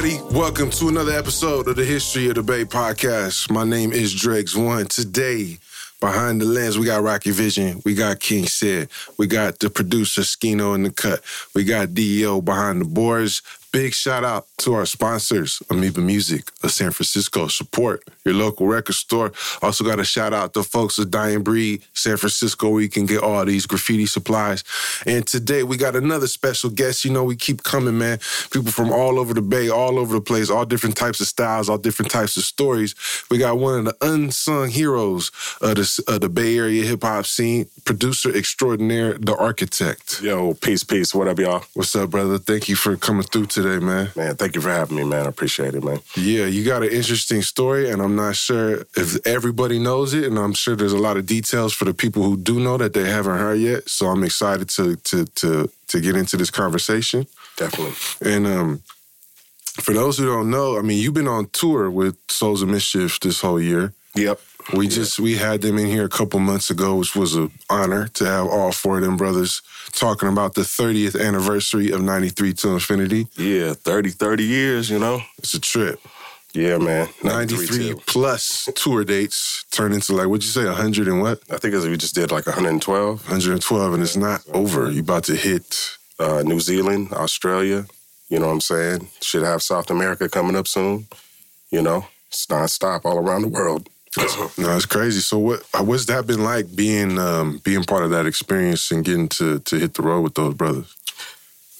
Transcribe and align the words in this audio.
everybody. 0.00 0.34
Welcome 0.34 0.70
to 0.70 0.88
another 0.88 1.12
episode 1.12 1.68
of 1.68 1.76
the 1.76 1.84
History 1.84 2.28
of 2.30 2.34
the 2.36 2.42
Bay 2.42 2.64
podcast. 2.64 3.50
My 3.50 3.64
name 3.64 3.92
is 3.92 4.14
Dregs 4.14 4.56
One. 4.56 4.86
Today, 4.86 5.58
behind 6.00 6.40
the 6.40 6.46
lens, 6.46 6.78
we 6.78 6.86
got 6.86 7.02
Rocky 7.02 7.32
Vision, 7.32 7.82
we 7.84 7.94
got 7.94 8.18
King 8.18 8.46
Sid, 8.46 8.88
we 9.18 9.26
got 9.26 9.58
the 9.58 9.68
producer 9.68 10.22
Skino 10.22 10.74
in 10.74 10.84
the 10.84 10.90
cut, 10.90 11.20
we 11.54 11.64
got 11.64 11.92
DEO 11.92 12.40
behind 12.40 12.80
the 12.80 12.86
boards. 12.86 13.42
Big 13.72 13.94
shout 13.94 14.24
out 14.24 14.48
to 14.58 14.74
our 14.74 14.84
sponsors, 14.84 15.62
Amoeba 15.70 16.00
Music 16.00 16.50
of 16.64 16.72
San 16.72 16.90
Francisco. 16.90 17.46
Support 17.46 18.02
your 18.24 18.34
local 18.34 18.66
record 18.66 18.94
store. 18.94 19.32
Also 19.62 19.84
got 19.84 20.00
a 20.00 20.04
shout 20.04 20.32
out 20.32 20.54
to 20.54 20.64
folks 20.64 20.98
at 20.98 21.10
Dying 21.10 21.44
Breed, 21.44 21.82
San 21.92 22.16
Francisco, 22.16 22.68
where 22.70 22.80
you 22.82 22.88
can 22.88 23.06
get 23.06 23.22
all 23.22 23.44
these 23.44 23.66
graffiti 23.66 24.06
supplies. 24.06 24.64
And 25.06 25.24
today 25.24 25.62
we 25.62 25.76
got 25.76 25.94
another 25.94 26.26
special 26.26 26.68
guest. 26.68 27.04
You 27.04 27.12
know, 27.12 27.22
we 27.22 27.36
keep 27.36 27.62
coming, 27.62 27.96
man. 27.96 28.18
People 28.50 28.72
from 28.72 28.90
all 28.90 29.20
over 29.20 29.34
the 29.34 29.42
Bay, 29.42 29.68
all 29.68 30.00
over 30.00 30.14
the 30.14 30.20
place, 30.20 30.50
all 30.50 30.64
different 30.64 30.96
types 30.96 31.20
of 31.20 31.28
styles, 31.28 31.68
all 31.68 31.78
different 31.78 32.10
types 32.10 32.36
of 32.36 32.42
stories. 32.42 32.96
We 33.30 33.38
got 33.38 33.58
one 33.58 33.78
of 33.78 33.84
the 33.84 33.96
unsung 34.00 34.70
heroes 34.70 35.30
of 35.60 35.76
the, 35.76 36.04
of 36.08 36.22
the 36.22 36.28
Bay 36.28 36.56
Area 36.56 36.84
hip 36.84 37.02
hop 37.02 37.24
scene, 37.24 37.66
producer 37.84 38.34
extraordinaire, 38.34 39.14
the 39.14 39.36
architect. 39.36 40.20
Yo, 40.22 40.54
peace, 40.54 40.82
peace. 40.82 41.14
What 41.14 41.28
up, 41.28 41.38
y'all? 41.38 41.64
What's 41.74 41.94
up, 41.94 42.10
brother? 42.10 42.38
Thank 42.38 42.68
you 42.68 42.74
for 42.74 42.96
coming 42.96 43.22
through 43.22 43.46
today, 43.46 43.59
man. 43.64 44.10
Man, 44.16 44.36
thank 44.36 44.54
you 44.54 44.60
for 44.60 44.70
having 44.70 44.96
me, 44.96 45.04
man. 45.04 45.26
I 45.26 45.28
appreciate 45.28 45.74
it, 45.74 45.82
man. 45.84 46.00
Yeah, 46.16 46.46
you 46.46 46.64
got 46.64 46.82
an 46.82 46.90
interesting 46.90 47.42
story, 47.42 47.90
and 47.90 48.02
I'm 48.02 48.16
not 48.16 48.36
sure 48.36 48.86
if 48.96 49.26
everybody 49.26 49.78
knows 49.78 50.14
it, 50.14 50.24
and 50.24 50.38
I'm 50.38 50.52
sure 50.54 50.76
there's 50.76 50.92
a 50.92 50.98
lot 50.98 51.16
of 51.16 51.26
details 51.26 51.72
for 51.72 51.84
the 51.84 51.94
people 51.94 52.22
who 52.22 52.36
do 52.36 52.60
know 52.60 52.76
that 52.78 52.92
they 52.92 53.08
haven't 53.08 53.38
heard 53.38 53.60
yet. 53.60 53.88
So 53.88 54.06
I'm 54.06 54.24
excited 54.24 54.68
to 54.70 54.96
to 54.96 55.24
to 55.26 55.70
to 55.88 56.00
get 56.00 56.16
into 56.16 56.36
this 56.36 56.50
conversation. 56.50 57.26
Definitely. 57.56 57.94
And 58.22 58.46
um, 58.46 58.82
for 59.80 59.92
those 59.92 60.18
who 60.18 60.26
don't 60.26 60.50
know, 60.50 60.78
I 60.78 60.82
mean, 60.82 60.98
you've 60.98 61.14
been 61.14 61.28
on 61.28 61.48
tour 61.50 61.90
with 61.90 62.16
Souls 62.28 62.62
of 62.62 62.68
Mischief 62.68 63.20
this 63.20 63.40
whole 63.40 63.60
year. 63.60 63.92
Yep. 64.14 64.40
We 64.74 64.88
just 64.88 65.18
we 65.18 65.36
had 65.36 65.62
them 65.62 65.78
in 65.78 65.86
here 65.86 66.04
a 66.04 66.08
couple 66.08 66.38
months 66.40 66.70
ago, 66.70 66.96
which 66.96 67.16
was 67.16 67.34
an 67.34 67.50
honor 67.68 68.08
to 68.08 68.24
have 68.24 68.46
all 68.46 68.72
four 68.72 68.98
of 68.98 69.02
them 69.04 69.16
brothers 69.16 69.62
talking 69.92 70.28
about 70.28 70.54
the 70.54 70.62
30th 70.62 71.20
anniversary 71.20 71.90
of 71.90 72.02
93 72.02 72.52
to 72.54 72.68
Infinity. 72.70 73.26
Yeah, 73.36 73.74
30, 73.74 74.10
30 74.10 74.44
years, 74.44 74.90
you 74.90 74.98
know? 74.98 75.20
It's 75.38 75.54
a 75.54 75.60
trip. 75.60 76.00
Yeah, 76.52 76.78
man. 76.78 77.08
93 77.22 77.94
plus 78.06 78.68
tour 78.74 79.04
dates 79.04 79.64
turn 79.70 79.92
into 79.92 80.14
like, 80.14 80.26
what'd 80.26 80.42
you 80.42 80.50
say, 80.50 80.64
100 80.64 81.06
and 81.06 81.20
what? 81.20 81.40
I 81.50 81.58
think 81.58 81.74
we 81.74 81.96
just 81.96 82.14
did 82.14 82.32
like 82.32 82.46
112. 82.46 83.22
112, 83.22 83.94
and 83.94 84.02
it's 84.02 84.16
not 84.16 84.42
over. 84.52 84.90
You 84.90 85.00
about 85.00 85.24
to 85.24 85.36
hit 85.36 85.96
uh, 86.18 86.42
New 86.44 86.60
Zealand, 86.60 87.12
Australia. 87.12 87.86
You 88.28 88.38
know 88.38 88.46
what 88.46 88.52
I'm 88.54 88.60
saying? 88.60 89.08
Should 89.20 89.42
have 89.42 89.62
South 89.62 89.90
America 89.90 90.28
coming 90.28 90.56
up 90.56 90.66
soon. 90.66 91.06
You 91.70 91.82
know, 91.82 92.06
it's 92.28 92.46
nonstop 92.46 93.04
all 93.04 93.18
around 93.18 93.42
the 93.42 93.48
world. 93.48 93.88
No, 94.16 94.76
it's 94.76 94.86
crazy. 94.86 95.20
So 95.20 95.38
what 95.38 95.62
what's 95.78 96.06
that 96.06 96.26
been 96.26 96.42
like 96.42 96.74
being 96.74 97.18
um, 97.18 97.58
being 97.58 97.84
part 97.84 98.02
of 98.02 98.10
that 98.10 98.26
experience 98.26 98.90
and 98.90 99.04
getting 99.04 99.28
to 99.30 99.60
to 99.60 99.78
hit 99.78 99.94
the 99.94 100.02
road 100.02 100.22
with 100.22 100.34
those 100.34 100.54
brothers? 100.54 100.96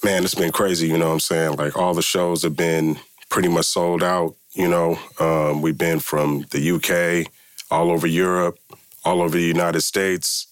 Man, 0.03 0.23
it's 0.23 0.35
been 0.35 0.51
crazy, 0.51 0.87
you 0.87 0.97
know 0.97 1.07
what 1.07 1.13
I'm 1.13 1.19
saying? 1.19 1.57
Like 1.57 1.77
all 1.77 1.93
the 1.93 2.01
shows 2.01 2.43
have 2.43 2.55
been 2.55 2.97
pretty 3.29 3.49
much 3.49 3.65
sold 3.65 4.01
out, 4.01 4.35
you 4.53 4.67
know. 4.67 4.97
Um, 5.19 5.61
we've 5.61 5.77
been 5.77 5.99
from 5.99 6.45
the 6.51 6.71
UK, 6.71 7.31
all 7.69 7.91
over 7.91 8.07
Europe, 8.07 8.57
all 9.05 9.21
over 9.21 9.37
the 9.37 9.43
United 9.43 9.81
States, 9.81 10.47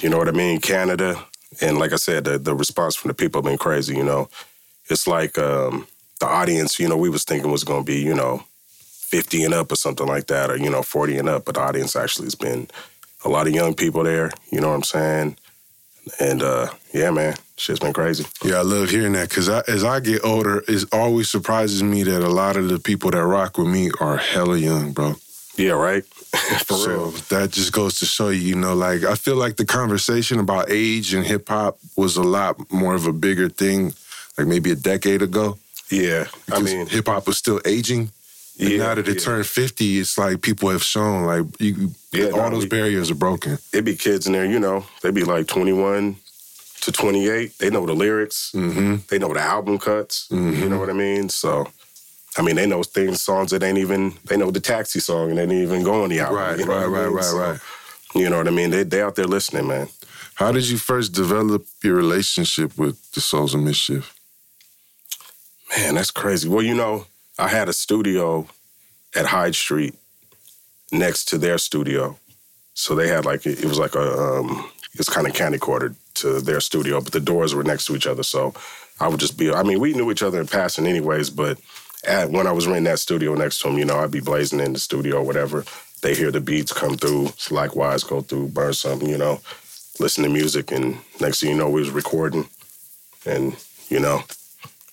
you 0.00 0.08
know 0.08 0.16
what 0.16 0.28
I 0.28 0.32
mean, 0.32 0.60
Canada. 0.60 1.22
And 1.60 1.78
like 1.78 1.92
I 1.92 1.96
said, 1.96 2.24
the, 2.24 2.38
the 2.38 2.54
response 2.54 2.96
from 2.96 3.08
the 3.08 3.14
people 3.14 3.40
have 3.40 3.44
been 3.44 3.58
crazy, 3.58 3.96
you 3.96 4.04
know. 4.04 4.28
It's 4.88 5.06
like 5.06 5.38
um, 5.38 5.86
the 6.20 6.26
audience, 6.26 6.78
you 6.78 6.88
know, 6.88 6.96
we 6.96 7.10
was 7.10 7.24
thinking 7.24 7.50
was 7.50 7.64
gonna 7.64 7.84
be, 7.84 8.00
you 8.00 8.14
know, 8.14 8.44
50 9.14 9.44
and 9.44 9.54
up 9.54 9.70
or 9.70 9.76
something 9.76 10.08
like 10.08 10.26
that, 10.26 10.50
or, 10.50 10.56
you 10.56 10.68
know, 10.68 10.82
40 10.82 11.18
and 11.18 11.28
up. 11.28 11.44
But 11.44 11.54
the 11.54 11.60
audience 11.60 11.94
actually 11.94 12.26
has 12.26 12.34
been 12.34 12.66
a 13.24 13.28
lot 13.28 13.46
of 13.46 13.54
young 13.54 13.72
people 13.72 14.02
there, 14.02 14.32
you 14.50 14.60
know 14.60 14.70
what 14.70 14.74
I'm 14.74 14.82
saying? 14.82 15.36
And 16.18 16.42
uh, 16.42 16.66
yeah, 16.92 17.12
man, 17.12 17.36
shit's 17.56 17.78
been 17.78 17.92
crazy. 17.92 18.26
Yeah, 18.42 18.56
I 18.56 18.62
love 18.62 18.90
hearing 18.90 19.12
that 19.12 19.28
because 19.28 19.48
as 19.48 19.84
I 19.84 20.00
get 20.00 20.24
older, 20.24 20.64
it 20.66 20.84
always 20.92 21.30
surprises 21.30 21.80
me 21.80 22.02
that 22.02 22.24
a 22.24 22.28
lot 22.28 22.56
of 22.56 22.68
the 22.68 22.80
people 22.80 23.12
that 23.12 23.24
rock 23.24 23.56
with 23.56 23.68
me 23.68 23.92
are 24.00 24.16
hella 24.16 24.58
young, 24.58 24.90
bro. 24.90 25.14
Yeah, 25.56 25.74
right. 25.74 26.04
For 26.66 26.74
so 26.74 26.88
real. 26.88 27.10
that 27.30 27.52
just 27.52 27.72
goes 27.72 28.00
to 28.00 28.06
show 28.06 28.30
you, 28.30 28.40
you 28.40 28.54
know, 28.56 28.74
like 28.74 29.04
I 29.04 29.14
feel 29.14 29.36
like 29.36 29.58
the 29.58 29.64
conversation 29.64 30.40
about 30.40 30.66
age 30.70 31.14
and 31.14 31.24
hip 31.24 31.48
hop 31.48 31.78
was 31.96 32.16
a 32.16 32.24
lot 32.24 32.56
more 32.72 32.96
of 32.96 33.06
a 33.06 33.12
bigger 33.12 33.48
thing, 33.48 33.92
like 34.36 34.48
maybe 34.48 34.72
a 34.72 34.76
decade 34.76 35.22
ago. 35.22 35.56
Yeah, 35.88 36.24
I 36.50 36.60
mean, 36.60 36.88
hip 36.88 37.06
hop 37.06 37.28
was 37.28 37.38
still 37.38 37.60
aging. 37.64 38.10
And 38.58 38.68
yeah, 38.68 38.78
now 38.78 38.94
that 38.94 39.08
it 39.08 39.14
yeah. 39.14 39.20
turned 39.20 39.46
50, 39.46 39.98
it's 39.98 40.16
like 40.16 40.40
people 40.40 40.70
have 40.70 40.82
shown 40.82 41.24
like 41.24 41.44
you, 41.60 41.90
yeah, 42.12 42.30
all 42.30 42.50
those 42.50 42.66
barriers 42.66 43.10
are 43.10 43.16
broken. 43.16 43.58
It 43.72 43.84
be 43.84 43.96
kids 43.96 44.26
in 44.26 44.32
there, 44.32 44.44
you 44.44 44.60
know, 44.60 44.86
they 45.02 45.10
be 45.10 45.24
like 45.24 45.48
21 45.48 46.16
to 46.82 46.92
28. 46.92 47.58
They 47.58 47.70
know 47.70 47.86
the 47.86 47.94
lyrics. 47.94 48.52
Mm-hmm. 48.54 48.96
They 49.08 49.18
know 49.18 49.32
the 49.32 49.40
album 49.40 49.78
cuts. 49.78 50.28
Mm-hmm. 50.28 50.62
You 50.62 50.68
know 50.68 50.78
what 50.78 50.90
I 50.90 50.92
mean? 50.92 51.28
So, 51.30 51.66
I 52.36 52.42
mean, 52.42 52.56
they 52.56 52.66
know 52.66 52.82
things, 52.82 53.22
songs 53.22 53.50
that 53.50 53.62
ain't 53.62 53.78
even, 53.78 54.14
they 54.26 54.36
know 54.36 54.50
the 54.50 54.60
taxi 54.60 55.00
song 55.00 55.30
and 55.30 55.38
they 55.38 55.46
didn't 55.46 55.62
even 55.62 55.82
go 55.82 56.04
on 56.04 56.10
the 56.10 56.20
album. 56.20 56.36
Right, 56.36 56.58
you 56.58 56.66
know 56.66 56.72
right, 56.72 56.86
right, 56.86 57.06
mean? 57.06 57.14
right, 57.14 57.24
so, 57.24 57.38
right. 57.38 57.60
You 58.14 58.30
know 58.30 58.36
what 58.36 58.46
I 58.46 58.52
mean? 58.52 58.70
They, 58.70 58.84
they 58.84 59.02
out 59.02 59.16
there 59.16 59.24
listening, 59.24 59.66
man. 59.66 59.88
How 60.34 60.52
did 60.52 60.68
you 60.68 60.78
first 60.78 61.12
develop 61.12 61.66
your 61.82 61.94
relationship 61.94 62.76
with 62.76 63.12
the 63.12 63.20
Souls 63.20 63.54
of 63.54 63.60
Mischief? 63.60 64.14
Man, 65.76 65.94
that's 65.94 66.10
crazy. 66.10 66.48
Well, 66.48 66.62
you 66.62 66.74
know, 66.74 67.06
I 67.38 67.48
had 67.48 67.68
a 67.68 67.72
studio 67.72 68.46
at 69.14 69.26
Hyde 69.26 69.54
Street 69.54 69.94
next 70.92 71.26
to 71.26 71.38
their 71.38 71.58
studio. 71.58 72.18
So 72.74 72.94
they 72.94 73.08
had 73.08 73.24
like 73.24 73.46
it 73.46 73.64
was 73.64 73.78
like 73.78 73.94
a 73.94 74.18
um, 74.18 74.70
it's 74.94 75.08
kind 75.08 75.26
of 75.26 75.34
candy 75.34 75.58
quartered 75.58 75.96
to 76.14 76.40
their 76.40 76.60
studio, 76.60 77.00
but 77.00 77.12
the 77.12 77.20
doors 77.20 77.54
were 77.54 77.64
next 77.64 77.86
to 77.86 77.96
each 77.96 78.06
other. 78.06 78.22
So 78.22 78.54
I 79.00 79.08
would 79.08 79.20
just 79.20 79.36
be. 79.38 79.52
I 79.52 79.62
mean, 79.62 79.80
we 79.80 79.92
knew 79.94 80.10
each 80.10 80.22
other 80.22 80.40
in 80.40 80.46
passing, 80.46 80.86
anyways. 80.86 81.30
But 81.30 81.58
at, 82.06 82.30
when 82.30 82.46
I 82.46 82.52
was 82.52 82.66
renting 82.66 82.84
that 82.84 82.98
studio 83.00 83.34
next 83.34 83.60
to 83.60 83.68
him, 83.68 83.78
you 83.78 83.84
know, 83.84 83.98
I'd 83.98 84.10
be 84.10 84.20
blazing 84.20 84.60
in 84.60 84.72
the 84.72 84.78
studio 84.78 85.18
or 85.18 85.24
whatever. 85.24 85.64
They 86.02 86.14
hear 86.14 86.30
the 86.30 86.40
beats 86.40 86.72
come 86.72 86.96
through. 86.96 87.30
Likewise, 87.50 88.04
go 88.04 88.20
through, 88.20 88.48
burn 88.48 88.74
something, 88.74 89.08
you 89.08 89.18
know, 89.18 89.40
listen 89.98 90.22
to 90.24 90.30
music, 90.30 90.70
and 90.70 90.98
next 91.20 91.40
thing 91.40 91.50
you 91.50 91.56
know, 91.56 91.70
we 91.70 91.80
was 91.80 91.90
recording, 91.90 92.48
and 93.26 93.56
you 93.88 94.00
know, 94.00 94.22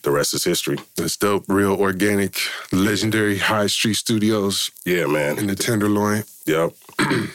the 0.03 0.11
rest 0.11 0.33
is 0.33 0.43
history. 0.43 0.77
That's 0.95 1.17
dope. 1.17 1.45
Real 1.47 1.73
organic, 1.73 2.39
legendary 2.71 3.37
Hyde 3.37 3.71
Street 3.71 3.95
Studios. 3.95 4.71
Yeah, 4.85 5.05
man. 5.05 5.37
In 5.37 5.47
the 5.47 5.55
Tenderloin. 5.55 6.23
Yep. 6.45 6.73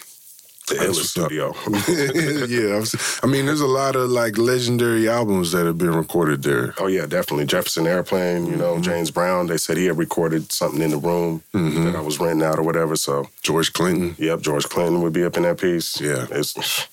the 0.67 0.75
illest 0.75 1.07
studio. 1.07 1.55
yeah, 2.49 2.85
I 3.23 3.27
mean, 3.27 3.47
there's 3.47 3.61
a 3.61 3.67
lot 3.67 3.95
of 3.95 4.11
like 4.11 4.37
legendary 4.37 5.09
albums 5.09 5.53
that 5.53 5.67
have 5.67 5.79
been 5.79 5.95
recorded 5.95 6.43
there. 6.43 6.75
Oh 6.79 6.89
yeah, 6.89 7.07
definitely. 7.07 7.47
Jefferson 7.47 7.87
Airplane. 7.87 8.47
You 8.47 8.57
know, 8.57 8.75
mm-hmm. 8.75 8.83
James 8.83 9.11
Brown. 9.11 9.47
They 9.47 9.59
said 9.59 9.77
he 9.77 9.87
had 9.87 9.99
recorded 9.99 10.53
something 10.53 10.83
in 10.83 10.91
the 10.91 10.99
room 10.99 11.43
mm-hmm. 11.55 11.85
that 11.85 11.97
I 11.97 12.01
was 12.01 12.19
renting 12.19 12.47
out 12.47 12.59
or 12.59 12.63
whatever. 12.63 12.97
So 12.97 13.29
George 13.43 13.73
Clinton. 13.73 14.17
Yep, 14.19 14.41
George 14.41 14.69
Clinton 14.69 15.03
would 15.03 15.13
be 15.13 15.25
up 15.25 15.37
in 15.37 15.45
that 15.45 15.61
piece. 15.61 16.01
Yeah, 16.01 16.27
it's 16.31 16.89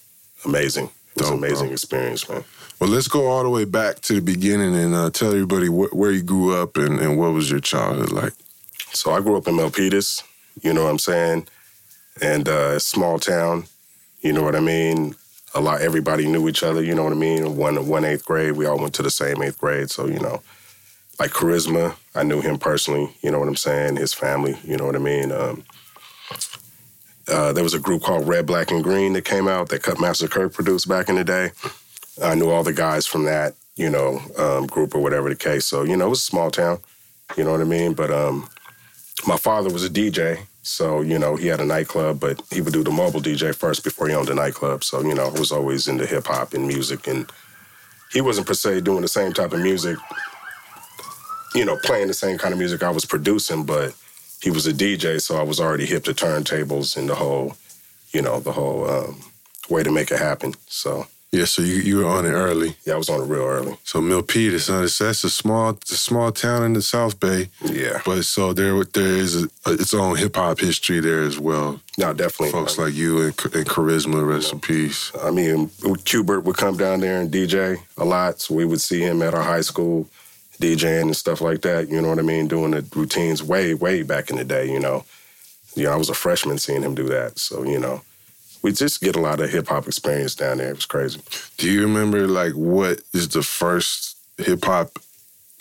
amazing. 0.46 0.90
It's 1.16 1.30
an 1.30 1.38
amazing 1.38 1.68
bro. 1.68 1.74
experience, 1.74 2.28
man. 2.30 2.44
Well, 2.80 2.90
let's 2.90 3.08
go 3.08 3.28
all 3.28 3.44
the 3.44 3.50
way 3.50 3.66
back 3.66 4.02
to 4.02 4.16
the 4.16 4.22
beginning 4.22 4.76
and 4.76 4.94
uh, 4.94 5.10
tell 5.10 5.32
everybody 5.32 5.68
wh- 5.68 5.94
where 5.96 6.12
you 6.12 6.22
grew 6.22 6.54
up 6.56 6.76
and, 6.76 7.00
and 7.00 7.18
what 7.18 7.32
was 7.32 7.50
your 7.50 7.62
childhood 7.62 8.12
like. 8.12 8.34
So 8.94 9.12
I 9.12 9.22
grew 9.22 9.38
up 9.38 9.48
in 9.48 9.56
Milpitas, 9.56 10.22
you 10.62 10.74
know 10.74 10.84
what 10.84 10.90
I'm 10.90 11.00
saying, 11.00 11.48
and 12.22 12.48
uh, 12.50 12.80
small 12.80 13.20
town, 13.20 13.66
you 14.22 14.34
know 14.34 14.44
what 14.44 14.56
I 14.56 14.60
mean. 14.60 15.16
A 15.56 15.62
lot, 15.62 15.82
everybody 15.82 16.28
knew 16.28 16.50
each 16.50 16.64
other, 16.64 16.84
you 16.84 16.94
know 16.94 17.04
what 17.04 17.14
I 17.14 17.16
mean. 17.16 17.56
One, 17.56 17.88
one 17.88 18.04
eighth 18.04 18.26
grade, 18.26 18.54
we 18.54 18.66
all 18.66 18.80
went 18.80 18.94
to 18.96 19.04
the 19.04 19.12
same 19.12 19.42
eighth 19.42 19.60
grade, 19.60 19.90
so 19.90 20.08
you 20.08 20.20
know, 20.20 20.42
like 21.20 21.32
Charizma, 21.32 21.96
I 22.16 22.24
knew 22.24 22.42
him 22.42 22.58
personally, 22.58 23.16
you 23.22 23.32
know 23.32 23.40
what 23.40 23.48
I'm 23.48 23.56
saying. 23.56 23.96
His 23.98 24.14
family, 24.14 24.58
you 24.64 24.78
know 24.78 24.86
what 24.86 24.96
I 24.96 25.00
mean. 25.00 25.32
Um, 25.32 25.64
uh, 27.30 27.54
there 27.54 27.64
was 27.64 27.74
a 27.74 27.80
group 27.80 28.04
called 28.04 28.28
Red, 28.28 28.46
Black, 28.46 28.72
and 28.72 28.84
Green 28.84 29.14
that 29.14 29.24
came 29.24 29.48
out 29.48 29.70
that 29.70 29.84
Cutmaster 29.84 30.28
Kirk 30.28 30.54
produced 30.54 30.90
back 30.90 31.08
in 31.08 31.16
the 31.16 31.24
day. 31.24 31.52
I 32.22 32.36
knew 32.36 32.50
all 32.50 32.64
the 32.64 32.74
guys 32.74 33.06
from 33.06 33.26
that, 33.26 33.56
you 33.76 33.90
know, 33.90 34.22
um, 34.38 34.68
group 34.68 34.94
or 34.94 35.02
whatever 35.02 35.30
the 35.30 35.36
case. 35.36 35.66
So, 35.66 35.84
you 35.84 35.98
know, 35.98 36.08
it 36.08 36.10
was 36.10 36.20
a 36.20 36.24
small 36.24 36.52
town, 36.52 36.80
you 37.36 37.44
know 37.44 37.52
what 37.52 37.62
I 37.62 37.66
mean? 37.66 37.94
But 37.94 38.12
um, 38.12 38.48
my 39.28 39.38
father 39.38 39.72
was 39.72 39.84
a 39.84 39.90
DJ. 39.90 40.46
So, 40.62 41.02
you 41.02 41.20
know, 41.20 41.36
he 41.36 41.48
had 41.48 41.60
a 41.60 41.66
nightclub, 41.66 42.20
but 42.20 42.42
he 42.50 42.62
would 42.62 42.74
do 42.74 42.84
the 42.84 42.92
mobile 42.92 43.20
DJ 43.20 43.54
first 43.54 43.84
before 43.84 44.08
he 44.08 44.16
owned 44.16 44.30
a 44.30 44.36
nightclub. 44.36 44.84
So, 44.84 45.02
you 45.02 45.14
know, 45.14 45.26
I 45.26 45.40
was 45.40 45.52
always 45.52 45.88
into 45.88 46.06
hip 46.06 46.28
hop 46.28 46.54
and 46.54 46.68
music. 46.68 47.08
And 47.08 47.30
he 48.14 48.22
wasn't 48.22 48.48
per 48.48 48.54
se 48.54 48.82
doing 48.82 49.02
the 49.02 49.08
same 49.08 49.34
type 49.34 49.52
of 49.52 49.60
music, 49.60 49.98
you 51.56 51.66
know, 51.66 51.78
playing 51.84 52.08
the 52.08 52.14
same 52.14 52.38
kind 52.38 52.54
of 52.54 52.60
music 52.60 52.84
I 52.84 52.92
was 52.92 53.06
producing, 53.06 53.66
but 53.66 53.94
he 54.42 54.52
was 54.52 54.68
a 54.68 54.74
DJ. 54.74 55.20
So 55.20 55.36
I 55.36 55.44
was 55.44 55.60
already 55.60 55.86
hip 55.86 56.06
to 56.06 56.14
turntables 56.14 56.96
and 56.96 57.10
the 57.10 57.16
whole, 57.16 57.58
you 58.12 58.22
know, 58.22 58.40
the 58.40 58.52
whole 58.52 58.90
um, 58.90 59.20
way 59.70 59.84
to 59.84 59.92
make 59.92 60.12
it 60.12 60.20
happen. 60.20 60.54
So, 60.68 61.08
Yeah, 61.34 61.46
so 61.46 61.64
you, 61.64 61.78
you 61.78 61.98
were 61.98 62.06
on 62.06 62.28
it 62.28 62.32
early. 62.32 62.76
Yeah, 62.86 62.94
I 62.94 62.98
was 62.98 63.10
on 63.10 63.22
it 63.22 63.26
real 63.26 63.42
early. 63.42 63.76
So 63.84 64.00
Milpitas, 64.00 64.62
son, 64.62 64.84
it's, 64.84 65.00
that's 65.00 65.24
a 65.24 65.32
small, 65.32 65.72
it's 65.72 65.90
a 65.90 65.98
small 65.98 66.32
town 66.32 66.62
in 66.64 66.74
the 66.74 66.82
South 66.84 67.20
Bay. 67.20 67.50
Yeah. 67.66 68.02
But 68.06 68.26
so 68.26 68.54
there, 68.54 68.84
there 68.84 69.18
is 69.18 69.44
a, 69.44 69.50
its 69.66 69.96
own 69.96 70.16
hip 70.18 70.36
hop 70.36 70.60
history 70.60 71.00
there 71.00 71.24
as 71.24 71.40
well. 71.40 71.82
No, 71.98 72.14
definitely. 72.14 72.52
Folks 72.52 72.78
like 72.78 72.94
you 72.94 73.18
and, 73.18 73.30
and 73.30 73.66
Charizma, 73.66 74.24
rest 74.28 74.54
in 74.54 74.60
peace. 74.60 75.12
I 75.24 75.32
mean, 75.32 75.70
Qbert 75.70 76.44
would 76.44 76.58
come 76.58 76.78
down 76.78 77.00
there 77.00 77.20
and 77.20 77.32
DJ 77.32 77.80
a 77.98 78.06
lot, 78.06 78.40
so 78.40 78.54
we 78.54 78.66
would 78.66 78.82
see 78.82 79.02
him 79.02 79.24
at 79.24 79.34
our 79.34 79.42
high 79.42 79.62
school 79.62 80.08
DJing 80.62 81.02
and 81.02 81.18
stuff 81.18 81.42
like 81.42 81.62
that. 81.62 81.90
You 81.90 82.00
know 82.00 82.10
what 82.10 82.20
I 82.20 82.24
mean? 82.24 82.48
Doing 82.48 82.72
the 82.72 82.86
routines 82.96 83.42
way, 83.42 83.74
way 83.74 84.04
back 84.04 84.30
in 84.30 84.36
the 84.36 84.46
day. 84.46 84.72
You 84.72 84.80
know, 84.80 85.04
you 85.74 85.86
know, 85.86 85.94
I 85.94 85.96
was 85.96 86.10
a 86.10 86.14
freshman 86.14 86.60
seeing 86.60 86.84
him 86.84 86.94
do 86.94 87.10
that. 87.10 87.40
So 87.40 87.64
you 87.64 87.80
know, 87.80 88.04
we 88.64 88.72
just 88.72 89.02
get 89.02 89.16
a 89.16 89.22
lot 89.22 89.42
of 89.42 89.52
hip 89.52 89.68
hop 89.68 89.88
experience 89.88 90.34
down 90.36 90.58
there. 90.58 90.70
It 90.70 90.76
was 90.76 90.86
crazy. 90.86 91.22
Do 91.58 91.70
you 91.70 91.82
remember 91.82 92.28
like 92.28 92.54
what 92.54 93.02
is 93.14 93.28
the 93.28 93.44
first 93.44 94.18
hip 94.38 94.64
hop 94.64 94.98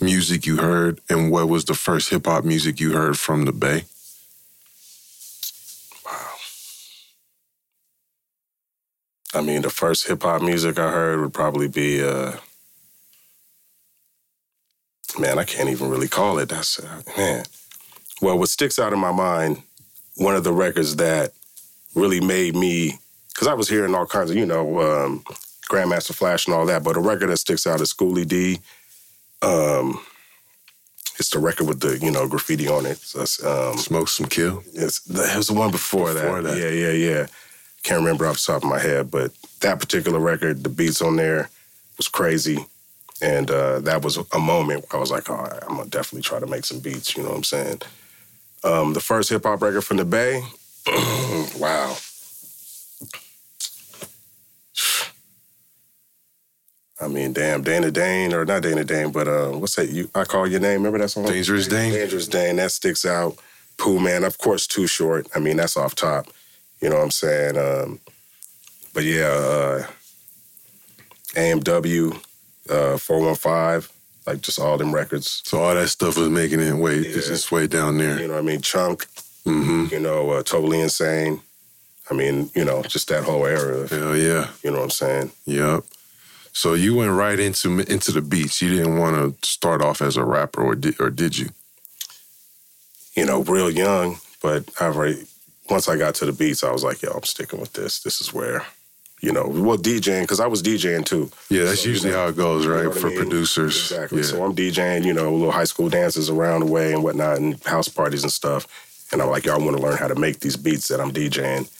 music 0.01 0.47
you 0.47 0.57
heard, 0.57 1.01
and 1.11 1.31
what 1.31 1.49
was 1.49 1.65
the 1.65 1.75
first 1.75 2.09
hip 2.11 2.27
hop 2.27 2.45
music 2.45 2.81
you 2.81 2.93
heard 2.93 3.19
from 3.19 3.45
the 3.45 3.53
Bay? 3.53 3.85
Wow. 6.07 6.35
I 9.35 9.41
mean, 9.43 9.63
the 9.63 9.71
first 9.71 10.07
hip 10.07 10.23
hop 10.23 10.41
music 10.41 10.79
I 10.79 10.91
heard 10.91 11.21
would 11.21 11.35
probably 11.35 11.69
be, 11.69 12.03
uh, 12.03 12.37
man, 15.19 15.39
I 15.39 15.45
can't 15.45 15.69
even 15.69 15.91
really 15.91 16.09
call 16.09 16.39
it. 16.39 16.49
That's, 16.49 16.79
uh, 16.79 17.03
man. 17.17 17.45
Well, 18.21 18.39
what 18.39 18.49
sticks 18.49 18.79
out 18.79 18.93
in 18.93 19.01
my 19.01 19.13
mind, 19.13 19.63
one 20.17 20.37
of 20.37 20.45
the 20.45 20.53
records 20.53 20.97
that 20.97 21.33
really 21.95 22.21
made 22.21 22.55
me, 22.55 22.99
because 23.33 23.49
I 23.49 23.55
was 23.55 23.69
hearing 23.69 23.95
all 23.95 24.07
kinds 24.07 24.31
of, 24.31 24.37
you 24.37 24.47
know, 24.47 24.81
um, 24.81 25.25
Grandmaster 25.71 26.15
Flash 26.15 26.47
and 26.47 26.55
all 26.55 26.67
that, 26.67 26.85
but 26.85 26.97
a 26.97 27.01
record 27.01 27.29
that 27.29 27.39
sticks 27.39 27.67
out 27.67 27.81
is 27.81 27.91
Schoolly 27.91 28.25
D. 28.25 28.61
Um, 29.41 30.01
it's 31.19 31.31
the 31.31 31.39
record 31.39 31.67
with 31.67 31.81
the, 31.81 31.99
you 31.99 32.11
know, 32.11 32.29
graffiti 32.29 32.69
on 32.69 32.87
it. 32.87 32.99
So 32.99 33.21
um, 33.71 33.79
Smoke 33.79 34.09
Some 34.09 34.27
Kill? 34.27 34.63
It's, 34.75 35.09
it 35.09 35.37
was 35.37 35.49
the 35.49 35.55
one 35.55 35.71
before, 35.71 36.13
Before 36.13 36.43
that. 36.43 36.55
that. 36.55 36.59
Yeah, 36.59 36.69
yeah, 36.69 36.93
yeah. 36.93 37.27
Can't 37.83 38.01
remember 38.01 38.27
off 38.27 38.37
the 38.37 38.53
top 38.53 38.63
of 38.63 38.69
my 38.69 38.79
head, 38.79 39.11
but 39.11 39.33
that 39.61 39.81
particular 39.81 40.19
record, 40.19 40.63
the 40.63 40.69
beats 40.69 41.03
on 41.03 41.17
there 41.17 41.51
was 41.97 42.09
crazy. 42.09 42.67
And 43.21 43.51
uh, 43.51 43.81
that 43.81 44.03
was 44.03 44.17
a 44.17 44.39
moment 44.39 44.85
where 44.91 44.99
I 44.99 45.01
was 45.01 45.11
like, 45.11 45.31
all 45.31 45.37
right, 45.45 45.63
I'm 45.63 45.77
gonna 45.77 45.89
definitely 45.89 46.23
try 46.23 46.41
to 46.41 46.47
make 46.47 46.65
some 46.65 46.81
beats, 46.81 47.17
you 47.17 47.23
know 47.23 47.31
what 47.31 47.37
I'm 47.37 47.45
saying? 47.45 47.83
Um, 48.65 48.93
the 48.95 49.01
first 49.01 49.31
hip 49.31 49.45
hop 49.45 49.63
record 49.63 49.83
from 49.83 49.99
the 49.99 50.05
Bay, 50.05 50.43
wow. 51.59 51.97
I 57.01 57.09
mean, 57.09 57.33
damn, 57.33 57.63
Dana 57.63 57.91
Dane, 57.91 58.33
or 58.33 58.45
not 58.45 58.63
Dana 58.63 58.85
Dane, 58.85 59.11
but 59.11 59.27
uh, 59.27 59.49
what's 59.51 59.75
that? 59.77 59.89
You, 59.89 60.09
I 60.15 60.25
call 60.25 60.47
your 60.47 60.61
name. 60.61 60.75
Remember 60.83 60.99
that 60.99 61.09
song? 61.09 61.25
Dangerous 61.27 61.67
Dame? 61.67 61.93
Dangerous 61.93 62.29
Dame. 62.29 62.57
That 62.57 62.71
sticks 62.71 63.05
out. 63.05 63.37
Pooh 63.77 63.99
Man, 63.99 64.23
of 64.23 64.39
course, 64.39 64.67
too 64.69 64.87
short. 64.87 65.27
I 65.35 65.41
mean, 65.41 65.57
that's 65.57 65.77
off 65.77 65.95
top. 65.97 66.27
You 66.81 66.91
know 66.91 66.97
what 66.97 67.05
I'm 67.05 67.11
saying? 67.11 67.57
Um, 67.59 68.01
but 68.95 69.05
yeah, 69.05 69.27
uh, 69.27 69.87
AMW, 71.35 72.15
uh, 72.71 72.99
415, 72.99 73.91
like 74.27 74.41
just 74.41 74.61
all 74.61 74.79
them 74.79 74.95
records. 74.95 75.43
So 75.45 75.61
all 75.63 75.75
that 75.75 75.89
stuff 75.89 76.17
was 76.17 76.29
making 76.29 76.61
it 76.61 76.75
way, 76.75 76.99
Yeah. 77.01 77.17
its 77.17 77.51
way 77.51 77.67
down 77.67 77.99
there. 77.99 78.21
You 78.21 78.29
know 78.29 78.35
what 78.35 78.41
I 78.41 78.47
mean? 78.47 78.61
Chunk, 78.61 79.07
hmm 79.45 79.87
you 79.91 79.99
know, 80.01 80.31
uh, 80.31 80.43
Totally 80.43 80.81
Insane. 80.81 81.41
I 82.11 82.15
mean, 82.15 82.51
you 82.55 82.65
know, 82.65 82.83
just 82.83 83.09
that 83.09 83.25
whole 83.25 83.47
era. 83.47 83.87
Hell 83.89 84.17
yeah. 84.17 84.49
You 84.63 84.71
know 84.71 84.79
what 84.79 84.85
I'm 84.85 84.91
saying? 84.91 85.33
Yep. 85.47 85.85
So 86.53 86.75
you 86.75 86.95
went 86.95 87.13
right 87.13 87.39
into 87.41 87.81
into 87.81 88.13
the 88.13 88.21
beats. 88.21 88.61
You 88.61 88.71
didn't 88.71 88.99
want 88.99 89.17
to 89.41 89.49
start 89.49 89.81
off 89.83 90.03
as 90.03 90.17
a 90.17 90.25
rapper, 90.25 90.63
or 90.63 90.75
did, 90.75 91.01
or 91.01 91.11
did 91.11 91.39
you? 91.39 91.51
You 93.17 93.25
know, 93.27 93.43
real 93.43 93.71
young, 93.71 94.19
but 94.43 94.65
I've 94.81 94.97
already, 94.97 95.25
once 95.71 95.89
I 95.89 95.97
got 95.97 96.15
to 96.17 96.27
the 96.27 96.33
beats, 96.33 96.65
I 96.65 96.73
was 96.73 96.83
like, 96.83 97.03
yo, 97.03 97.11
I'm 97.13 97.23
sticking 97.25 97.61
with 97.61 97.73
this. 97.75 98.01
This 98.03 98.21
is 98.21 98.33
where, 98.33 98.65
you 99.21 99.33
know, 99.33 99.47
well, 99.49 99.77
DJing, 99.79 100.23
because 100.23 100.41
I 100.41 100.47
was 100.47 100.63
DJing 100.63 101.05
too. 101.05 101.31
Yeah, 101.51 101.65
that's 101.65 101.81
So, 101.81 101.87
you 101.89 101.93
usually 101.93 102.13
know, 102.13 102.19
how 102.19 102.29
it 102.29 102.37
goes, 102.37 102.65
You 102.65 102.73
right? 102.73 102.83
know 102.85 102.89
what 102.89 102.99
I 102.99 103.01
For 103.01 103.07
mean? 103.09 103.17
producers. 103.19 103.77
Exactly. 103.93 104.19
Yeah. 104.21 104.25
So 104.25 104.45
I'm 104.45 104.55
DJing, 104.57 105.05
you 105.05 105.13
know, 105.13 105.31
little 105.33 105.53
high 105.53 105.65
school 105.65 105.89
dances 105.91 106.31
around 106.31 106.61
the 106.61 106.67
way 106.67 106.93
and 106.95 107.03
whatnot 107.03 107.39
and 107.39 107.63
house 107.65 107.89
parties 107.89 108.23
and 108.23 108.33
stuff. 108.33 108.67
And 109.13 109.21
I'm 109.21 109.29
like, 109.29 109.45
y'all 109.45 109.63
want 109.63 109.77
to 109.77 109.83
learn 109.83 109.99
how 109.99 110.09
to 110.09 110.15
make 110.15 110.41
these 110.41 110.57
beats 110.57 110.89
that 110.89 111.01
I'm 111.01 111.13
DJing. 111.13 111.71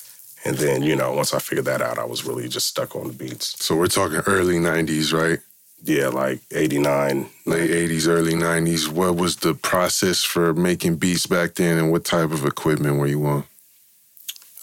And 0.45 0.57
then, 0.57 0.83
you 0.83 0.97
know, 0.97 1.13
once 1.13 1.33
I 1.33 1.39
figured 1.39 1.65
that 1.67 1.81
out, 1.81 1.99
I 1.99 2.05
was 2.05 2.25
really 2.25 2.49
just 2.49 2.67
stuck 2.67 2.95
on 2.95 3.09
the 3.09 3.13
beats. 3.13 3.65
so 3.65 3.77
we're 3.77 3.87
talking 3.87 4.21
early 4.27 4.57
'90s, 4.59 5.13
right? 5.13 5.39
Yeah, 5.85 6.09
like 6.09 6.41
89. 6.53 7.29
Late 7.47 7.71
'80s, 7.71 8.09
early 8.09 8.35
'90s. 8.35 8.89
What 8.89 9.17
was 9.17 9.37
the 9.37 9.55
process 9.55 10.23
for 10.23 10.53
making 10.53 10.97
beats 10.97 11.27
back 11.27 11.55
then, 11.55 11.79
and 11.79 11.93
what 11.93 12.05
type 12.05 12.33
of 12.33 12.45
equipment 12.45 12.99
were 12.99 13.07
you 13.07 13.25
on? 13.27 13.45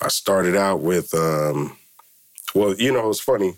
I 0.01 0.09
started 0.09 0.55
out 0.55 0.79
with, 0.81 1.13
um, 1.13 1.77
well, 2.55 2.73
you 2.75 2.91
know, 2.91 3.09
it's 3.09 3.19
funny. 3.19 3.55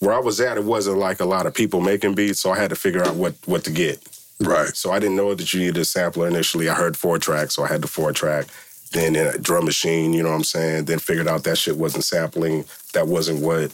Where 0.00 0.14
I 0.14 0.18
was 0.18 0.40
at, 0.40 0.58
it 0.58 0.64
wasn't 0.64 0.98
like 0.98 1.20
a 1.20 1.24
lot 1.24 1.46
of 1.46 1.54
people 1.54 1.80
making 1.80 2.14
beats, 2.14 2.40
so 2.40 2.50
I 2.50 2.58
had 2.58 2.70
to 2.70 2.76
figure 2.76 3.02
out 3.02 3.16
what 3.16 3.34
what 3.46 3.64
to 3.64 3.70
get. 3.70 4.02
Right. 4.46 4.76
So 4.76 4.92
I 4.92 4.98
didn't 4.98 5.16
know 5.16 5.34
that 5.34 5.52
you 5.52 5.60
needed 5.60 5.78
a 5.78 5.84
sampler 5.84 6.28
initially. 6.28 6.68
I 6.68 6.74
heard 6.74 6.96
four 6.96 7.18
track, 7.18 7.50
so 7.50 7.64
I 7.64 7.68
had 7.68 7.82
the 7.82 7.88
four 7.88 8.12
track. 8.12 8.46
Then 8.92 9.16
a 9.16 9.36
drum 9.38 9.64
machine, 9.64 10.12
you 10.12 10.22
know 10.22 10.30
what 10.30 10.36
I'm 10.36 10.44
saying? 10.44 10.84
Then 10.84 10.98
figured 11.00 11.26
out 11.26 11.44
that 11.44 11.58
shit 11.58 11.76
wasn't 11.76 12.04
sampling. 12.04 12.64
That 12.92 13.08
wasn't 13.08 13.40
what 13.40 13.72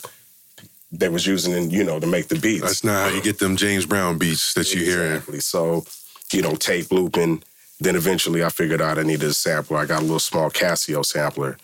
they 0.90 1.08
was 1.08 1.26
using, 1.26 1.52
in, 1.52 1.70
you 1.70 1.84
know, 1.84 2.00
to 2.00 2.06
make 2.06 2.28
the 2.28 2.38
beats. 2.38 2.62
That's 2.62 2.84
not 2.84 3.10
how 3.10 3.14
you 3.14 3.22
get 3.22 3.38
them 3.38 3.56
James 3.56 3.86
Brown 3.86 4.18
beats 4.18 4.54
that 4.54 4.74
you 4.74 4.82
hearing. 4.82 5.16
Exactly. 5.16 5.40
So, 5.40 5.84
you 6.32 6.42
know, 6.42 6.54
tape 6.54 6.90
looping. 6.90 7.42
Then 7.80 7.96
eventually 7.96 8.44
I 8.44 8.48
figured 8.48 8.80
out 8.80 8.98
I 8.98 9.02
needed 9.02 9.28
a 9.28 9.34
sampler. 9.34 9.78
I 9.78 9.86
got 9.86 10.00
a 10.00 10.02
little 10.02 10.18
small 10.18 10.50
Casio 10.50 11.04
sampler, 11.04 11.58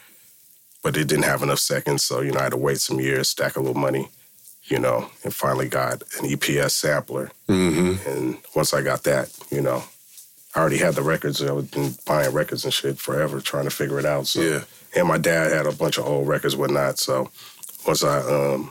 but 0.83 0.97
it 0.97 1.09
didn't 1.09 1.25
have 1.25 1.43
enough 1.43 1.59
seconds. 1.59 2.05
So, 2.05 2.21
you 2.21 2.33
know, 2.33 2.41
I 2.41 2.45
had 2.45 2.53
to 2.53 2.57
wait 2.57 2.79
some 2.79 3.01
years, 3.01 3.29
stack 3.29 3.57
a 3.57 3.61
little 3.61 3.81
money, 3.81 4.09
you 4.67 4.79
know, 4.79 5.09
and 5.25 5.33
finally 5.35 5.69
got 5.69 6.03
an 6.21 6.29
EPS 6.31 6.73
sampler. 6.73 7.31
hmm 7.49 7.95
And 8.07 8.39
once 8.55 8.75
I 8.75 8.83
got 8.83 9.05
that, 9.05 9.31
you 9.51 9.61
know, 9.61 9.85
I 10.55 10.61
already 10.61 10.79
had 10.79 10.95
the 10.95 11.03
records. 11.03 11.43
I 11.43 11.53
was 11.53 11.67
been 11.67 11.95
buying 12.07 12.33
records 12.33 12.65
and 12.65 12.73
shit 12.75 12.99
forever, 12.99 13.41
trying 13.41 13.65
to 13.65 13.71
figure 13.71 13.99
it 13.99 14.07
out. 14.07 14.27
So, 14.27 14.41
Yeah. 14.41 14.65
and 14.97 15.07
my 15.07 15.19
dad 15.19 15.53
had 15.53 15.67
a 15.67 15.73
bunch 15.73 15.99
of 15.99 16.07
old 16.07 16.27
records, 16.29 16.57
whatnot. 16.57 16.99
So, 16.99 17.31
once 17.87 18.03
I 18.03 18.19
um, 18.21 18.71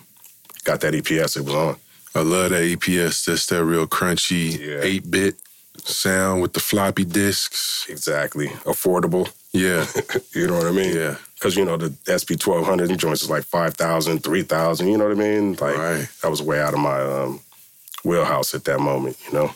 got 0.63 0.81
that 0.81 0.93
EPS, 0.93 1.37
it 1.37 1.45
was 1.45 1.53
on. 1.55 1.75
I 2.15 2.21
love 2.21 2.49
that 2.51 2.63
EPS. 2.63 3.25
That's 3.25 3.45
that 3.47 3.63
real 3.63 3.87
crunchy 3.87 4.57
Yeah. 4.59 4.79
eight 4.81 5.09
bit 5.11 5.35
sound 5.83 6.41
with 6.41 6.53
the 6.53 6.59
floppy 6.59 7.05
disks. 7.05 7.85
Exactly, 7.89 8.47
affordable. 8.65 9.29
Yeah, 9.55 9.85
You 10.33 10.47
know 10.47 10.57
what 10.57 10.67
I 10.67 10.71
mean? 10.71 10.95
yeah, 10.95 11.15
Because, 11.35 11.55
you 11.55 11.63
know, 11.63 11.77
the 11.77 11.93
SP 12.11 12.35
1200 12.35 12.97
joints 12.99 13.23
is 13.23 13.29
like 13.29 13.43
5,000, 13.43 14.19
3,000, 14.23 14.87
you 14.87 14.97
know 14.97 15.05
what 15.07 15.17
I 15.17 15.19
mean? 15.19 15.51
Like, 15.53 15.77
right. 15.77 16.07
that 16.21 16.29
was 16.29 16.41
way 16.41 16.59
out 16.59 16.73
of 16.73 16.79
my 16.79 16.99
um, 17.01 17.39
wheelhouse 18.03 18.53
at 18.53 18.65
that 18.65 18.79
moment, 18.79 19.17
you 19.27 19.33
know? 19.33 19.51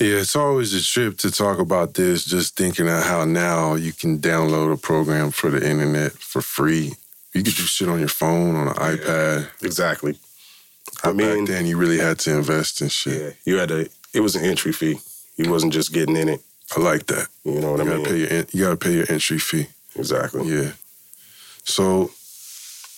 Yeah, 0.00 0.16
it's 0.18 0.34
always 0.34 0.74
a 0.74 0.82
trip 0.84 1.18
to 1.18 1.30
talk 1.30 1.60
about 1.60 1.94
this, 1.94 2.24
just 2.24 2.56
thinking 2.56 2.88
of 2.88 3.04
how 3.04 3.24
now 3.24 3.74
you 3.76 3.92
can 3.92 4.18
download 4.18 4.72
a 4.72 4.76
program 4.76 5.30
for 5.30 5.50
the 5.50 5.64
internet 5.64 6.12
for 6.12 6.42
free. 6.42 6.94
You 7.32 7.42
could 7.44 7.54
do 7.54 7.62
shit 7.62 7.88
on 7.88 8.00
your 8.00 8.08
phone, 8.08 8.56
on 8.56 8.68
an 8.68 8.74
iPad. 8.74 9.48
Exactly. 9.62 10.18
But 11.02 11.10
I 11.10 11.12
mean, 11.12 11.44
back 11.44 11.54
then 11.54 11.66
you 11.66 11.76
really 11.76 11.98
had 11.98 12.18
to 12.20 12.36
invest 12.36 12.80
in 12.82 12.88
shit. 12.88 13.20
yeah, 13.22 13.30
you 13.44 13.58
had 13.60 13.68
to, 13.68 13.88
it 14.12 14.20
was 14.20 14.34
an 14.34 14.44
entry 14.44 14.72
fee. 14.72 14.98
You 15.36 15.48
wasn't 15.50 15.72
just 15.72 15.92
getting 15.92 16.16
in 16.16 16.28
it. 16.28 16.40
I 16.76 16.80
like 16.80 17.06
that. 17.06 17.28
You 17.44 17.60
know 17.60 17.72
what 17.72 17.80
You 17.80 17.84
I 17.84 17.96
gotta 17.96 17.96
mean? 17.98 18.06
pay 18.06 18.18
your 18.36 18.44
you 18.52 18.64
gotta 18.64 18.76
pay 18.76 18.92
your 18.94 19.06
entry 19.10 19.38
fee. 19.38 19.66
Exactly. 19.96 20.48
Yeah. 20.48 20.72
So, 21.64 22.10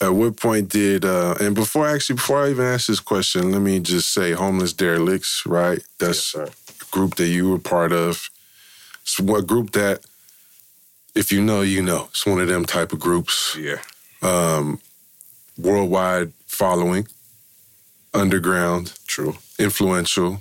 at 0.01 0.13
what 0.15 0.37
point 0.37 0.69
did 0.69 1.05
uh 1.05 1.35
and 1.41 1.55
before 1.55 1.87
actually 1.87 2.17
before 2.17 2.45
I 2.45 2.51
even 2.51 2.65
ask 2.67 2.87
this 2.87 3.01
question, 3.01 3.53
let 3.53 3.61
me 3.63 3.81
just 3.81 4.13
say 4.13 4.33
Homeliss 4.33 4.75
Derilex, 4.75 5.47
right? 5.47 5.83
That's 5.99 6.21
sir. 6.21 6.45
a 6.45 6.85
group 6.91 7.17
that 7.17 7.29
you 7.29 7.51
were 7.51 7.59
part 7.59 7.93
of. 7.93 8.29
It's 9.03 9.19
what 9.21 9.47
group 9.47 9.73
that 9.73 10.01
if 11.15 11.33
you 11.33 11.41
know, 11.43 11.63
you 11.63 11.83
know. 11.83 12.07
It's 12.11 12.27
one 12.27 12.41
of 12.41 12.49
them 12.49 12.65
type 12.67 12.93
of 12.93 13.01
groups. 13.01 13.57
Yeah. 13.59 13.81
Um 14.23 14.81
worldwide 15.59 16.33
following, 16.47 17.07
underground, 18.15 18.93
True. 19.07 19.37
influential, 19.59 20.41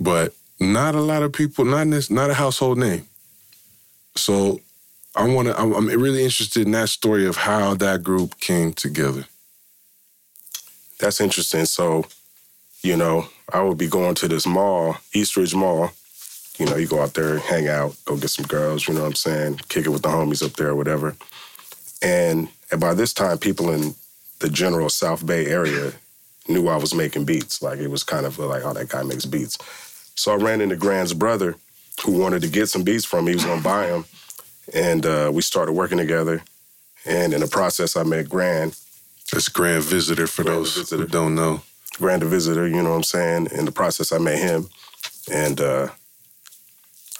but 0.00 0.32
not 0.62 0.94
a 0.94 1.00
lot 1.00 1.22
of 1.22 1.32
people, 1.32 1.64
not 1.64 1.88
this, 1.90 2.10
not 2.10 2.30
a 2.30 2.34
household 2.34 2.78
name. 2.78 3.06
So 4.16 4.60
I 5.14 5.26
want 5.28 5.48
to. 5.48 5.58
I'm, 5.58 5.86
really 5.88 6.22
interested 6.22 6.66
in 6.66 6.72
that 6.72 6.88
story 6.88 7.26
of 7.26 7.36
how 7.36 7.74
that 7.74 8.02
group 8.02 8.38
came 8.40 8.72
together. 8.72 9.26
That's 11.00 11.20
interesting. 11.20 11.64
So, 11.64 12.04
you 12.82 12.96
know, 12.96 13.26
I 13.52 13.62
would 13.62 13.78
be 13.78 13.88
going 13.88 14.14
to 14.16 14.28
this 14.28 14.46
mall, 14.46 14.96
Eastridge 15.12 15.54
Mall. 15.54 15.90
You 16.58 16.66
know, 16.66 16.76
you 16.76 16.86
go 16.86 17.02
out 17.02 17.14
there, 17.14 17.38
hang 17.38 17.66
out, 17.66 17.96
go 18.04 18.16
get 18.16 18.28
some 18.28 18.46
girls, 18.46 18.86
you 18.86 18.94
know 18.94 19.00
what 19.00 19.06
I'm 19.08 19.14
saying? 19.14 19.60
Kick 19.68 19.86
it 19.86 19.88
with 19.88 20.02
the 20.02 20.10
homies 20.10 20.44
up 20.44 20.52
there 20.52 20.68
or 20.68 20.76
whatever. 20.76 21.16
And, 22.02 22.48
and 22.70 22.80
by 22.80 22.94
this 22.94 23.12
time, 23.12 23.38
people 23.38 23.70
in 23.70 23.94
the 24.40 24.50
general 24.50 24.90
South 24.90 25.24
Bay 25.24 25.46
area, 25.46 25.92
knew 26.48 26.68
I 26.68 26.76
was 26.76 26.94
making 26.94 27.24
beats. 27.24 27.62
Like 27.62 27.78
it 27.78 27.88
was 27.88 28.02
kind 28.02 28.26
of 28.26 28.38
like, 28.38 28.64
oh, 28.64 28.72
that 28.72 28.88
guy 28.88 29.02
makes 29.02 29.24
beats. 29.24 29.58
So 30.14 30.32
I 30.32 30.36
ran 30.36 30.60
into 30.60 30.76
Grand's 30.76 31.14
brother, 31.14 31.56
who 32.04 32.12
wanted 32.18 32.42
to 32.42 32.48
get 32.48 32.68
some 32.68 32.82
beats 32.84 33.04
from 33.04 33.24
me. 33.24 33.32
He 33.32 33.36
was 33.36 33.44
gonna 33.44 33.62
buy 33.62 33.86
them, 33.86 34.04
and 34.74 35.04
uh, 35.06 35.30
we 35.32 35.42
started 35.42 35.72
working 35.72 35.98
together. 35.98 36.42
And 37.04 37.32
in 37.34 37.40
the 37.40 37.48
process, 37.48 37.96
I 37.96 38.04
met 38.04 38.28
Grand. 38.28 38.76
That's 39.32 39.48
Grand 39.48 39.82
Visitor 39.84 40.26
for 40.26 40.44
Grand 40.44 40.58
those 40.58 40.76
Visitor. 40.76 41.02
who 41.02 41.08
don't 41.08 41.34
know. 41.34 41.62
Grand 41.98 42.22
the 42.22 42.26
Visitor, 42.26 42.66
you 42.68 42.82
know 42.82 42.90
what 42.90 42.96
I'm 42.96 43.02
saying? 43.02 43.48
In 43.52 43.64
the 43.64 43.72
process, 43.72 44.12
I 44.12 44.18
met 44.18 44.38
him. 44.38 44.68
And 45.30 45.60
uh, 45.60 45.88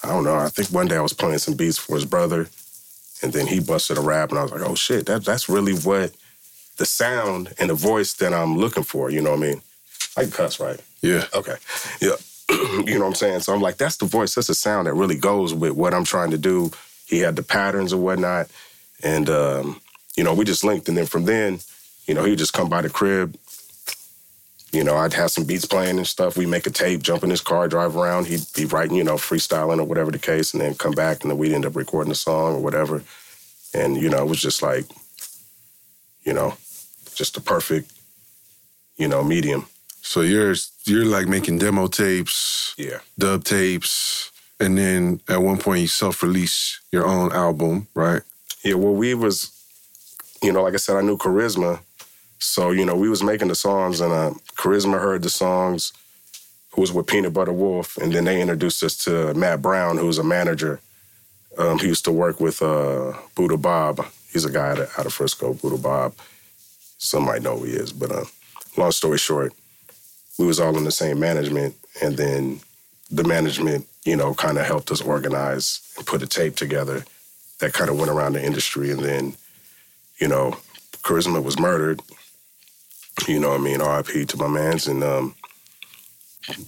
I 0.04 0.08
don't 0.08 0.24
know, 0.24 0.36
I 0.36 0.48
think 0.48 0.68
one 0.70 0.88
day 0.88 0.96
I 0.96 1.00
was 1.00 1.12
playing 1.12 1.38
some 1.38 1.54
beats 1.54 1.78
for 1.78 1.94
his 1.94 2.04
brother, 2.04 2.48
and 3.22 3.32
then 3.32 3.46
he 3.46 3.60
busted 3.60 3.98
a 3.98 4.00
rap, 4.00 4.30
and 4.30 4.38
I 4.38 4.42
was 4.42 4.52
like, 4.52 4.62
oh 4.62 4.74
shit, 4.74 5.06
that, 5.06 5.24
that's 5.24 5.48
really 5.48 5.74
what 5.74 6.12
the 6.78 6.86
sound 6.86 7.54
and 7.58 7.70
the 7.70 7.74
voice 7.74 8.14
that 8.14 8.32
I'm 8.34 8.56
looking 8.56 8.82
for, 8.82 9.10
you 9.10 9.20
know 9.20 9.30
what 9.30 9.38
I 9.38 9.42
mean? 9.42 9.62
I 10.16 10.22
can 10.22 10.30
cuss, 10.32 10.58
right? 10.58 10.80
Yeah. 11.02 11.24
Okay. 11.34 11.54
Yeah. 12.00 12.16
you 12.86 12.94
know 12.94 13.00
what 13.00 13.06
I'm 13.06 13.14
saying? 13.14 13.40
So 13.40 13.54
I'm 13.54 13.60
like, 13.60 13.76
that's 13.76 13.96
the 13.96 14.06
voice, 14.06 14.34
that's 14.34 14.48
the 14.48 14.54
sound 14.54 14.86
that 14.86 14.94
really 14.94 15.16
goes 15.16 15.54
with 15.54 15.72
what 15.72 15.94
I'm 15.94 16.04
trying 16.04 16.30
to 16.32 16.38
do. 16.38 16.70
He 17.06 17.18
had 17.18 17.36
the 17.36 17.42
patterns 17.42 17.92
and 17.92 18.02
whatnot. 18.02 18.48
And, 19.02 19.28
um, 19.30 19.80
you 20.16 20.24
know, 20.24 20.34
we 20.34 20.44
just 20.44 20.64
linked. 20.64 20.88
And 20.88 20.96
then 20.96 21.06
from 21.06 21.24
then, 21.24 21.60
you 22.06 22.14
know, 22.14 22.24
he'd 22.24 22.38
just 22.38 22.52
come 22.52 22.68
by 22.68 22.82
the 22.82 22.90
crib. 22.90 23.36
You 24.72 24.84
know, 24.84 24.96
I'd 24.96 25.12
have 25.12 25.30
some 25.30 25.44
beats 25.44 25.66
playing 25.66 25.98
and 25.98 26.06
stuff. 26.06 26.36
We 26.36 26.46
make 26.46 26.66
a 26.66 26.70
tape, 26.70 27.02
jump 27.02 27.22
in 27.22 27.30
his 27.30 27.42
car, 27.42 27.68
drive 27.68 27.96
around. 27.96 28.26
He'd 28.26 28.46
be 28.54 28.64
writing, 28.64 28.96
you 28.96 29.04
know, 29.04 29.16
freestyling 29.16 29.78
or 29.78 29.84
whatever 29.84 30.10
the 30.10 30.18
case, 30.18 30.54
and 30.54 30.62
then 30.62 30.74
come 30.74 30.92
back, 30.92 31.22
and 31.22 31.30
then 31.30 31.38
we'd 31.38 31.52
end 31.52 31.66
up 31.66 31.76
recording 31.76 32.10
a 32.12 32.14
song 32.16 32.54
or 32.54 32.60
whatever. 32.60 33.02
And, 33.74 33.96
you 33.96 34.08
know, 34.08 34.22
it 34.22 34.28
was 34.28 34.40
just 34.40 34.62
like, 34.62 34.86
you 36.24 36.32
know, 36.32 36.54
just 37.14 37.34
the 37.34 37.40
perfect, 37.40 37.92
you 38.96 39.08
know, 39.08 39.22
medium. 39.22 39.66
So 40.02 40.20
you're 40.20 40.54
you're 40.84 41.04
like 41.06 41.28
making 41.28 41.58
demo 41.58 41.86
tapes, 41.86 42.74
Yeah. 42.76 42.98
dub 43.18 43.44
tapes, 43.44 44.30
and 44.58 44.76
then 44.76 45.20
at 45.28 45.40
one 45.42 45.58
point 45.58 45.80
you 45.80 45.86
self-release 45.86 46.80
your 46.90 47.06
own 47.06 47.32
album, 47.32 47.86
right? 47.94 48.22
Yeah, 48.64 48.74
well, 48.74 48.94
we 48.94 49.14
was, 49.14 49.50
you 50.42 50.52
know, 50.52 50.62
like 50.62 50.74
I 50.74 50.78
said, 50.78 50.96
I 50.96 51.02
knew 51.02 51.16
Charizma. 51.16 51.80
So, 52.38 52.72
you 52.72 52.84
know, 52.84 52.96
we 52.96 53.08
was 53.08 53.22
making 53.22 53.48
the 53.48 53.54
songs 53.54 54.00
and 54.00 54.12
uh, 54.12 54.30
Charizma 54.56 55.00
heard 55.00 55.22
the 55.22 55.30
songs, 55.30 55.92
who 56.72 56.80
was 56.80 56.92
with 56.92 57.06
Peanut 57.06 57.32
Butter 57.32 57.52
Wolf. 57.52 57.96
And 57.98 58.12
then 58.12 58.24
they 58.24 58.40
introduced 58.40 58.82
us 58.82 58.96
to 59.04 59.32
Matt 59.34 59.62
Brown, 59.62 59.98
who 59.98 60.06
was 60.06 60.18
a 60.18 60.24
manager. 60.24 60.80
Um, 61.58 61.78
he 61.78 61.86
used 61.86 62.04
to 62.06 62.12
work 62.12 62.40
with 62.40 62.60
uh, 62.62 63.12
Buddha 63.36 63.56
Bob. 63.56 64.04
He's 64.32 64.44
a 64.44 64.50
guy 64.50 64.70
out 64.72 64.78
of, 64.80 64.90
out 64.98 65.06
of 65.06 65.12
Frisco, 65.12 65.54
Buddha 65.54 65.76
Bob. 65.78 66.14
Some 66.98 67.24
might 67.24 67.42
know 67.42 67.56
who 67.58 67.64
he 67.66 67.72
is. 67.74 67.92
But 67.92 68.10
uh, 68.10 68.24
long 68.76 68.90
story 68.92 69.18
short, 69.18 69.52
we 70.42 70.48
was 70.48 70.58
all 70.58 70.76
in 70.76 70.82
the 70.82 70.90
same 70.90 71.20
management. 71.20 71.76
And 72.02 72.16
then 72.16 72.60
the 73.12 73.22
management, 73.22 73.86
you 74.04 74.16
know, 74.16 74.34
kind 74.34 74.58
of 74.58 74.66
helped 74.66 74.90
us 74.90 75.00
organize 75.00 75.80
and 75.96 76.04
put 76.04 76.22
a 76.22 76.26
tape 76.26 76.56
together 76.56 77.04
that 77.60 77.72
kind 77.72 77.88
of 77.88 77.96
went 77.96 78.10
around 78.10 78.32
the 78.32 78.44
industry. 78.44 78.90
And 78.90 79.00
then, 79.00 79.34
you 80.18 80.26
know, 80.26 80.56
Charizma 81.04 81.40
was 81.42 81.60
murdered. 81.60 82.00
You 83.28 83.38
know 83.38 83.50
what 83.50 83.60
I 83.60 83.62
mean? 83.62 83.80
RIP 83.80 84.28
to 84.30 84.36
my 84.36 84.48
mans. 84.48 84.88
And 84.88 85.04
um, 85.04 85.36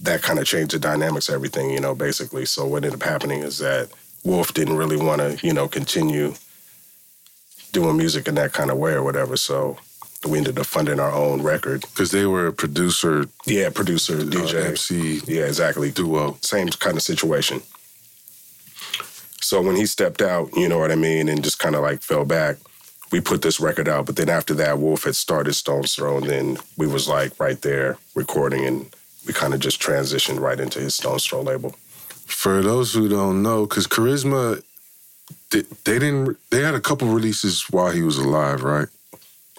that 0.03 0.21
kind 0.21 0.39
of 0.39 0.45
changed 0.45 0.73
the 0.73 0.79
dynamics 0.79 1.27
of 1.27 1.35
everything, 1.35 1.71
you 1.71 1.81
know, 1.81 1.93
basically. 1.93 2.45
So 2.45 2.65
what 2.65 2.85
ended 2.85 2.93
up 2.93 3.03
happening 3.03 3.41
is 3.41 3.57
that 3.57 3.89
Wolf 4.23 4.53
didn't 4.53 4.77
really 4.77 4.97
want 4.97 5.19
to, 5.19 5.45
you 5.45 5.53
know, 5.53 5.67
continue 5.67 6.33
doing 7.73 7.97
music 7.97 8.29
in 8.29 8.35
that 8.35 8.53
kind 8.53 8.71
of 8.71 8.77
way 8.77 8.93
or 8.93 9.03
whatever. 9.03 9.35
So 9.35 9.77
we 10.25 10.37
ended 10.37 10.57
up 10.59 10.65
funding 10.65 10.99
our 10.99 11.11
own 11.11 11.41
record. 11.41 11.81
Because 11.81 12.11
they 12.11 12.25
were 12.25 12.47
a 12.47 12.53
producer, 12.53 13.25
Yeah, 13.45 13.69
producer, 13.69 14.17
uh, 14.17 14.23
DJ. 14.23 14.65
MC 14.65 15.21
Yeah, 15.27 15.45
exactly. 15.45 15.91
duo. 15.91 16.37
same 16.41 16.67
kind 16.69 16.97
of 16.97 17.03
situation. 17.03 17.61
So 19.41 19.61
when 19.61 19.75
he 19.75 19.85
stepped 19.85 20.21
out, 20.21 20.49
you 20.55 20.67
know 20.67 20.79
what 20.79 20.91
I 20.91 20.95
mean, 20.95 21.29
and 21.29 21.43
just 21.43 21.59
kind 21.59 21.75
of 21.75 21.81
like 21.83 22.01
fell 22.01 22.25
back, 22.25 22.57
we 23.11 23.21
put 23.21 23.41
this 23.43 23.59
record 23.59 23.87
out. 23.87 24.07
But 24.07 24.15
then 24.15 24.29
after 24.29 24.53
that, 24.55 24.79
Wolf 24.79 25.03
had 25.03 25.15
started 25.15 25.53
Stone's 25.53 25.93
Throw, 25.95 26.17
and 26.17 26.27
then 26.27 26.57
we 26.77 26.87
was 26.87 27.07
like 27.07 27.39
right 27.39 27.61
there 27.61 27.97
recording, 28.15 28.65
and 28.65 28.93
we 29.27 29.33
kind 29.33 29.53
of 29.53 29.59
just 29.59 29.79
transitioned 29.79 30.39
right 30.39 30.59
into 30.59 30.79
his 30.79 30.95
Stone's 30.95 31.25
Throw 31.25 31.41
label. 31.41 31.75
For 32.25 32.63
those 32.63 32.93
who 32.93 33.07
don't 33.07 33.43
know, 33.43 33.67
because 33.67 33.85
Charizma, 33.85 34.63
they, 35.51 35.61
they 35.83 35.99
didn't. 35.99 36.37
They 36.49 36.63
had 36.63 36.73
a 36.73 36.81
couple 36.81 37.07
releases 37.09 37.69
while 37.69 37.91
he 37.91 38.01
was 38.01 38.17
alive, 38.17 38.63
right? 38.63 38.87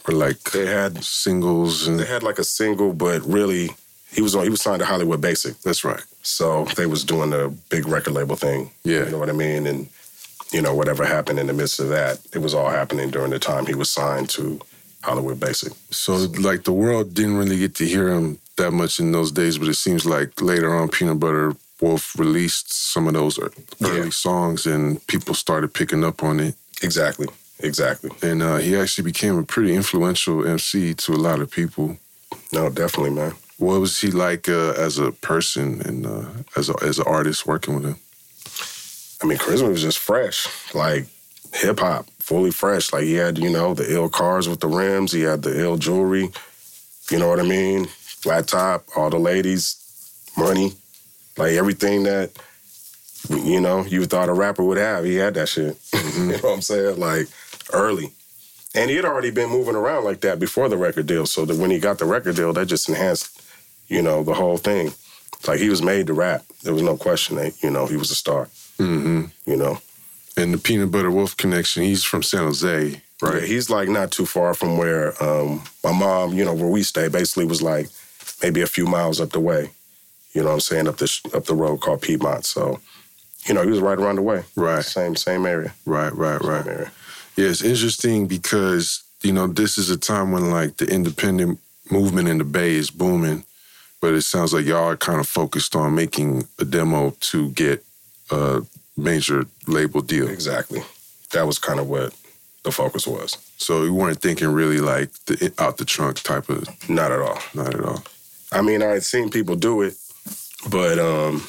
Or 0.09 0.15
like 0.15 0.39
They 0.53 0.67
had 0.67 1.03
singles 1.05 1.87
and 1.87 1.99
they 1.99 2.07
had 2.07 2.23
like 2.23 2.39
a 2.39 2.45
single, 2.45 2.93
but 2.93 3.23
really 3.23 3.71
he 4.13 4.23
was 4.23 4.35
on 4.35 4.45
he 4.45 4.51
was 4.51 4.63
signed 4.63 4.81
to 4.81 4.87
Hollywood 4.87 5.21
Basic, 5.21 5.59
that's 5.63 5.85
right. 5.85 6.03
so 6.23 6.65
they 6.77 6.87
was 6.87 7.05
doing 7.05 7.31
the 7.31 7.53
big 7.69 7.87
record 7.89 8.15
label 8.15 8.37
thing. 8.37 8.71
Yeah. 8.85 9.05
you 9.05 9.11
know 9.11 9.19
what 9.19 9.29
I 9.29 9.33
mean, 9.33 9.67
and 9.67 9.89
you 10.53 10.63
know 10.63 10.75
whatever 10.75 11.05
happened 11.05 11.39
in 11.39 11.47
the 11.49 11.53
midst 11.53 11.81
of 11.81 11.89
that, 11.89 12.19
it 12.33 12.39
was 12.39 12.55
all 12.55 12.71
happening 12.71 13.11
during 13.11 13.31
the 13.31 13.39
time 13.39 13.67
he 13.67 13.75
was 13.75 13.91
signed 13.91 14.29
to 14.31 14.61
Hollywood 15.03 15.39
Basic. 15.41 15.73
So 15.91 16.15
like 16.49 16.63
the 16.65 16.73
world 16.73 17.15
didn't 17.15 17.37
really 17.37 17.59
get 17.59 17.75
to 17.77 17.85
hear 17.85 18.09
him 18.09 18.39
that 18.57 18.71
much 18.73 19.01
in 19.01 19.13
those 19.13 19.33
days, 19.33 19.59
but 19.59 19.69
it 19.69 19.75
seems 19.75 20.07
like 20.07 20.41
later 20.41 20.75
on, 20.75 20.89
Peanut 20.89 21.21
Butter 21.21 21.55
Wolf 21.81 22.19
released 22.19 22.73
some 22.73 23.07
of 23.07 23.13
those 23.15 23.39
early 23.39 23.53
Yeah. 23.81 24.09
songs, 24.11 24.65
and 24.67 25.05
people 25.09 25.35
started 25.35 25.75
picking 25.75 26.05
up 26.05 26.23
on 26.23 26.41
it. 26.41 26.55
Exactly. 26.83 27.27
Exactly. 27.61 28.11
And 28.23 28.43
uh, 28.43 28.57
he 28.57 28.77
actually 28.77 29.05
became 29.05 29.39
a 29.39 29.43
pretty 29.43 29.75
influential 29.75 30.47
MC 30.47 30.95
to 30.95 31.13
a 31.13 31.17
lot 31.17 31.41
of 31.41 31.51
people. 31.51 31.97
No, 32.53 32.69
definitely, 32.69 33.11
man. 33.11 33.33
What 33.59 33.81
was 33.81 33.99
he 34.01 34.11
like 34.11 34.49
uh, 34.49 34.73
as 34.73 34.99
a 34.99 35.13
person 35.13 35.81
and 35.81 36.07
uh, 36.07 36.27
as 36.57 36.69
a, 36.69 36.75
as 36.83 36.99
an 36.99 37.07
artist 37.07 37.47
working 37.47 37.75
with 37.75 37.85
him? 37.85 37.97
I 39.23 39.27
mean, 39.27 39.39
Charizma 39.39 39.71
was 39.71 39.81
just 39.81 39.99
fresh, 39.99 40.47
like 40.75 41.07
hip 41.55 41.81
hop, 41.81 42.07
fully 42.19 42.51
fresh. 42.51 42.93
Like 42.93 43.05
he 43.05 43.15
had, 43.15 43.39
you 43.39 43.49
know, 43.49 43.73
the 43.73 43.91
ill 43.91 44.11
cars 44.11 44.47
with 44.49 44.61
the 44.61 44.69
rims. 44.69 45.13
He 45.13 45.23
had 45.23 45.43
the 45.43 45.59
ill 45.59 45.79
jewelry. 45.79 46.31
You 47.11 47.19
know 47.19 47.29
what 47.29 47.41
I 47.41 47.45
mean? 47.45 47.87
Flat 47.87 48.49
top, 48.49 48.85
all 48.97 49.09
the 49.09 49.19
ladies, 49.19 49.77
money, 50.37 50.73
like 51.39 51.53
everything 51.53 52.03
that 52.03 52.33
you 53.31 53.61
know 53.61 53.85
you 53.85 54.05
thought 54.05 54.29
a 54.29 54.33
rapper 54.33 54.65
would 54.65 54.79
have. 54.79 55.05
He 55.05 55.17
had 55.17 55.35
that 55.35 55.49
shit. 55.49 55.79
you 56.17 56.27
know 56.27 56.39
what 56.39 56.55
I'm 56.55 56.63
saying? 56.63 56.99
Like 56.99 57.29
early. 57.73 58.13
And 58.75 58.91
he 58.91 58.97
had 58.97 59.05
already 59.05 59.31
been 59.31 59.49
moving 59.51 59.75
around 59.77 60.05
like 60.05 60.21
that 60.21 60.39
before 60.39 60.69
the 60.69 60.77
record 60.77 61.07
deal. 61.07 61.25
So 61.27 61.45
that 61.47 61.57
when 61.57 61.71
he 61.71 61.79
got 61.79 61.99
the 61.99 62.05
record 62.05 62.37
deal, 62.37 62.53
that 62.53 62.67
just 62.67 62.89
enhanced, 62.89 63.41
you 63.89 64.03
know, 64.03 64.23
the 64.23 64.35
whole 64.35 64.59
thing. 64.59 64.93
Like 65.47 65.61
he 65.61 65.69
was 65.71 65.83
made 65.83 66.07
to 66.09 66.13
rap. 66.15 66.45
There 66.63 66.75
was 66.75 66.83
no 66.83 66.97
question 66.97 67.37
that, 67.37 67.63
you 67.63 67.71
know, 67.71 67.87
he 67.87 67.97
was 67.97 68.11
a 68.11 68.15
star. 68.15 68.49
hmm 68.79 69.25
You 69.47 69.57
know. 69.57 69.79
And 70.37 70.53
the 70.53 70.59
Peanut 70.59 70.91
Butter 70.91 71.11
Wolf 71.11 71.37
connection, 71.37 71.83
he's 71.85 72.05
from 72.05 72.23
San 72.23 72.41
Jose, 72.45 73.01
Right. 73.23 73.33
right? 73.35 73.43
he's 73.45 73.71
like 73.71 73.89
not 73.89 74.11
too 74.11 74.27
far 74.27 74.53
from 74.53 74.77
where 74.77 75.15
um, 75.23 75.63
my 75.83 75.93
mom, 75.93 76.35
you 76.35 76.45
know, 76.45 76.53
where 76.53 76.67
we 76.69 76.83
stay, 76.83 77.09
basically 77.09 77.47
was 77.47 77.63
like 77.63 77.89
maybe 78.43 78.61
a 78.61 78.67
few 78.67 78.85
miles 78.87 79.19
up 79.23 79.31
the 79.31 79.41
way. 79.41 79.71
You 80.35 80.43
know 80.43 80.49
what 80.49 80.55
I'm 80.55 80.61
saying? 80.61 80.87
Up 80.89 80.99
the 80.99 81.31
up 81.33 81.47
the 81.47 81.55
road 81.55 81.79
called 81.81 82.03
Piedmont. 82.03 82.45
So, 82.45 82.81
you 83.47 83.55
know, 83.55 83.63
he 83.63 83.71
was 83.71 83.81
right 83.81 83.99
around 83.99 84.17
the 84.17 84.23
way. 84.23 84.43
Right. 84.55 84.85
Same 84.85 85.17
same 85.17 85.47
area. 85.47 85.73
Right, 85.87 86.13
right, 86.15 86.43
right. 86.43 86.63
Same 86.65 86.73
area. 86.75 86.93
Yeah, 87.37 87.49
it's 87.49 87.63
interesting 87.63 88.27
because 88.27 89.03
you 89.23 89.33
know 89.33 89.47
this 89.47 89.79
is 89.79 89.91
a 89.91 89.97
time 89.97 90.33
when 90.33 90.51
like 90.51 90.77
the 90.79 90.87
independent 90.87 91.61
movement 91.91 92.29
in 92.29 92.39
the 92.39 92.45
Bay 92.45 92.75
is 92.75 92.91
booming, 92.91 93.45
but 94.01 94.15
it 94.15 94.23
sounds 94.23 94.53
like 94.55 94.65
y'all 94.65 94.89
are 94.89 94.97
kind 94.97 95.21
of 95.21 95.27
focused 95.29 95.77
on 95.77 95.95
making 95.95 96.47
a 96.59 96.65
demo 96.65 97.11
to 97.21 97.51
get 97.51 97.85
a 98.31 98.63
major 98.97 99.45
label 99.67 100.01
deal. 100.01 100.29
Exactly. 100.29 100.81
That 101.33 101.47
was 101.47 101.59
kind 101.59 101.79
of 101.79 101.89
what 101.89 102.15
the 102.65 102.73
focus 102.73 103.07
was. 103.07 103.37
So 103.59 103.85
you 103.85 103.95
weren't 103.95 104.21
thinking 104.21 104.49
really 104.49 104.79
like 104.81 105.11
the 105.27 105.53
out 105.59 105.77
the 105.77 105.85
trunk 105.85 106.21
type 106.23 106.49
of, 106.49 106.67
Not 106.89 107.13
at 107.13 107.21
all. 107.21 107.39
not 107.55 107.75
at 107.75 107.85
all. 107.85 108.03
I 108.53 108.63
mean, 108.63 108.83
I 108.83 108.87
had 108.87 109.03
seen 109.05 109.29
people 109.31 109.57
do 109.57 109.83
it, 109.83 109.95
but 110.71 110.99
um, 110.99 111.43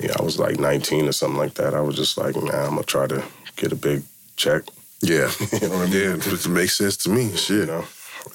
yeah, 0.00 0.12
I 0.18 0.22
was 0.22 0.38
like 0.38 0.58
19 0.58 1.08
or 1.08 1.12
something 1.12 1.38
like 1.38 1.54
that. 1.54 1.74
I 1.74 1.80
was 1.80 1.96
just 1.96 2.16
like, 2.16 2.34
man, 2.36 2.54
I'm 2.54 2.70
gonna 2.70 2.82
try 2.84 3.06
to 3.08 3.22
get 3.58 3.72
a 3.72 3.76
big 3.76 4.02
check. 4.36 4.62
Yeah, 5.02 5.30
You 5.62 5.68
know 5.68 5.78
what 5.78 5.88
I 5.88 5.90
mean? 5.90 5.92
yeah, 5.92 6.14
it 6.34 6.48
makes 6.48 6.76
sense 6.78 6.96
to 6.98 7.10
me. 7.10 7.24
You 7.30 7.36
Shit. 7.36 7.68
know, 7.68 7.84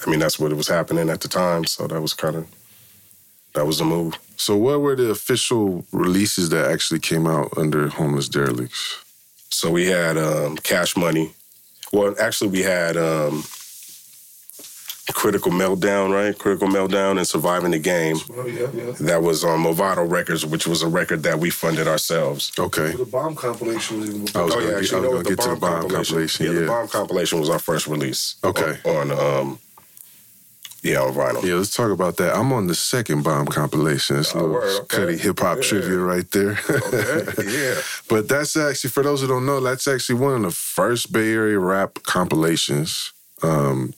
I 0.06 0.10
mean, 0.10 0.20
that's 0.20 0.38
what 0.38 0.52
it 0.52 0.56
was 0.56 0.68
happening 0.68 1.10
at 1.10 1.20
the 1.20 1.28
time. 1.28 1.64
So 1.64 1.86
that 1.88 2.00
was 2.00 2.14
kind 2.14 2.36
of 2.36 2.46
that 3.54 3.66
was 3.66 3.78
the 3.78 3.84
move. 3.84 4.14
So 4.36 4.56
what 4.56 4.80
were 4.80 4.96
the 4.96 5.10
official 5.10 5.84
releases 5.92 6.48
that 6.50 6.70
actually 6.70 7.00
came 7.00 7.26
out 7.26 7.56
under 7.56 7.88
Homeliss 7.88 8.28
Derilex? 8.28 9.02
So 9.50 9.70
we 9.70 9.86
had 9.86 10.16
um, 10.18 10.56
Cash 10.56 10.96
Money. 10.96 11.32
Well, 11.92 12.14
actually, 12.20 12.50
we 12.50 12.62
had 12.62 12.96
um, 12.96 13.44
Critical 15.12 15.52
Meltdown, 15.52 16.12
right? 16.12 16.36
Critical 16.38 16.68
Meltdown 16.68 17.18
and 17.18 17.28
Surviving 17.28 17.72
the 17.72 17.78
Game. 17.78 18.16
Oh, 18.36 18.46
yeah, 18.46 18.66
yeah. 18.72 18.92
That 19.00 19.22
was 19.22 19.44
on 19.44 19.62
Movado 19.62 20.08
Records, 20.10 20.46
which 20.46 20.66
was 20.66 20.82
a 20.82 20.88
record 20.88 21.22
that 21.24 21.38
we 21.38 21.50
funded 21.50 21.86
ourselves. 21.86 22.52
Okay. 22.58 22.92
The 22.92 23.04
bomb 23.04 23.34
compilation 23.34 24.00
was 24.00 24.08
even 24.10 24.20
I 24.20 24.22
was 24.22 24.34
Oh 24.34 24.48
gonna 24.48 24.64
yeah, 24.64 24.70
get- 24.70 24.78
actually, 24.80 24.96
I 24.96 25.00
was 25.00 25.04
no, 25.04 25.10
gonna 25.10 25.22
the 25.22 25.28
get 25.30 25.40
to 25.44 25.48
the 25.50 25.56
bomb 25.56 25.88
compilation, 25.90 26.46
Yeah, 26.46 26.52
yeah. 26.52 26.60
the 26.60 26.66
bomb 26.66 26.88
compilation 26.88 27.40
was 27.40 27.50
our 27.50 27.58
first 27.58 27.86
release. 27.86 28.36
Okay. 28.44 28.78
On, 28.86 29.10
on 29.12 29.40
um, 29.40 29.58
Yeah, 30.82 31.00
on 31.02 31.12
vinyl. 31.14 31.42
Yeah, 31.44 31.54
let's 31.56 31.74
talk 31.76 31.90
about 31.90 32.16
that. 32.16 32.34
I'm 32.34 32.50
on 32.52 32.66
the 32.66 32.74
second 32.74 33.24
bomb 33.24 33.46
compilation. 33.46 34.16
It's 34.18 34.34
a 34.34 34.38
Oh, 34.38 34.40
little 34.40 34.54
word, 34.54 34.80
okay. 34.82 34.96
cutty 34.96 35.16
hip 35.18 35.38
hop 35.40 35.56
Yeah. 35.58 35.62
trivia 35.62 35.98
right 35.98 36.30
there. 36.30 36.58
Okay, 36.70 37.44
yeah. 37.74 37.80
but 38.08 38.26
that's 38.28 38.56
actually, 38.56 38.90
for 38.90 39.02
those 39.02 39.20
who 39.20 39.26
don't 39.28 39.44
know, 39.44 39.60
that's 39.60 39.86
actually 39.86 40.18
one 40.20 40.34
of 40.36 40.42
the 40.42 40.50
first 40.50 41.12
Bay 41.12 41.32
Area 41.32 41.58
rap 41.58 41.98
compilations. 42.04 43.12
Um, 43.42 43.92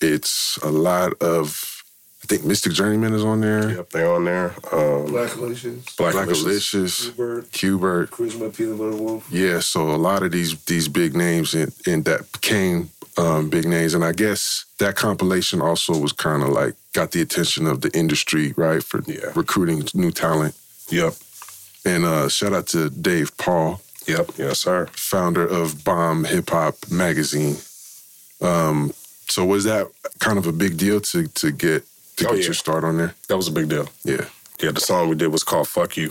it's 0.00 0.58
a 0.62 0.70
lot 0.70 1.12
of, 1.22 1.82
I 2.22 2.26
think 2.26 2.42
Mystik 2.42 2.72
Journeymen 2.72 3.14
is 3.14 3.24
on 3.24 3.40
there. 3.40 3.70
Yep, 3.70 3.90
they 3.90 4.04
on 4.04 4.24
there. 4.24 4.54
Um, 4.72 5.06
Black 5.06 5.34
Relations, 5.36 5.86
Black, 5.96 6.14
Blackalicious. 6.14 6.42
Alicious, 6.44 7.10
Bird, 7.10 7.44
Qbert. 7.52 8.08
Charizma, 8.10 8.54
Peanut 8.56 8.78
Butter 8.78 8.96
Wolf. 8.96 9.26
Yeah, 9.30 9.60
so 9.60 9.90
a 9.90 9.96
lot 9.96 10.22
of 10.22 10.32
these 10.32 10.62
these 10.64 10.88
big 10.88 11.14
names 11.16 11.54
in, 11.54 11.72
in 11.86 12.02
that 12.04 12.30
became 12.32 12.90
um, 13.16 13.48
big 13.50 13.66
names, 13.66 13.94
and 13.94 14.04
I 14.04 14.12
guess 14.12 14.64
that 14.78 14.94
compilation 14.96 15.60
also 15.60 15.96
was 15.98 16.12
kind 16.12 16.42
of 16.42 16.50
like 16.50 16.74
got 16.92 17.10
the 17.12 17.20
attention 17.20 17.66
of 17.66 17.80
the 17.80 17.90
industry, 17.96 18.52
right, 18.56 18.82
for 18.82 19.02
Yeah. 19.06 19.32
recruiting 19.34 19.84
new 19.94 20.10
talent. 20.10 20.54
Yep, 20.90 21.14
And 21.84 22.04
uh, 22.04 22.28
shout 22.28 22.52
out 22.54 22.66
to 22.68 22.90
Dave 22.90 23.36
Paul, 23.36 23.80
yep, 24.06 24.30
yes, 24.38 24.60
sir. 24.60 24.86
founder 24.92 25.46
of 25.46 25.84
Bomb 25.84 26.24
Hip 26.24 26.50
Hop 26.50 26.74
Magazine. 26.90 27.56
Um, 28.40 28.92
so 29.28 29.44
was 29.44 29.64
that 29.64 29.88
kind 30.20 30.38
of 30.38 30.46
a 30.46 30.52
big 30.52 30.76
deal 30.76 31.00
to 31.00 31.26
to 31.28 31.50
get 31.50 31.84
to 32.16 32.26
Oh, 32.26 32.30
get 32.32 32.38
yeah. 32.40 32.44
your 32.46 32.54
start 32.54 32.84
on 32.84 32.98
there? 32.98 33.14
That 33.28 33.36
was 33.36 33.48
a 33.48 33.52
big 33.52 33.68
deal. 33.68 33.88
Yeah. 34.04 34.24
Yeah, 34.60 34.72
the 34.72 34.80
song 34.80 35.08
we 35.08 35.14
did 35.14 35.28
was 35.28 35.44
called 35.44 35.68
"Fuck 35.68 35.96
You," 35.96 36.10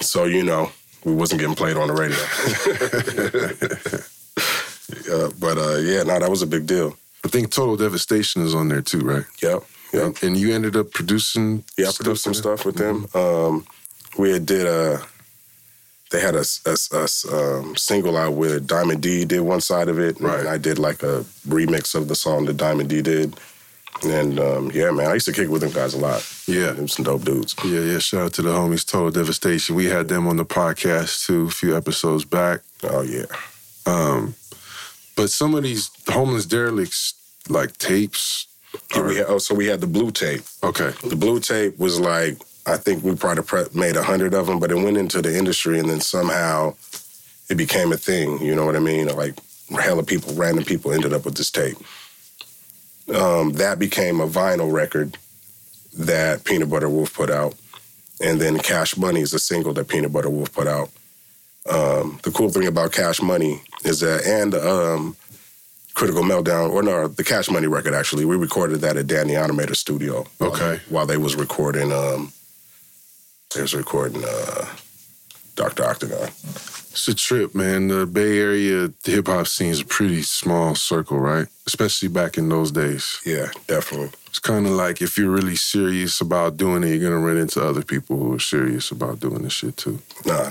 so 0.00 0.24
you 0.24 0.42
know 0.42 0.70
we 1.04 1.12
wasn't 1.14 1.40
getting 1.40 1.54
played 1.56 1.76
on 1.76 1.88
the 1.88 1.94
radio. 1.94 2.18
uh, 5.12 5.30
but 5.38 5.58
uh, 5.58 5.76
yeah, 5.78 6.02
no, 6.02 6.18
that 6.18 6.30
was 6.30 6.42
a 6.42 6.46
big 6.46 6.66
deal. 6.66 6.96
I 7.24 7.28
think 7.28 7.50
Total 7.50 7.76
Devastation 7.76 8.42
is 8.42 8.54
on 8.54 8.68
there 8.68 8.82
too, 8.82 9.00
right? 9.00 9.24
Yep, 9.42 9.62
yep. 9.92 10.02
And, 10.02 10.22
and 10.24 10.36
you 10.36 10.52
ended 10.54 10.76
up 10.76 10.90
producing. 10.90 11.64
Yeah, 11.78 11.88
I 11.88 11.92
produced 11.92 12.24
some 12.24 12.34
stuff 12.34 12.64
with 12.64 12.76
them. 12.76 13.06
Um, 13.14 13.66
we 14.18 14.30
had 14.32 14.46
did 14.46 14.66
a. 14.66 15.00
They 16.10 16.20
had 16.20 16.34
a, 16.34 16.44
a, 16.66 16.76
a, 16.92 17.08
um, 17.58 17.76
single 17.76 18.16
out 18.16 18.32
where 18.34 18.58
Diamond 18.60 19.00
D 19.00 19.24
did 19.24 19.40
one 19.42 19.60
side 19.60 19.88
of 19.88 19.98
it, 19.98 20.20
Right. 20.20 20.40
and 20.40 20.48
I 20.48 20.58
did 20.58 20.78
like 20.78 21.02
a 21.04 21.24
remix 21.46 21.94
of 21.94 22.08
the 22.08 22.14
song 22.16 22.46
that 22.46 22.56
Diamond 22.56 22.88
D 22.88 23.00
did. 23.00 23.38
And 24.04 24.40
um, 24.40 24.70
yeah, 24.72 24.90
man, 24.90 25.06
I 25.10 25.14
used 25.14 25.26
to 25.26 25.32
kick 25.32 25.48
with 25.50 25.60
them 25.62 25.72
guys 25.72 25.94
a 25.94 25.98
lot. 25.98 26.26
Yeah. 26.46 26.72
Them 26.72 26.88
some 26.88 27.04
dope 27.04 27.22
dudes. 27.24 27.54
Yeah, 27.64 27.80
yeah. 27.80 27.98
Shout 27.98 28.20
out 28.22 28.32
to 28.34 28.42
the 28.42 28.50
homies 28.50 28.86
Total 28.86 29.10
Devastation. 29.10 29.76
We 29.76 29.86
had 29.86 30.08
them 30.08 30.26
on 30.26 30.36
the 30.36 30.44
podcast 30.44 31.26
too 31.26 31.46
a 31.46 31.50
few 31.50 31.76
episodes 31.76 32.24
back. 32.24 32.60
Oh 32.82 33.02
yeah, 33.02 33.26
Um, 33.86 34.34
but 35.16 35.28
some 35.30 35.54
of 35.54 35.62
these 35.64 35.90
Homeliss 36.06 36.46
Derilex 36.46 37.12
like 37.48 37.76
tapes. 37.78 38.46
Yeah, 38.94 39.00
are- 39.02 39.06
we 39.06 39.16
had, 39.16 39.26
oh, 39.28 39.38
so 39.38 39.54
we 39.54 39.66
had 39.66 39.80
the 39.80 39.86
blue 39.86 40.10
tape. 40.12 40.42
okay. 40.62 40.92
The 41.08 41.16
blue 41.16 41.38
tape 41.40 41.78
was 41.78 42.00
like 42.00 42.38
I 42.72 42.76
think 42.76 43.02
we 43.04 43.14
probably 43.16 43.64
made 43.78 43.96
a 43.96 44.02
hundred 44.02 44.34
of 44.34 44.46
them, 44.46 44.58
but 44.60 44.70
it 44.70 44.76
went 44.76 44.96
into 44.96 45.20
the 45.20 45.36
industry, 45.36 45.78
and 45.78 45.88
then 45.90 46.00
somehow 46.00 46.74
it 47.48 47.56
became 47.56 47.92
a 47.92 47.96
thing. 47.96 48.40
You 48.40 48.54
know 48.54 48.64
what 48.64 48.76
I 48.76 48.80
mean? 48.80 49.08
Like 49.08 49.34
hella 49.70 50.02
people, 50.04 50.34
random 50.34 50.64
people 50.64 50.92
ended 50.92 51.12
up 51.12 51.24
with 51.24 51.34
this 51.36 51.50
tape. 51.50 51.76
Um, 53.14 53.52
that 53.54 53.78
became 53.78 54.20
a 54.20 54.28
vinyl 54.28 54.72
record 54.72 55.16
that 55.98 56.44
Peanut 56.44 56.70
Butter 56.70 56.88
Wolf 56.88 57.12
put 57.12 57.28
out, 57.30 57.54
and 58.20 58.40
then 58.40 58.58
Cash 58.58 58.96
Money 58.96 59.20
is 59.20 59.34
a 59.34 59.38
single 59.40 59.72
that 59.74 59.88
Peanut 59.88 60.12
Butter 60.12 60.30
Wolf 60.30 60.52
put 60.52 60.68
out. 60.68 60.90
Um, 61.68 62.20
the 62.22 62.30
cool 62.30 62.50
thing 62.50 62.66
about 62.66 62.92
Cash 62.92 63.20
Money 63.20 63.62
is 63.84 64.00
that, 64.00 64.24
and 64.24 64.54
um, 64.54 65.16
Critical 65.94 66.22
Meltdown, 66.22 66.70
or 66.70 66.82
no, 66.82 67.08
the 67.08 67.24
Cash 67.24 67.50
Money 67.50 67.66
record 67.66 67.94
actually, 67.94 68.24
we 68.24 68.36
recorded 68.36 68.80
that 68.82 68.96
at 68.96 69.08
Dan 69.08 69.26
the 69.26 69.34
Automator 69.34 69.74
Studio. 69.76 70.26
while- 70.38 70.52
Okay. 70.52 70.80
While 70.88 71.06
they 71.06 71.16
was 71.16 71.34
recording, 71.34 71.90
they 73.54 73.62
was 73.62 73.74
recording 73.74 74.22
uh, 74.24 74.66
Doctor 75.56 75.84
Octagon. 75.84 76.28
It's 76.92 77.06
a 77.08 77.14
trip, 77.14 77.54
man. 77.54 77.88
The 77.88 78.06
Bay 78.06 78.38
Area 78.38 78.92
hip 79.04 79.26
hop 79.26 79.46
scene 79.46 79.70
is 79.70 79.80
a 79.80 79.84
pretty 79.84 80.22
small 80.22 80.74
circle, 80.74 81.18
right? 81.18 81.46
Especially 81.66 82.08
back 82.08 82.36
in 82.38 82.48
those 82.48 82.70
days. 82.72 83.20
Yeah, 83.24 83.50
definitely. 83.66 84.10
It's 84.26 84.38
kind 84.38 84.66
of 84.66 84.72
like 84.72 85.00
if 85.02 85.16
you're 85.16 85.30
really 85.30 85.56
serious 85.56 86.20
about 86.20 86.56
doing 86.56 86.82
it, 86.84 86.88
you're 86.88 87.10
gonna 87.10 87.24
run 87.24 87.36
into 87.36 87.62
other 87.62 87.82
people 87.82 88.16
who 88.16 88.34
are 88.34 88.40
serious 88.40 88.90
about 88.90 89.20
doing 89.20 89.42
this 89.42 89.52
shit 89.52 89.76
too. 89.76 90.00
Nah, 90.24 90.50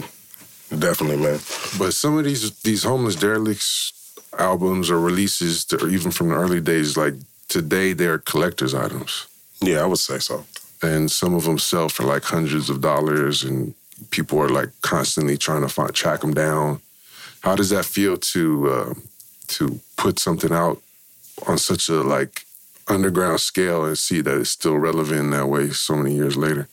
definitely, 0.78 1.18
man. 1.18 1.40
But 1.78 1.94
some 1.94 2.18
of 2.18 2.26
these 2.26 2.52
these 2.62 2.84
Homeliss 2.84 3.16
Derilex 3.18 3.94
albums 4.38 4.90
or 4.90 5.00
releases, 5.00 5.66
that 5.66 5.82
are 5.82 5.90
even 5.90 6.12
from 6.12 6.30
the 6.30 6.36
early 6.36 6.62
days, 6.62 6.96
like 6.98 7.16
today, 7.48 7.94
they're 7.94 8.20
collectors' 8.20 8.74
items, 8.74 9.28
Yeah, 9.62 9.82
I 9.82 9.86
would 9.86 10.00
say 10.00 10.20
so. 10.20 10.46
And 10.82 11.12
some 11.12 11.34
of 11.34 11.44
them 11.44 11.60
sell 11.60 11.90
for 11.90 12.04
like 12.04 12.24
hundreds 12.24 12.70
of 12.70 12.82
dollars, 12.82 13.44
and 13.44 13.74
people 14.12 14.40
are 14.40 14.50
like 14.50 14.70
constantly 14.82 15.38
trying 15.38 15.62
to 15.62 15.70
find 15.70 15.94
track 15.94 16.22
them 16.22 16.34
down. 16.34 16.82
How 17.42 17.56
does 17.56 17.70
that 17.70 17.86
feel 17.86 18.18
to 18.18 18.70
uh, 18.70 18.94
to 19.50 19.80
put 19.98 20.20
something 20.20 20.52
out 20.52 20.82
on 21.48 21.58
such 21.58 21.90
a 21.90 22.02
like 22.02 22.46
underground 22.88 23.40
scale 23.40 23.86
and 23.86 23.98
see 23.98 24.22
that 24.22 24.38
it's 24.38 24.50
still 24.50 24.78
relevant 24.78 25.20
in 25.20 25.30
that 25.32 25.48
way 25.48 25.70
so 25.70 25.96
many 25.96 26.16
years 26.16 26.36
later? 26.36 26.68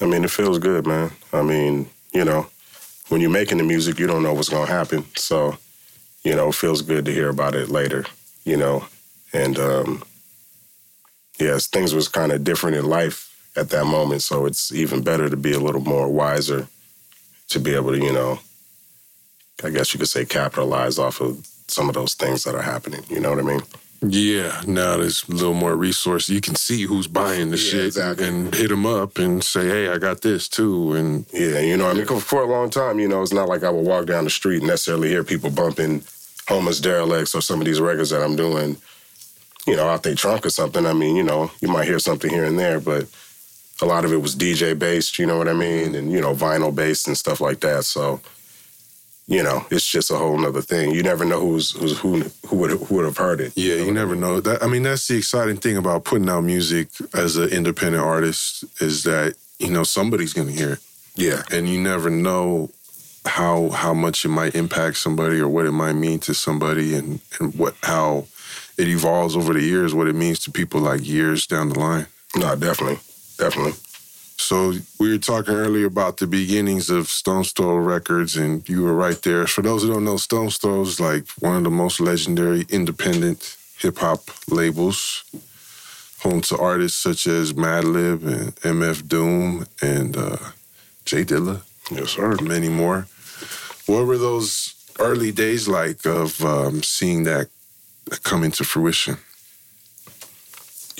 I 0.00 0.06
mean, 0.06 0.24
it 0.24 0.30
feels 0.30 0.58
good, 0.58 0.86
man. 0.86 1.12
I 1.32 1.42
mean, 1.42 1.88
you 2.12 2.24
know, 2.24 2.46
when 3.08 3.20
you're 3.20 3.30
making 3.30 3.58
the 3.58 3.64
music, 3.64 3.98
you 3.98 4.06
don't 4.06 4.22
know 4.22 4.34
what's 4.34 4.48
gonna 4.48 4.66
happen. 4.66 5.04
So, 5.16 5.56
you 6.24 6.34
know, 6.34 6.48
it 6.48 6.54
feels 6.54 6.82
good 6.82 7.04
to 7.04 7.12
hear 7.12 7.28
about 7.28 7.54
it 7.54 7.68
later, 7.68 8.04
you 8.44 8.56
know. 8.56 8.86
And 9.32 9.58
um 9.58 10.02
yes, 11.38 11.66
things 11.66 11.94
was 11.94 12.08
kind 12.08 12.32
of 12.32 12.44
different 12.44 12.76
in 12.76 12.86
life 12.86 13.30
at 13.56 13.70
that 13.70 13.84
moment, 13.86 14.22
so 14.22 14.46
it's 14.46 14.72
even 14.72 15.02
better 15.02 15.28
to 15.28 15.36
be 15.36 15.52
a 15.52 15.60
little 15.60 15.80
more 15.80 16.08
wiser 16.08 16.66
to 17.50 17.60
be 17.60 17.74
able 17.74 17.92
to, 17.92 17.98
you 17.98 18.12
know, 18.12 18.38
I 19.62 19.70
guess 19.70 19.94
you 19.94 19.98
could 19.98 20.08
say 20.08 20.24
capitalize 20.24 20.98
off 20.98 21.20
of 21.20 21.46
some 21.68 21.88
of 21.88 21.94
those 21.94 22.14
things 22.14 22.44
that 22.44 22.54
are 22.54 22.62
happening. 22.62 23.02
You 23.08 23.20
know 23.20 23.30
what 23.30 23.38
I 23.38 23.42
mean? 23.42 23.60
Yeah, 24.06 24.60
now 24.66 24.98
there's 24.98 25.26
a 25.28 25.32
little 25.32 25.54
more 25.54 25.74
resource. 25.76 26.28
You 26.28 26.40
can 26.40 26.56
see 26.56 26.82
who's 26.82 27.06
buying 27.06 27.50
the 27.50 27.56
Yeah, 27.56 27.70
shit 27.70 27.86
exactly. 27.86 28.26
and 28.26 28.54
hit 28.54 28.68
them 28.68 28.84
up 28.84 29.18
and 29.18 29.42
say, 29.42 29.66
"Hey, 29.66 29.88
I 29.88 29.96
got 29.96 30.20
this 30.20 30.46
too." 30.48 30.92
And 30.94 31.24
Yeah, 31.32 31.60
you 31.60 31.76
know, 31.78 31.88
I 31.88 31.94
mean, 31.94 32.04
for 32.06 32.42
a 32.42 32.46
long 32.46 32.68
time, 32.68 32.98
you 33.00 33.08
know, 33.08 33.22
it's 33.22 33.32
not 33.32 33.48
like 33.48 33.62
I 33.64 33.70
would 33.70 33.86
walk 33.86 34.04
down 34.06 34.24
the 34.24 34.30
street 34.30 34.58
and 34.58 34.66
necessarily 34.66 35.08
hear 35.08 35.24
people 35.24 35.48
bumping 35.48 36.00
Homeliss 36.48 36.82
Derilex 36.82 37.34
or 37.34 37.40
some 37.40 37.60
of 37.60 37.66
these 37.66 37.80
records 37.80 38.10
that 38.10 38.22
I'm 38.22 38.36
doing, 38.36 38.76
you 39.66 39.76
know, 39.76 39.88
out 39.88 40.02
their 40.02 40.14
trunk 40.14 40.44
or 40.46 40.50
something. 40.50 40.84
I 40.86 40.92
mean, 40.92 41.16
you 41.16 41.22
know, 41.22 41.50
you 41.60 41.68
might 41.68 41.86
hear 41.86 41.98
something 41.98 42.30
here 42.30 42.44
and 42.44 42.58
there, 42.58 42.80
but 42.80 43.06
a 43.82 43.86
lot 43.86 44.04
of 44.04 44.12
it 44.12 44.18
was 44.22 44.36
DJ 44.36 44.78
based, 44.78 45.18
you 45.18 45.26
know 45.26 45.38
what 45.38 45.48
I 45.48 45.52
mean? 45.52 45.86
Mm-hmm. 45.86 45.94
And, 45.94 46.12
you 46.12 46.20
know, 46.20 46.34
vinyl 46.34 46.74
based 46.74 47.08
and 47.08 47.16
stuff 47.16 47.40
like 47.40 47.60
that. 47.60 47.84
So, 47.84 48.20
you 49.26 49.42
know, 49.42 49.64
it's 49.70 49.86
just 49.86 50.10
a 50.10 50.16
whole 50.16 50.36
nother 50.38 50.60
thing. 50.60 50.92
You 50.94 51.02
never 51.02 51.24
know 51.24 51.40
who's, 51.40 51.70
who's 51.72 51.98
who 51.98 52.24
who 52.46 52.56
would 52.56 52.70
who 52.72 52.94
would 52.96 53.06
have 53.06 53.16
heard 53.16 53.40
it. 53.40 53.52
yeah, 53.56 53.76
you 53.76 53.90
never 53.90 54.14
know. 54.14 54.38
That 54.38 54.62
I 54.62 54.66
mean, 54.66 54.82
that's 54.82 55.08
the 55.08 55.16
exciting 55.16 55.56
thing 55.56 55.78
about 55.78 56.04
putting 56.04 56.28
out 56.28 56.42
music 56.42 56.88
as 57.14 57.36
an 57.36 57.48
independent 57.48 58.04
artist 58.04 58.64
is 58.82 59.02
that 59.04 59.34
you 59.58 59.70
know 59.70 59.82
somebody's 59.82 60.34
gonna 60.34 60.52
hear 60.52 60.74
it, 60.74 60.78
Yeah. 61.16 61.42
and 61.50 61.66
you 61.66 61.80
never 61.80 62.10
know 62.10 62.70
how 63.24 63.70
how 63.70 63.94
much 63.94 64.26
it 64.26 64.28
might 64.28 64.54
impact 64.54 64.98
somebody 64.98 65.40
or 65.40 65.48
what 65.48 65.64
it 65.64 65.72
might 65.72 65.94
mean 65.94 66.18
to 66.20 66.34
somebody, 66.34 66.94
and 66.94 67.20
and 67.40 67.54
what 67.54 67.74
how 67.82 68.26
it 68.78 68.88
evolves 68.88 69.36
over 69.36 69.52
the 69.52 69.62
years, 69.62 69.94
what 69.94 70.08
it 70.08 70.14
means 70.14 70.40
to 70.40 70.50
people 70.50 70.80
like 70.80 71.06
years 71.06 71.46
down 71.46 71.68
the 71.70 71.78
line. 71.78 72.06
No, 72.36 72.56
definitely. 72.56 72.98
Definitely. 73.38 73.74
So 74.36 74.72
we 74.98 75.10
were 75.12 75.18
talking 75.18 75.54
earlier 75.54 75.86
about 75.86 76.16
the 76.18 76.26
beginnings 76.26 76.90
of 76.90 77.06
Stone 77.08 77.44
Throw 77.44 77.76
Records, 77.76 78.36
and 78.36 78.68
you 78.68 78.82
were 78.82 78.94
right 78.94 79.20
there. 79.22 79.46
For 79.46 79.62
those 79.62 79.82
who 79.82 79.92
don't 79.92 80.04
know, 80.04 80.16
Stone 80.16 80.50
Stone's 80.50 80.58
Throw 80.58 80.82
is 80.82 81.00
like 81.00 81.26
one 81.38 81.56
of 81.56 81.64
the 81.64 81.70
most 81.70 82.00
legendary 82.00 82.66
independent 82.68 83.56
hip 83.78 83.98
hop 83.98 84.20
labels, 84.48 85.24
home 86.20 86.40
to 86.42 86.58
artists 86.58 87.00
such 87.00 87.26
as 87.26 87.52
Madlib 87.52 88.26
and 88.26 88.54
MF 88.56 89.06
Doom 89.08 89.66
and 89.80 90.16
uh, 90.16 90.36
J 91.04 91.24
Dilla, 91.24 91.60
Yes, 91.90 92.10
sir. 92.10 92.36
many 92.42 92.68
more. 92.68 93.06
What 93.86 94.06
were 94.06 94.18
those 94.18 94.74
early 94.98 95.30
days 95.32 95.68
like 95.68 96.04
of 96.06 96.42
um, 96.44 96.82
seeing 96.82 97.24
come 98.22 98.44
into 98.44 98.64
fruition? 98.64 99.18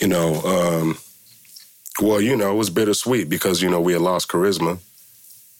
you 0.01 0.09
know, 0.09 0.40
um, 0.43 0.99
well, 2.01 2.21
you 2.21 2.37
know, 2.37 2.53
it 2.53 2.57
was 2.57 2.71
bittersweet 2.71 3.29
because, 3.29 3.62
you 3.62 3.71
know, 3.71 3.81
we 3.81 3.93
had 3.93 4.03
lost 4.03 4.29
Charizma. 4.29 4.79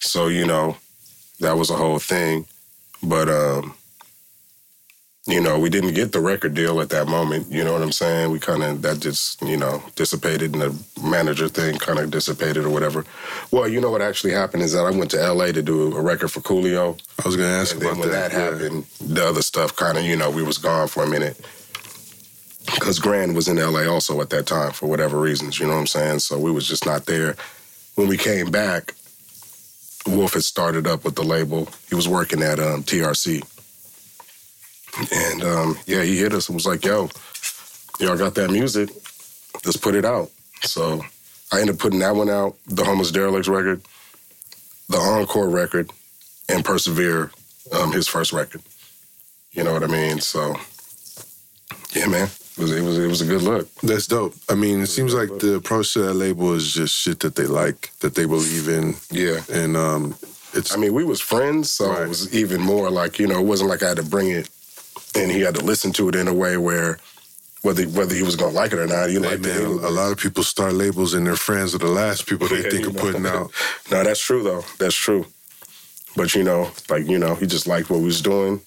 So, 0.00 0.28
you 0.28 0.46
know, 0.46 0.76
that 1.40 1.57
was 1.57 1.70
a 1.70 1.76
whole 1.76 1.98
thing. 1.98 2.46
But, 3.02 3.28
um, 3.28 3.74
you 5.26 5.40
know, 5.40 5.58
we 5.58 5.70
didn't 5.70 5.94
get 5.94 6.12
the 6.12 6.20
record 6.20 6.54
deal 6.54 6.80
at 6.80 6.90
that 6.90 7.08
moment. 7.08 7.50
You 7.50 7.64
know 7.64 7.72
what 7.72 7.80
I'm 7.82 7.92
saying? 7.92 8.30
We 8.30 8.38
kind 8.38 8.62
of, 8.62 8.82
that 8.82 9.00
just, 9.00 9.40
you 9.42 9.56
know, 9.56 9.82
dissipated 9.96 10.52
and 10.52 10.62
the 10.62 10.84
manager 11.02 11.48
thing 11.48 11.78
kind 11.78 11.98
of 11.98 12.10
dissipated 12.10 12.64
or 12.64 12.70
whatever. 12.70 13.04
Well, 13.50 13.66
you 13.68 13.80
know 13.80 13.90
what 13.90 14.02
actually 14.02 14.34
happened 14.34 14.62
is 14.64 14.72
that 14.72 14.84
I 14.84 14.90
went 14.90 15.10
to 15.12 15.32
LA 15.32 15.46
to 15.52 15.62
do 15.62 15.96
a 15.96 16.00
record 16.02 16.28
for 16.30 16.40
Coolio. 16.40 17.00
I 17.24 17.26
was 17.26 17.37
going 17.37 17.48
to 17.48 17.54
ask 17.54 17.72
And 17.72 17.82
then 17.82 17.98
when 17.98 18.10
that. 18.10 18.32
that, 18.32 18.38
yeah. 18.38 18.50
happened, 18.50 18.84
the 19.00 19.26
other 19.26 19.42
stuff 19.42 19.74
kind 19.76 19.96
of, 19.96 20.04
you 20.04 20.16
know, 20.16 20.30
we 20.30 20.42
was 20.42 20.58
gone 20.58 20.88
for 20.88 21.02
a 21.04 21.08
minute. 21.08 21.40
because 22.66 22.98
Grand 22.98 23.34
was 23.34 23.48
in 23.48 23.56
LA 23.56 23.87
also 23.90 24.20
at 24.20 24.30
that 24.30 24.46
time 24.46 24.72
for 24.72 24.87
whatever 24.88 25.18
reasons, 25.18 25.58
you 25.58 25.66
know 25.66 25.72
what 25.72 25.80
I'm 25.80 25.87
saying? 25.87 26.18
So 26.20 26.38
we 26.38 26.50
was 26.50 26.68
just 26.68 26.84
not 26.84 27.06
there. 27.06 27.37
When 27.94 28.08
we 28.08 28.18
came 28.18 28.50
back, 28.50 28.94
Wolf 30.06 30.34
had 30.34 30.44
started 30.44 30.87
up 30.87 31.04
with 31.04 31.14
the 31.14 31.22
label. 31.22 31.68
He 31.88 31.94
was 31.94 32.08
working 32.08 32.42
at 32.42 32.58
um, 32.58 32.82
TRC. 32.82 33.42
And 35.12 35.42
um, 35.42 35.78
yeah, 35.87 36.02
he 36.02 36.18
hit 36.18 36.33
us 36.33 36.48
and 36.48 36.54
was 36.54 36.66
like, 36.66 36.85
yo, 36.85 37.09
y'all 38.00 38.16
got 38.16 38.35
that 38.37 38.50
music? 38.50 38.90
Let's 39.64 39.76
put 39.76 39.94
it 39.94 40.04
out. 40.04 40.30
So 40.62 41.04
I 41.52 41.61
ended 41.61 41.76
up 41.76 41.80
putting 41.80 41.98
that 42.00 42.14
one 42.16 42.28
out, 42.30 42.57
the 42.66 42.83
Homeliss 42.85 43.12
Derilex 43.12 43.48
record, 43.48 43.83
the 44.88 44.98
Encore 44.98 45.48
record, 45.48 45.90
and 46.48 46.64
Persevere, 46.64 47.30
um, 47.72 47.92
his 47.92 48.07
first 48.09 48.33
record. 48.33 48.62
You 49.52 49.64
know 49.64 49.72
what 49.72 49.83
I 49.85 49.87
mean? 49.88 50.20
So 50.20 50.54
yeah, 51.94 52.07
man. 52.07 52.28
It 52.57 52.61
was, 52.62 52.70
it 52.70 52.83
was 52.83 52.98
it 52.98 53.07
was 53.09 53.20
a 53.20 53.26
good 53.26 53.42
look. 53.42 53.68
That's 53.83 54.07
dope. 54.07 54.35
I 54.48 54.54
mean, 54.54 54.80
it 54.80 54.87
seems 54.87 55.12
like 55.12 55.40
the 55.40 55.57
approach 55.57 55.92
to 55.94 56.02
that 56.02 56.14
label 56.14 56.54
is 56.54 56.72
just 56.72 56.94
shit 56.94 57.18
that 57.20 57.35
they 57.35 57.46
like, 57.48 57.90
that 57.98 58.14
they 58.14 58.26
believe 58.26 58.68
in, 58.68 58.94
Yeah. 59.11 59.40
and 59.52 59.76
um, 59.76 60.14
it's 60.52 60.72
I 60.72 60.76
mean, 60.76 60.94
we 60.94 61.02
was 61.02 61.20
friends, 61.20 61.72
so 61.72 61.88
Right. 61.90 62.02
it 62.02 62.09
was 62.09 62.33
even 62.33 62.61
more 62.61 62.90
like 62.90 63.18
you 63.18 63.26
know, 63.26 63.40
it 63.40 63.44
wasn't 63.46 63.70
like 63.70 63.83
I 63.83 63.88
had 63.88 63.96
to 63.96 64.04
bring 64.04 64.30
it, 64.30 64.48
and 65.16 65.31
he 65.31 65.40
had 65.40 65.55
to 65.57 65.64
listen 65.64 65.92
to 65.94 66.09
it 66.09 66.14
in 66.14 66.29
a 66.29 66.35
way 66.35 66.57
where 66.57 66.98
whether 67.62 67.85
whether 67.85 68.14
he 68.14 68.22
was 68.22 68.37
gonna 68.37 68.53
like 68.53 68.72
it 68.72 68.79
or 68.79 68.87
not, 68.87 69.09
he 69.09 69.14
Hey, 69.14 69.20
liked 69.20 69.42
man, 69.46 69.61
it. 69.62 69.66
a 69.66 69.90
lot 69.90 70.12
of 70.12 70.18
people 70.18 70.42
start 70.42 70.74
labels 70.74 71.14
and 71.14 71.27
their 71.27 71.37
friends 71.37 71.74
are 71.74 71.79
the 71.79 71.87
last 71.88 72.27
people 72.27 72.48
they 72.48 72.62
Yeah, 72.62 72.70
think 72.70 72.87
of 72.87 72.94
know. 72.94 73.00
putting 73.00 73.27
out. 73.27 73.50
no, 73.90 74.05
that's 74.05 74.20
true 74.20 74.42
though. 74.42 74.64
That's 74.79 74.94
true. 74.94 75.27
But 76.16 76.35
you 76.35 76.44
know, 76.44 76.70
like 76.88 77.07
you 77.09 77.18
know, 77.18 77.35
he 77.35 77.46
just 77.46 77.66
liked 77.66 77.90
what 77.90 78.00
we 78.00 78.07
was 78.07 78.22
doing. 78.22 78.61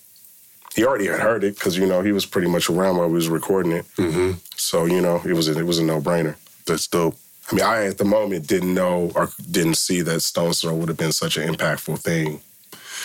He 0.76 0.86
already 0.86 1.08
had 1.08 1.20
heard 1.20 1.44
it 1.44 1.56
because 1.56 1.78
you 1.78 1.86
know 1.88 2.02
he 2.02 2.12
was 2.12 2.26
pretty 2.26 2.48
much 2.50 2.70
around 2.70 2.98
while 2.98 3.08
we 3.08 3.16
was 3.16 3.30
recording 3.30 3.72
it. 3.74 3.86
hmm 3.98 4.34
So 4.56 4.86
you 4.86 5.02
know, 5.02 5.22
it 5.26 5.34
was 5.34 5.48
a, 5.50 5.60
it 5.60 5.66
was 5.66 5.80
a 5.80 5.84
no 5.84 6.02
brainer. 6.02 6.36
That's 6.66 6.88
dope. 6.88 7.16
I 7.52 7.56
mean, 7.56 7.66
I 7.66 7.86
at 7.86 7.98
the 7.98 8.06
moment 8.06 8.48
didn't 8.48 8.74
know 8.74 9.12
or 9.16 9.30
didn't 9.50 9.78
see 9.78 10.02
that 10.02 10.22
Stone 10.22 10.54
Throw 10.54 10.76
would 10.76 10.90
have 10.90 10.98
been 10.98 11.14
such 11.14 11.38
an 11.38 11.54
impactful 11.54 12.00
thing 12.00 12.42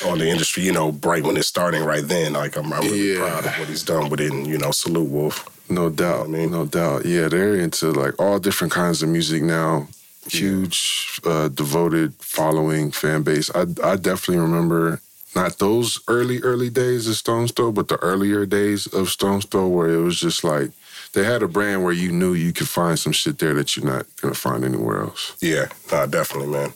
on 0.06 0.18
the 0.18 0.28
industry. 0.28 0.62
You 0.64 0.72
know, 0.72 0.90
right 1.04 1.22
when 1.22 1.36
it's 1.36 1.48
starting, 1.48 1.84
right 1.84 2.06
then. 2.06 2.32
Like 2.34 2.56
I'm, 2.56 2.72
I'm 2.72 2.82
really 2.82 3.12
Yeah. 3.14 3.18
proud 3.20 3.46
of 3.46 3.58
what 3.58 3.68
he's 3.68 3.82
done 3.82 4.08
with 4.10 4.20
it, 4.20 4.32
and 4.32 4.46
you 4.46 4.58
know, 4.58 4.70
salute 4.70 5.08
Wolf. 5.08 5.48
No 5.70 5.88
doubt, 5.90 6.26
I 6.26 6.28
mean- 6.28 6.50
no 6.50 6.66
doubt. 6.66 7.06
Yeah, 7.06 7.28
they're 7.28 7.54
into 7.56 7.92
like 7.92 8.14
all 8.20 8.38
different 8.38 8.72
kinds 8.72 9.02
of 9.02 9.08
music 9.08 9.42
now. 9.42 9.88
Huge, 10.28 11.20
uh, 11.24 11.48
devoted 11.48 12.14
following 12.20 12.90
fan 12.92 13.22
base. 13.22 13.50
I 13.54 13.62
I 13.82 13.96
definitely 13.96 14.38
remember 14.38 15.00
not 15.34 15.58
those 15.58 16.00
early 16.08 16.40
early 16.42 16.70
days 16.70 17.06
of 17.08 17.16
Stone 17.16 17.48
Throw, 17.48 17.72
but 17.72 17.88
the 17.88 17.96
earlier 17.96 18.46
days 18.46 18.86
of 18.86 19.08
Stone 19.08 19.42
Throw 19.42 19.66
where 19.68 19.88
it 19.88 20.02
was 20.02 20.18
just 20.20 20.44
like 20.44 20.70
they 21.12 21.24
had 21.24 21.42
a 21.42 21.48
brand 21.48 21.82
where 21.84 21.92
you 21.92 22.10
knew 22.12 22.32
you 22.34 22.52
could 22.52 22.68
find 22.68 22.98
some 22.98 23.12
shit 23.12 23.38
there 23.38 23.54
that 23.54 23.76
you're 23.76 23.84
not 23.86 24.06
gonna 24.20 24.34
find 24.34 24.64
anywhere 24.64 25.00
else. 25.02 25.32
Yeah, 25.40 25.66
nah, 25.90 26.06
definitely, 26.06 26.48
man. 26.48 26.72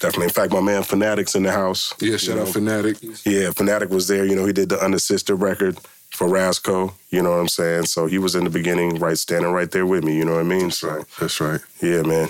Definitely. 0.00 0.24
In 0.24 0.30
fact, 0.30 0.52
my 0.52 0.60
man 0.60 0.82
Fanatics 0.82 1.34
in 1.34 1.42
the 1.42 1.52
house. 1.52 1.92
Yeah, 2.00 2.12
you 2.12 2.18
shout 2.18 2.36
know. 2.36 2.42
out 2.42 2.48
Fanatic. 2.48 2.96
Yeah, 3.24 3.50
Fanatic 3.52 3.90
was 3.90 4.08
there. 4.08 4.24
You 4.24 4.36
know, 4.36 4.46
he 4.46 4.52
did 4.52 4.68
the 4.68 4.76
Unassisted 4.84 5.40
record 5.40 5.78
for 6.10 6.28
Rasco. 6.28 6.94
You 7.10 7.22
know 7.22 7.30
what 7.30 7.38
I'm 7.40 7.48
saying? 7.48 7.86
So 7.86 8.06
he 8.06 8.18
was 8.18 8.34
in 8.34 8.44
the 8.44 8.50
beginning, 8.50 8.98
right, 8.98 9.18
standing 9.18 9.52
right 9.52 9.70
there 9.70 9.86
with 9.86 10.04
me. 10.04 10.16
You 10.16 10.24
know 10.24 10.34
what 10.34 10.40
I 10.40 10.44
mean? 10.44 10.64
That's 10.64 10.78
So 10.78 10.88
right. 10.96 11.04
That's 11.20 11.40
right. 11.40 11.60
yeah, 11.82 12.02
man. 12.02 12.28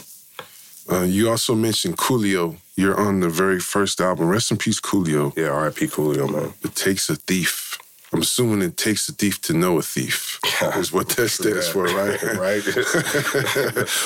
Uh, 0.91 1.03
you 1.03 1.29
also 1.29 1.55
mentioned 1.55 1.97
Coolio. 1.97 2.57
You're 2.77 2.99
on 2.99 3.21
the 3.21 3.29
very 3.29 3.59
first 3.59 4.01
album. 4.01 4.29
Rest 4.29 4.51
in 4.53 4.57
peace, 4.59 4.81
Coolio. 4.81 5.37
Yeah, 5.37 5.49
R.I.P. 5.49 5.87
Coolio, 5.89 6.31
man. 6.31 6.53
It 6.63 6.75
takes 6.77 7.09
a 7.11 7.17
thief. 7.17 7.79
I'm 8.13 8.23
assuming 8.23 8.63
it 8.63 8.77
takes 8.77 9.09
a 9.09 9.13
thief 9.13 9.41
to 9.43 9.53
know 9.53 9.79
a 9.79 9.83
thief. 9.83 10.39
Is 10.77 10.93
what 10.93 11.09
that 11.11 11.29
stands 11.29 11.69
for, 11.69 11.85
right? 11.85 12.23
right. 12.39 12.63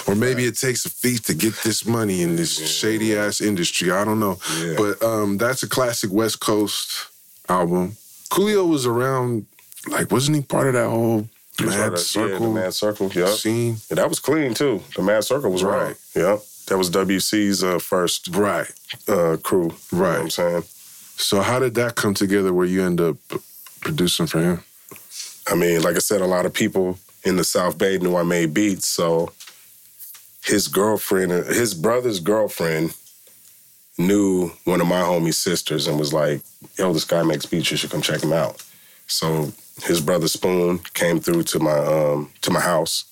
or 0.09 0.15
maybe 0.15 0.45
it 0.47 0.57
takes 0.57 0.85
a 0.87 0.91
thief 0.91 1.23
to 1.27 1.35
get 1.35 1.55
this 1.63 1.85
money 1.87 2.23
in 2.23 2.35
this 2.37 2.57
shady 2.79 3.17
ass 3.17 3.41
industry. 3.41 3.91
I 3.91 4.05
don't 4.05 4.19
know. 4.19 4.39
Yeah. 4.59 4.75
But 4.77 5.03
um, 5.03 5.37
that's 5.39 5.63
a 5.63 5.69
classic 5.69 6.11
West 6.13 6.41
Coast 6.41 7.09
album. 7.49 7.97
Coolio 8.31 8.69
was 8.69 8.87
around, 8.87 9.47
like, 9.89 10.11
wasn't 10.11 10.37
he 10.39 10.43
part 10.43 10.69
of 10.69 10.73
that 10.75 10.89
whole 10.89 11.29
Mad 11.61 11.91
right 11.91 11.99
Circle 11.99 12.31
Yeah, 12.31 12.39
the 12.39 12.61
Maad 12.69 12.73
Circle. 12.73 13.11
Yeah. 13.13 13.27
scene? 13.35 13.77
Yeah, 13.91 13.97
that 13.97 14.09
was 14.09 14.19
clean 14.19 14.55
too. 14.55 14.83
The 14.97 15.03
Maad 15.03 15.25
Circle 15.25 15.51
was 15.53 15.63
right. 15.63 15.83
Right. 15.89 15.97
Yeah. 16.17 16.39
That 16.69 16.79
was 16.79 16.89
WC's 16.91 17.63
uh, 17.63 17.79
first 17.81 18.29
Right. 18.29 18.71
uh, 19.09 19.37
crew. 19.43 19.65
You 19.93 19.99
know 19.99 20.05
Right. 20.05 20.13
what 20.17 20.21
I'm 20.23 20.31
saying? 20.31 20.65
So 21.17 21.43
how 21.43 21.59
did 21.59 21.75
that 21.75 21.97
come 21.97 22.15
together 22.15 22.55
where 22.55 22.65
you 22.67 22.83
end 22.83 23.01
up 23.01 23.17
producing 23.81 24.27
for 24.27 24.41
him? 24.41 24.65
I 25.47 25.55
mean, 25.55 25.83
like 25.83 25.97
I 25.97 26.01
said, 26.01 26.21
a 26.21 26.27
lot 26.27 26.47
of 26.47 26.53
people 26.53 26.99
in 27.25 27.37
the 27.37 27.45
South 27.45 27.79
Bay 27.79 27.99
knew 27.99 28.17
I 28.17 28.23
made 28.23 28.55
beats. 28.55 28.89
So 28.89 29.33
his 30.45 30.69
girlfriend, 30.69 31.33
his 31.33 31.75
brother's 31.75 32.21
girlfriend, 32.21 32.95
knew 33.99 34.51
one 34.65 34.81
of 34.81 34.87
my 34.87 35.01
homie's 35.01 35.39
sisters 35.39 35.87
and 35.87 35.99
was 35.99 36.13
like, 36.13 36.43
"Yo, 36.79 36.93
this 36.93 37.05
guy 37.05 37.23
makes 37.23 37.47
beats. 37.47 37.71
You 37.71 37.77
should 37.77 37.91
come 37.91 38.03
check 38.03 38.23
him 38.23 38.33
out." 38.33 38.63
So 39.07 39.53
his 39.83 40.01
brother 40.01 40.29
Spoon 40.29 40.79
came 40.95 41.21
through 41.21 41.43
to 41.45 41.59
my 41.59 41.79
um, 41.79 42.31
to 42.43 42.51
my 42.51 42.61
house, 42.61 43.05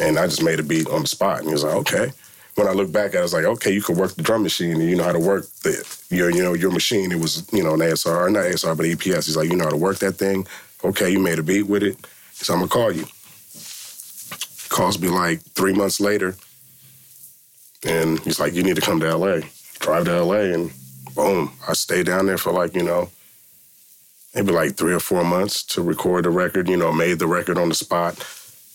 and 0.00 0.18
I 0.18 0.26
just 0.26 0.42
made 0.42 0.60
a 0.60 0.62
beat 0.62 0.88
on 0.88 1.02
the 1.02 1.08
spot. 1.08 1.38
And 1.38 1.48
he 1.48 1.52
was 1.52 1.64
like, 1.64 1.74
"Okay." 1.74 2.12
When 2.58 2.66
I 2.66 2.72
look 2.72 2.90
back 2.90 3.10
at 3.10 3.14
it, 3.14 3.18
I 3.18 3.22
was 3.22 3.32
like, 3.32 3.44
"Okay, 3.44 3.70
you 3.70 3.80
can 3.80 3.94
work 3.94 4.16
the 4.16 4.22
drum 4.22 4.42
machine, 4.42 4.80
and 4.80 4.90
you 4.90 4.96
know 4.96 5.04
how 5.04 5.12
to 5.12 5.20
work 5.20 5.46
the 5.62 5.72
your 6.10 6.28
you 6.28 6.42
know 6.42 6.54
your 6.54 6.72
machine." 6.72 7.12
It 7.12 7.20
was 7.20 7.46
you 7.52 7.62
know 7.62 7.74
an 7.74 7.80
ASR, 7.80 8.28
not 8.32 8.46
ASR, 8.46 8.76
but 8.76 8.84
EPS. 8.84 9.26
He's 9.26 9.36
like, 9.36 9.48
"You 9.48 9.56
know 9.56 9.62
how 9.62 9.70
to 9.70 9.76
work 9.76 10.00
that 10.00 10.16
thing." 10.16 10.44
Okay, 10.82 11.08
you 11.08 11.20
made 11.20 11.38
a 11.38 11.44
beat 11.44 11.68
with 11.68 11.84
it. 11.84 11.96
So 12.32 12.54
I'm 12.54 12.58
gonna 12.58 12.68
call 12.68 12.90
you. 12.90 13.06
Calls 14.70 14.98
me 14.98 15.08
like 15.08 15.40
three 15.54 15.72
months 15.72 16.00
later, 16.00 16.34
and 17.84 18.18
he's 18.24 18.40
like, 18.40 18.54
"You 18.54 18.64
need 18.64 18.74
to 18.74 18.82
come 18.82 18.98
to 19.00 19.06
LA." 19.06 19.42
Drive 19.78 20.06
to 20.06 20.24
LA, 20.24 20.52
and 20.52 20.72
boom, 21.14 21.52
I 21.68 21.74
stayed 21.74 22.06
down 22.06 22.26
there 22.26 22.38
for 22.38 22.50
like 22.50 22.74
you 22.74 22.82
know, 22.82 23.08
maybe 24.34 24.50
like 24.50 24.76
three 24.76 24.94
or 24.94 25.00
four 25.00 25.22
months 25.22 25.62
to 25.74 25.80
record 25.80 26.24
the 26.24 26.30
record. 26.30 26.68
You 26.68 26.76
know, 26.76 26.92
made 26.92 27.20
the 27.20 27.28
record 27.28 27.56
on 27.56 27.68
the 27.68 27.76
spot. 27.76 28.18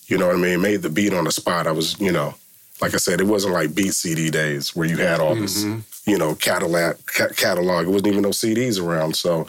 You 0.08 0.18
know 0.18 0.28
what 0.28 0.38
I 0.38 0.40
mean? 0.40 0.62
Made 0.62 0.84
the 0.84 0.90
beat 0.90 1.14
on 1.14 1.26
the 1.26 1.34
spot. 1.34 1.68
I 1.68 1.74
was, 1.74 2.00
you 2.00 2.14
know, 2.14 2.36
like 2.84 2.94
I 2.94 2.98
said, 2.98 3.22
it 3.22 3.28
wasn't 3.28 3.54
like 3.54 3.74
beat 3.74 3.94
CD 3.94 4.30
days 4.30 4.76
where 4.76 4.86
you 4.86 4.98
had 4.98 5.22
all 5.22 5.36
this, 5.36 5.64
mm-hmm. 5.64 6.10
you 6.10 6.18
know, 6.18 6.36
catalog. 6.36 6.98
Ca- 7.06 7.30
catalog. 7.30 7.86
It 7.88 7.90
wasn't 7.90 8.08
even 8.08 8.24
no 8.24 8.30
CDs 8.30 8.82
around, 8.82 9.16
so 9.16 9.48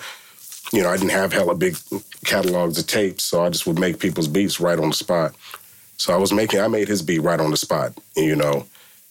you 0.72 0.82
know, 0.82 0.88
I 0.88 0.96
didn't 0.96 1.10
have 1.10 1.32
hella 1.32 1.56
big 1.56 1.76
catalogs 2.24 2.78
of 2.78 2.86
tapes, 2.86 3.24
so 3.24 3.44
I 3.44 3.50
just 3.50 3.66
would 3.66 3.78
make 3.78 3.98
people's 3.98 4.28
beats 4.28 4.60
right 4.60 4.78
on 4.78 4.88
the 4.88 4.94
spot. 4.94 5.34
So 5.96 6.14
I 6.14 6.16
was 6.16 6.32
making, 6.32 6.60
I 6.60 6.68
made 6.68 6.88
his 6.88 7.02
beat 7.02 7.20
right 7.20 7.40
on 7.40 7.50
the 7.50 7.56
spot, 7.56 7.92
and, 8.16 8.24
you 8.24 8.36
know. 8.36 8.66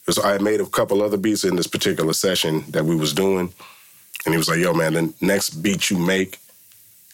So 0.09 0.23
I 0.23 0.31
had 0.31 0.41
made 0.41 0.61
a 0.61 0.65
couple 0.65 1.01
other 1.01 1.17
beats 1.17 1.43
in 1.43 1.55
this 1.55 1.67
particular 1.67 2.13
session 2.13 2.63
that 2.69 2.85
we 2.85 2.95
was 2.95 3.13
doing, 3.13 3.53
and 4.25 4.33
he 4.33 4.37
was 4.37 4.47
like, 4.47 4.59
"Yo, 4.59 4.73
man, 4.73 4.93
the 4.93 5.13
next 5.19 5.51
beat 5.61 5.89
you 5.89 5.97
make, 5.97 6.39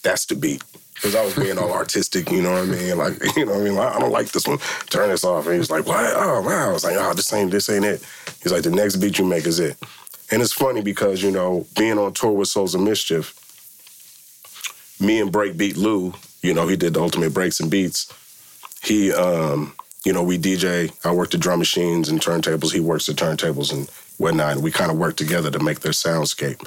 that's 0.03 0.25
the 0.25 0.35
beat." 0.35 0.63
Because 0.99 1.15
I 1.15 1.23
was 1.23 1.33
being 1.33 1.57
all 1.57 1.71
artistic, 1.71 2.29
you 2.29 2.41
know 2.41 2.51
what 2.51 2.63
I 2.63 2.65
mean? 2.65 2.97
Like, 2.97 3.13
you 3.37 3.45
know 3.45 3.53
what 3.53 3.61
I 3.61 3.63
mean? 3.63 3.75
Like, 3.75 3.95
I 3.95 3.99
don't 3.99 4.11
like 4.11 4.31
this 4.31 4.45
one. 4.45 4.57
Turn 4.89 5.09
this 5.09 5.23
off. 5.23 5.45
And 5.45 5.53
he 5.53 5.59
was 5.59 5.71
like, 5.71 5.85
"What? 5.85 6.13
Oh, 6.15 6.41
wow." 6.41 6.69
I 6.69 6.73
was 6.73 6.83
like, 6.83 6.97
"Oh, 6.97 7.13
this 7.13 7.31
ain't 7.31 7.51
this 7.51 7.69
ain't 7.69 7.85
it." 7.85 8.05
He's 8.43 8.51
like, 8.51 8.63
"The 8.63 8.71
next 8.71 8.97
beat 8.97 9.17
you 9.17 9.23
make 9.23 9.45
is 9.47 9.59
it." 9.59 9.77
And 10.29 10.41
it's 10.41 10.53
funny 10.53 10.81
because 10.81 11.23
you 11.23 11.31
know, 11.31 11.65
being 11.77 11.97
on 11.97 12.13
tour 12.13 12.33
with 12.33 12.49
Souls 12.49 12.75
of 12.75 12.81
Mischief, 12.81 13.33
me 14.99 15.21
and 15.21 15.31
Breakbeat 15.31 15.77
Lou, 15.77 16.13
you 16.41 16.53
know, 16.53 16.67
he 16.67 16.75
did 16.75 16.93
the 16.93 17.01
Ultimate 17.01 17.33
Breaks 17.33 17.59
and 17.59 17.71
Beats. 17.71 18.13
He, 18.83 19.13
um, 19.13 19.73
you 20.05 20.13
know, 20.13 20.23
we 20.23 20.37
DJ. 20.37 20.93
I 21.05 21.13
work 21.13 21.31
the 21.31 21.37
drum 21.37 21.59
machines 21.59 22.09
and 22.09 22.19
turntables. 22.21 22.73
He 22.73 22.79
works 22.79 23.05
the 23.05 23.13
turntables 23.13 23.73
and 23.73 23.89
whatnot. 24.17 24.53
And 24.53 24.63
we 24.63 24.71
kind 24.71 24.91
of 24.91 24.97
work 24.97 25.15
together 25.15 25.51
to 25.51 25.59
make 25.59 25.79
their 25.81 25.91
soundscape. 25.91 26.65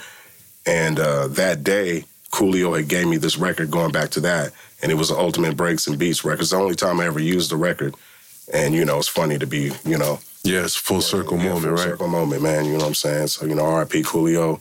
And 0.66 0.99
uh, 1.01 1.29
that 1.29 1.64
day, 1.64 2.05
Coolio 2.33 2.77
had 2.77 2.88
gave 2.88 3.07
me 3.07 3.16
this 3.18 3.37
record 3.37 3.71
going 3.71 3.92
back 3.92 4.11
to 4.11 4.21
that, 4.21 4.53
and 4.83 4.90
it 4.90 4.97
was 4.97 5.11
an 5.11 5.18
Ultimate 5.18 5.57
Breaks 5.57 5.87
and 5.87 5.99
Beats 5.99 6.25
record. 6.25 6.40
It's 6.42 6.51
the 6.51 6.57
only 6.57 6.75
time 6.75 6.99
I 7.01 7.07
ever 7.07 7.21
used 7.21 7.51
the 7.51 7.57
record. 7.57 7.95
And 8.53 8.75
you 8.75 8.85
know, 8.85 8.99
it's 8.99 9.09
funny 9.09 9.38
to 9.38 9.47
be, 9.47 9.71
you 9.85 9.97
know, 9.99 10.18
Yeah, 10.42 10.64
it's 10.64 10.75
full 10.75 11.01
circle 11.01 11.38
yeah, 11.38 11.45
moment, 11.45 11.62
full 11.64 11.71
right? 11.73 11.81
Circle 11.81 12.09
moment, 12.09 12.42
man. 12.42 12.64
You 12.64 12.73
know 12.73 12.79
what 12.79 12.87
I'm 12.88 12.95
saying? 12.95 13.29
So 13.29 13.47
you 13.47 13.55
know, 13.55 13.64
R.I.P. 13.64 14.03
Coolio. 14.03 14.61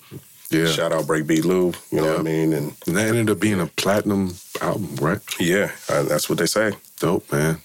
Yeah. 0.52 0.66
Shout 0.68 0.92
out 0.92 1.06
Breakbeat 1.06 1.46
Lou. 1.46 1.72
You 1.92 2.02
know 2.02 2.04
Yeah. 2.06 2.12
what 2.12 2.20
I 2.20 2.24
mean? 2.24 2.54
And 2.54 2.74
And 2.86 2.98
that 2.98 3.08
ended 3.08 3.30
up 3.30 3.40
being 3.40 3.62
a 3.62 3.68
platinum 3.68 4.36
album, 4.62 4.96
right? 4.98 5.20
yeah, 5.40 5.72
uh, 5.90 6.04
that's 6.04 6.30
what 6.30 6.38
they 6.40 6.46
say. 6.46 6.74
Dope, 7.00 7.32
man. 7.32 7.62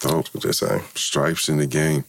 Dope. 0.00 0.28
What 0.34 0.42
they 0.42 0.52
say. 0.52 0.80
Stripes 0.94 1.48
in 1.50 1.58
the 1.58 1.66
game. 1.66 2.04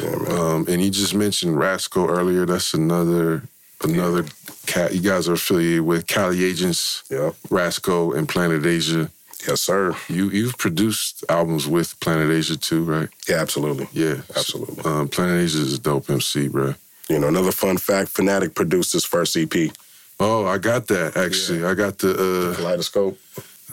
Yeah, 0.00 0.10
man. 0.16 0.32
Um, 0.38 0.66
and 0.68 0.82
you 0.82 0.90
just 0.90 1.14
mentioned 1.14 1.56
Rasco 1.58 2.08
earlier. 2.08 2.44
That's 2.46 2.74
another 2.74 3.44
another 3.82 4.24
cat 4.66 4.94
you 4.94 5.00
guys 5.00 5.28
are 5.28 5.34
affiliated 5.34 5.82
with. 5.82 6.06
Cali 6.06 6.44
Agents, 6.44 7.02
yeah. 7.10 7.30
Rasco, 7.50 8.12
and 8.12 8.28
Planet 8.28 8.64
Asia. 8.66 9.10
Yes, 9.46 9.60
sir. 9.60 9.94
You 10.08 10.28
you've 10.30 10.58
produced 10.58 11.24
albums 11.28 11.66
with 11.68 11.98
Planet 12.00 12.30
Asia 12.30 12.56
too, 12.56 12.82
right? 12.84 13.08
Yeah, 13.28 13.36
absolutely. 13.36 13.86
Yeah, 13.92 14.22
Absolutely. 14.36 14.84
Um, 14.84 15.08
Planet 15.08 15.40
Asia 15.44 15.58
is 15.58 15.74
a 15.74 15.78
dope 15.78 16.10
MC, 16.10 16.48
bro. 16.48 16.74
You 17.08 17.18
know, 17.20 17.28
another 17.28 17.52
fun 17.52 17.76
fact: 17.78 18.10
Fanatic 18.10 18.54
produced 18.54 18.92
his 18.92 19.04
first 19.04 19.36
EP, 19.36 19.70
Oh, 20.18 20.46
I 20.46 20.58
got 20.58 20.86
that 20.88 21.16
actually. 21.16 21.64
I 21.64 21.74
got 21.74 21.98
the 21.98 22.12
uh, 22.12 22.56
Kaleidoscope. 22.56 23.18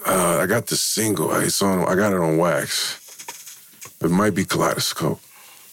uh, 0.05 0.39
I 0.41 0.45
got 0.45 0.67
the 0.67 0.75
single. 0.75 1.31
It's 1.35 1.61
on. 1.61 1.87
I 1.87 1.95
got 1.95 2.13
it 2.13 2.19
on 2.19 2.37
wax. 2.37 2.99
It 4.01 4.11
might 4.11 4.35
be 4.35 4.43
Kaleidoscope. 4.45 5.19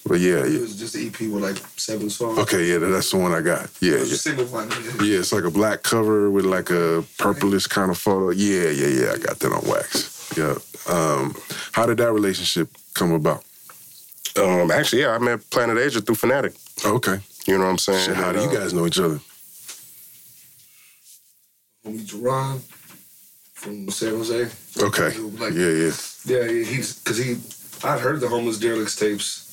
But 0.07 0.21
yeah, 0.21 0.45
yeah. 0.45 0.57
It 0.57 0.61
was 0.63 0.79
just 0.79 0.95
an 0.95 1.07
EP 1.07 1.21
with 1.21 1.43
like 1.43 1.57
seven 1.77 2.09
songs. 2.11 2.39
Okay, 2.39 2.65
yeah, 2.67 2.79
that's 2.79 3.11
the 3.11 3.19
one 3.19 3.33
I 3.33 3.43
got. 3.43 3.71
Yeah, 3.81 3.95
It 3.95 4.01
was 4.01 4.09
yeah. 4.11 4.15
a 4.15 4.19
single 4.19 4.47
one. 4.47 4.71
Yeah, 5.05 5.19
it's 5.19 5.33
like 5.33 5.45
a 5.45 5.51
black 5.51 5.83
cover 5.83 6.31
with 6.31 6.45
like 6.47 6.71
a 6.71 7.05
purplish 7.19 7.67
kind 7.67 7.91
of 7.91 7.99
photo. 7.99 8.31
Yeah, 8.31 8.71
yeah, 8.71 8.89
yeah. 8.89 9.13
I 9.13 9.19
got 9.19 9.39
that 9.39 9.53
on 9.53 9.69
wax. 9.69 10.33
Yeah. 10.37 10.55
Um, 10.89 11.37
how 11.73 11.87
did 11.87 11.99
that 11.99 12.13
relationship 12.13 12.69
come 12.95 13.13
about? 13.13 13.45
Um, 14.37 14.71
actually, 14.71 15.03
yeah, 15.03 15.11
I 15.11 15.19
met 15.19 15.49
Planet 15.51 15.77
Asia 15.77 16.01
through 16.01 16.15
Fanatic. 16.15 16.55
Okay. 16.85 17.19
You 17.47 17.59
know 17.59 17.65
what 17.65 17.71
I'm 17.71 17.79
saying? 17.79 18.07
Shit, 18.07 18.17
how 18.17 18.33
do 18.33 18.41
you 18.41 18.49
uh, 18.49 18.55
guys 18.55 18.73
know 18.73 18.87
each 18.87 18.99
other? 18.99 19.21
Homie 21.85 22.05
Jerron 22.07 22.61
from 23.55 23.91
San 23.91 24.11
Jose. 24.15 24.49
Okay. 24.81 25.19
Like, 25.19 25.55
Yeah, 25.55 25.69
yeah. 25.69 25.93
Yeah, 26.25 26.45
yeah, 26.51 26.65
he's 26.65 26.99
because 27.01 27.19
he, 27.19 27.37
I'd 27.83 28.01
heard 28.01 28.21
the 28.21 28.27
Homeliss 28.29 28.59
Derilex 28.59 28.99
tapes, 28.99 29.50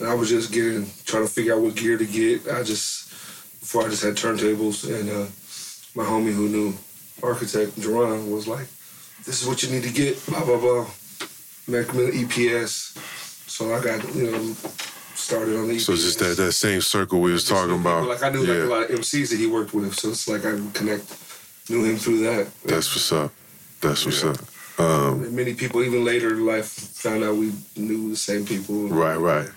and 0.00 0.08
I 0.08 0.14
was 0.14 0.28
just 0.28 0.52
getting 0.52 0.86
trying 1.04 1.26
to 1.26 1.30
figure 1.30 1.54
out 1.54 1.60
what 1.60 1.74
gear 1.76 1.98
to 1.98 2.06
get. 2.06 2.48
I 2.48 2.62
just 2.62 3.10
before 3.60 3.84
I 3.84 3.88
just 3.88 4.02
had 4.02 4.14
turntables, 4.14 4.84
and 4.88 5.08
uh, 5.10 5.26
my 5.94 6.04
homie 6.08 6.32
who 6.32 6.48
knew 6.48 6.74
architect 7.22 7.72
Jerron 7.80 8.30
was 8.32 8.46
like, 8.46 8.66
"This 9.24 9.42
is 9.42 9.48
what 9.48 9.62
you 9.62 9.70
need 9.70 9.82
to 9.84 9.92
get." 9.92 10.24
Blah 10.26 10.44
blah 10.44 10.58
blah. 10.58 10.86
Macmillan 11.66 12.12
EPS. 12.12 12.96
So 13.48 13.74
I 13.74 13.82
got 13.82 14.14
you 14.14 14.30
know 14.30 14.54
started 15.14 15.56
on 15.58 15.68
the 15.68 15.74
EPS. 15.74 15.80
So 15.80 15.92
it's 15.92 16.02
just 16.04 16.18
that, 16.20 16.36
that 16.36 16.52
same 16.52 16.80
circle 16.80 17.20
we 17.20 17.32
was 17.32 17.46
talking 17.46 17.74
about. 17.74 18.06
Like 18.08 18.22
I 18.22 18.30
knew 18.30 18.44
yeah, 18.44 18.54
like 18.54 18.62
a 18.64 18.66
lot 18.66 18.90
of 18.90 19.00
MCs 19.00 19.30
that 19.30 19.38
he 19.38 19.46
worked 19.46 19.74
with, 19.74 19.94
so 19.94 20.10
it's 20.10 20.28
like 20.28 20.44
I 20.46 20.52
connect, 20.72 21.04
knew 21.68 21.84
him 21.84 21.96
through 21.96 22.20
that. 22.20 22.48
that's 22.64 22.94
what's 22.94 23.12
up. 23.12 23.32
That's 23.80 24.04
what's 24.06 24.22
Yeah. 24.22 24.30
up. 24.30 24.38
Um, 24.80 25.34
many 25.34 25.54
people, 25.54 25.82
even 25.82 26.04
later 26.04 26.32
in 26.34 26.46
life, 26.46 26.66
found 26.68 27.24
out 27.24 27.34
we 27.34 27.52
knew 27.76 28.10
the 28.10 28.16
same 28.16 28.46
people. 28.46 28.88
right, 28.88 29.16
right. 29.16 29.48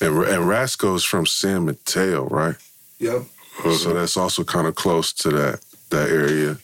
And 0.00 0.16
and 0.24 0.48
Rasco's 0.48 1.04
from 1.04 1.26
San 1.26 1.64
Mateo, 1.66 2.26
right? 2.28 2.56
Yep. 2.98 3.22
So 3.78 3.92
that's 3.92 4.16
also 4.16 4.44
kind 4.44 4.66
of 4.66 4.74
close 4.74 5.12
to 5.14 5.30
that 5.30 5.60
that 5.90 6.08
area. 6.10 6.58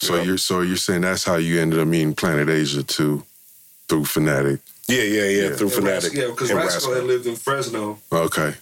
So 0.00 0.16
Yeah. 0.16 0.22
you're 0.22 0.38
so 0.38 0.60
you're 0.60 0.76
saying 0.76 1.02
that's 1.02 1.24
how 1.24 1.36
you 1.36 1.60
ended 1.60 1.78
up 1.80 1.88
meeting 1.88 2.14
Planet 2.14 2.48
Asia 2.50 2.82
too, 2.82 3.24
through 3.88 4.04
Fanatic. 4.04 4.60
Yeah, 4.86 5.02
yeah, 5.02 5.22
yeah, 5.22 5.42
Yeah. 5.48 5.56
through 5.56 5.68
And 5.68 5.84
Ras- 5.86 6.04
Fanatic. 6.04 6.12
yeah, 6.14 6.26
because 6.26 6.52
Rasco. 6.52 6.94
had 6.94 7.04
lived 7.04 7.26
in 7.26 7.36
Fresno, 7.36 7.98
Okay. 8.12 8.54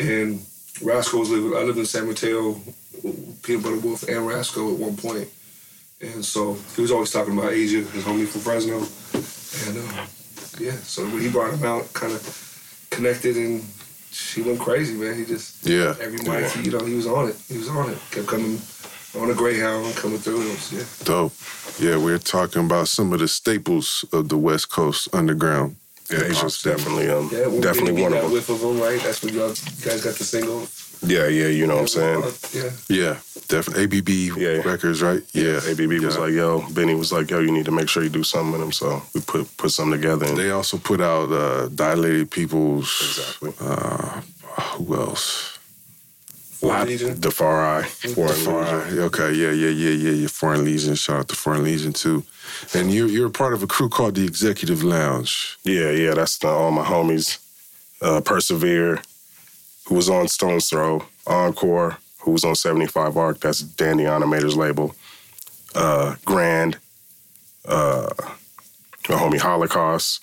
and 0.00 0.44
Rasco 0.82 1.18
was 1.18 1.30
living. 1.30 1.54
I 1.56 1.62
lived 1.62 1.78
in 1.78 1.86
San 1.86 2.06
Mateo, 2.08 2.60
Peanut 3.42 3.62
Butter 3.62 3.76
Wolf, 3.78 4.02
and 4.08 4.26
Rasco 4.26 4.72
at 4.72 4.78
one 4.78 4.96
point. 4.96 5.28
And 6.00 6.24
so 6.24 6.56
he 6.74 6.82
was 6.82 6.90
always 6.90 7.10
talking 7.10 7.38
about 7.38 7.52
Asia, 7.52 7.82
his 7.82 8.02
homie 8.04 8.26
from 8.26 8.40
Fresno, 8.40 8.78
and 9.66 9.78
uh, 9.78 10.06
yeah. 10.58 10.76
So 10.84 11.04
when 11.04 11.20
he 11.22 11.28
brought 11.28 11.54
him 11.54 11.64
out, 11.64 11.92
kind 11.92 12.12
of 12.12 12.22
connected, 12.90 13.36
and 13.36 13.64
she 14.10 14.42
went 14.42 14.58
crazy, 14.60 14.94
man. 14.94 15.16
He 15.16 15.24
just 15.24 15.64
Yeah. 15.66 15.94
every 16.00 16.18
night, 16.24 16.50
he, 16.50 16.62
you 16.62 16.70
know, 16.70 16.84
he 16.84 16.94
was 16.94 17.06
on 17.06 17.28
it. 17.28 17.36
He 17.48 17.58
was 17.58 17.68
on 17.68 17.90
it. 17.90 17.98
Kept 18.10 18.26
coming 18.26 18.60
on 19.18 19.30
a 19.30 19.34
Greyhound, 19.34 19.94
coming 19.96 20.18
through. 20.18 20.42
It 20.42 20.48
was, 20.50 20.72
yeah. 20.72 20.84
Dope. 21.04 21.32
Yeah, 21.78 21.96
we're 21.96 22.18
talking 22.18 22.64
about 22.64 22.88
some 22.88 23.12
of 23.12 23.20
the 23.20 23.28
staples 23.28 24.04
of 24.12 24.28
the 24.28 24.36
West 24.36 24.70
Coast 24.70 25.08
underground. 25.12 25.76
Yeah, 26.10 26.18
hip-hop 26.20 26.36
Asia's 26.46 26.62
definitely 26.62 27.08
um 27.10 27.28
Yeah, 27.30 27.60
definitely 27.60 28.02
one 28.02 28.12
of 28.14 28.22
them. 28.22 28.32
whiff 28.32 28.48
of 28.48 28.60
them, 28.60 28.80
right? 28.80 29.00
That's 29.02 29.22
when 29.22 29.34
y'all 29.34 29.50
you 29.50 29.84
guys 29.84 30.02
got 30.02 30.14
the 30.14 30.24
single. 30.24 30.66
Yeah, 31.02 31.28
yeah, 31.28 31.48
you 31.48 31.66
know 31.66 31.76
what 31.76 31.82
I'm 31.82 31.88
saying? 31.88 32.22
Yeah. 32.52 32.70
Yeah, 32.88 33.14
definitely. 33.48 33.84
ABB 33.84 34.08
Yeah. 34.38 34.62
Records, 34.68 35.00
right? 35.02 35.22
Yeah. 35.32 35.60
ABB 35.68 36.02
was 36.02 36.18
like, 36.18 36.32
yo, 36.32 36.66
Benny 36.70 36.94
was 36.94 37.12
like, 37.12 37.30
yo, 37.30 37.40
you 37.40 37.52
need 37.52 37.64
to 37.66 37.72
make 37.72 37.88
sure 37.88 38.02
you 38.02 38.08
do 38.10 38.24
something 38.24 38.52
with 38.52 38.60
him. 38.62 38.72
So 38.72 39.02
we 39.14 39.20
put 39.20 39.56
put 39.56 39.70
something 39.70 40.00
together. 40.00 40.26
And 40.26 40.36
They 40.36 40.50
also 40.50 40.78
put 40.78 41.00
out 41.00 41.30
uh, 41.32 41.68
Dilated 41.68 42.30
Peoples. 42.30 42.88
exactly. 43.40 43.52
Uh, 43.60 44.20
who 44.76 44.94
else? 44.96 45.54
Foreign 46.60 46.88
Legion. 46.88 47.20
The 47.20 47.30
Far 47.30 47.78
Eye. 47.78 47.84
Foreign 47.84 48.34
Foreign 48.34 48.80
Legion. 48.80 48.98
Eye. 48.98 49.02
Okay, 49.04 49.32
yeah, 49.32 49.52
yeah, 49.52 49.68
yeah, 49.70 49.90
yeah, 49.90 50.10
yeah. 50.22 50.28
Foreign 50.28 50.64
Legion. 50.64 50.96
Shout 50.96 51.20
out 51.20 51.28
to 51.28 51.36
Foreign 51.36 51.62
Legion 51.62 51.92
too. 51.92 52.24
And 52.74 52.92
you're 52.92 53.06
you're 53.08 53.28
a 53.28 53.30
part 53.30 53.54
of 53.54 53.62
a 53.62 53.66
crew 53.68 53.88
called 53.88 54.16
the 54.16 54.24
Executive 54.24 54.82
Lounge. 54.82 55.56
Yeah, 55.62 55.90
yeah, 55.92 56.14
that's 56.14 56.38
the, 56.38 56.48
all 56.48 56.72
my 56.72 56.84
homies. 56.84 57.38
Uh, 58.00 58.20
Persevere, 58.20 59.00
who 59.88 59.94
was 59.94 60.10
on 60.10 60.28
Stone's 60.28 60.68
Throw. 60.68 61.04
Encore, 61.26 61.96
who 62.20 62.32
was 62.32 62.44
on 62.44 62.54
75 62.54 63.16
Ark. 63.16 63.40
That's 63.40 63.60
Dan 63.60 63.96
the 63.96 64.04
Automator's 64.04 64.56
label. 64.56 64.94
Uh, 65.74 66.16
Grand, 66.24 66.78
uh, 67.66 68.10
my 69.08 69.14
homie 69.16 69.38
Holocaust. 69.38 70.22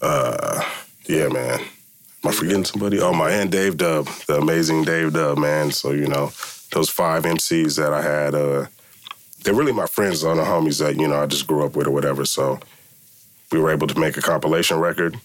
Uh, 0.00 0.62
yeah, 1.08 1.28
man. 1.28 1.60
Am 1.60 2.30
I 2.30 2.32
forgetting 2.32 2.64
somebody? 2.64 3.00
Oh, 3.00 3.12
my 3.12 3.30
and 3.30 3.50
Dave 3.50 3.76
Dub, 3.76 4.06
the 4.26 4.36
amazing 4.36 4.84
Dave 4.84 5.12
Dub, 5.12 5.38
man. 5.38 5.70
So, 5.72 5.92
you 5.92 6.06
know, 6.06 6.32
those 6.72 6.88
five 6.88 7.24
MCs 7.24 7.76
that 7.76 7.92
I 7.92 8.02
had, 8.02 8.34
uh, 8.34 8.66
they're 9.42 9.54
really 9.54 9.72
my 9.72 9.86
friends 9.86 10.24
on 10.24 10.36
the 10.36 10.42
homies 10.44 10.80
that, 10.80 10.96
you 10.96 11.06
know, 11.06 11.20
I 11.20 11.26
just 11.26 11.46
grew 11.46 11.64
up 11.64 11.76
with 11.76 11.86
or 11.86 11.92
whatever. 11.92 12.24
So 12.24 12.60
we 13.50 13.60
were 13.60 13.70
able 13.70 13.86
to 13.86 13.98
make 13.98 14.16
a 14.16 14.22
compilation 14.22 14.78
record. 14.78 15.16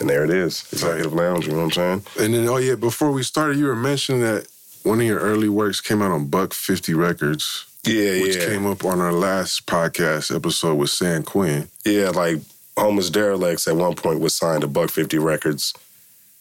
And 0.00 0.08
there 0.08 0.24
it 0.24 0.30
is. 0.30 0.64
Executive 0.72 1.12
Lounge, 1.12 1.46
you 1.46 1.52
know 1.52 1.58
what 1.58 1.64
I'm 1.64 1.70
saying? 1.72 2.02
And 2.18 2.34
then, 2.34 2.48
oh 2.48 2.56
yeah, 2.56 2.74
before 2.74 3.10
we 3.12 3.22
started, 3.22 3.58
you 3.58 3.66
were 3.66 3.76
mentioning 3.76 4.22
that 4.22 4.46
one 4.82 5.00
of 5.00 5.06
your 5.06 5.20
early 5.20 5.48
works 5.48 5.80
came 5.80 6.00
out 6.00 6.10
on 6.10 6.26
Buck 6.28 6.54
Fifty 6.54 6.94
Records, 6.94 7.66
Yeah, 7.84 8.22
which 8.22 8.36
yeah. 8.36 8.46
came 8.46 8.66
up 8.66 8.84
on 8.84 9.00
our 9.00 9.12
last 9.12 9.66
podcast 9.66 10.34
episode 10.34 10.76
with 10.76 10.90
San 10.90 11.22
Quinn. 11.22 11.68
Yeah, 11.84 12.08
like 12.10 12.38
Homeliss 12.76 13.10
Derilex 13.10 13.68
at 13.68 13.76
one 13.76 13.94
point 13.94 14.20
was 14.20 14.34
signed 14.34 14.62
to 14.62 14.68
Buck 14.68 14.88
50 14.90 15.18
Records 15.18 15.74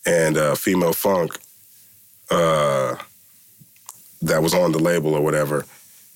and 0.06 0.38
uh, 0.38 0.56
Female 0.56 0.94
Funk 0.94 1.38
uh, 2.32 2.96
that 4.22 4.42
was 4.42 4.54
on 4.54 4.72
the 4.72 4.80
label 4.80 5.14
or 5.16 5.22
whatever. 5.22 5.66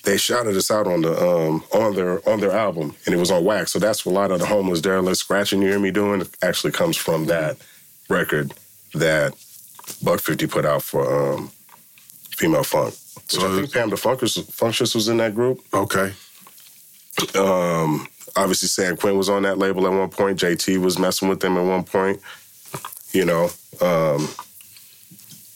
They 0.04 0.18
shouted 0.18 0.58
us 0.58 0.70
out 0.70 0.86
on 0.86 1.02
the 1.02 1.18
um, 1.18 1.64
on 1.74 1.96
their 1.96 2.28
on 2.28 2.42
their 2.42 2.52
album 2.52 2.96
and 3.06 3.16
it 3.16 3.18
was 3.18 3.32
on 3.32 3.46
wax. 3.46 3.72
So 3.72 3.80
that's 3.80 4.04
a 4.06 4.10
lot 4.10 4.32
of 4.32 4.40
the 4.40 4.46
Homeliss 4.46 4.82
Derilex 4.82 5.18
scratching 5.18 5.62
you 5.62 5.70
hear 5.70 5.80
me 5.80 5.92
doing 5.92 6.28
actually 6.42 6.72
comes 6.72 6.98
from 6.98 7.26
that 7.28 7.58
record 8.10 8.54
that 8.94 9.34
Buck 10.02 10.20
50 10.20 10.48
put 10.48 10.66
out 10.66 10.84
for 10.84 11.34
um, 11.34 11.52
Female 12.32 12.64
Funk. 12.64 12.94
So 13.28 13.40
I 13.40 13.62
think 13.62 13.74
Pam 13.74 13.90
the 13.90 13.96
Funkstress, 13.96 14.40
Funkers 14.52 14.94
was 14.94 15.08
in 15.08 15.18
that 15.18 15.34
group. 15.34 15.62
Okay. 15.74 16.14
Um, 17.36 18.08
obviously, 18.36 18.68
San 18.68 18.98
Quinn 18.98 19.18
was 19.18 19.30
on 19.30 19.44
that 19.44 19.58
label 19.58 19.88
at 19.88 19.94
one 19.94 20.10
point. 20.10 20.40
JT 20.40 20.78
was 20.80 21.00
messing 21.00 21.30
with 21.30 21.40
them 21.40 21.58
at 21.58 21.66
one 21.66 21.84
point. 21.84 22.20
You 23.12 23.26
know, 23.26 23.50
um, 23.82 24.28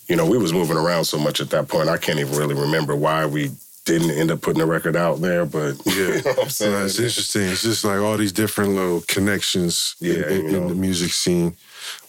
you 0.07 0.15
know, 0.15 0.25
we 0.25 0.37
was 0.37 0.53
moving 0.53 0.77
around 0.77 1.05
so 1.05 1.17
much 1.17 1.41
at 1.41 1.49
that 1.49 1.67
point. 1.67 1.89
I 1.89 1.97
can't 1.97 2.19
even 2.19 2.37
really 2.37 2.55
remember 2.55 2.95
why 2.95 3.25
we 3.25 3.51
didn't 3.87 4.11
end 4.11 4.29
up 4.31 4.41
putting 4.41 4.59
the 4.59 4.65
record 4.67 4.95
out 4.95 5.21
there. 5.21 5.45
But 5.45 5.81
Yeah. 5.85 5.93
you 5.93 6.21
know 6.21 6.35
I'm 6.43 6.49
So 6.49 6.65
saying. 6.65 6.85
it's 6.85 6.99
interesting. 6.99 7.41
It's 7.43 7.63
just 7.63 7.83
like 7.83 7.99
all 7.99 8.17
these 8.17 8.33
different 8.33 8.71
little 8.75 9.01
connections 9.07 9.95
in- 10.01 10.07
Yeah, 10.07 10.29
in, 10.29 10.49
you 10.51 10.57
in 10.57 10.67
the 10.67 10.75
music 10.75 11.11
scene. 11.11 11.55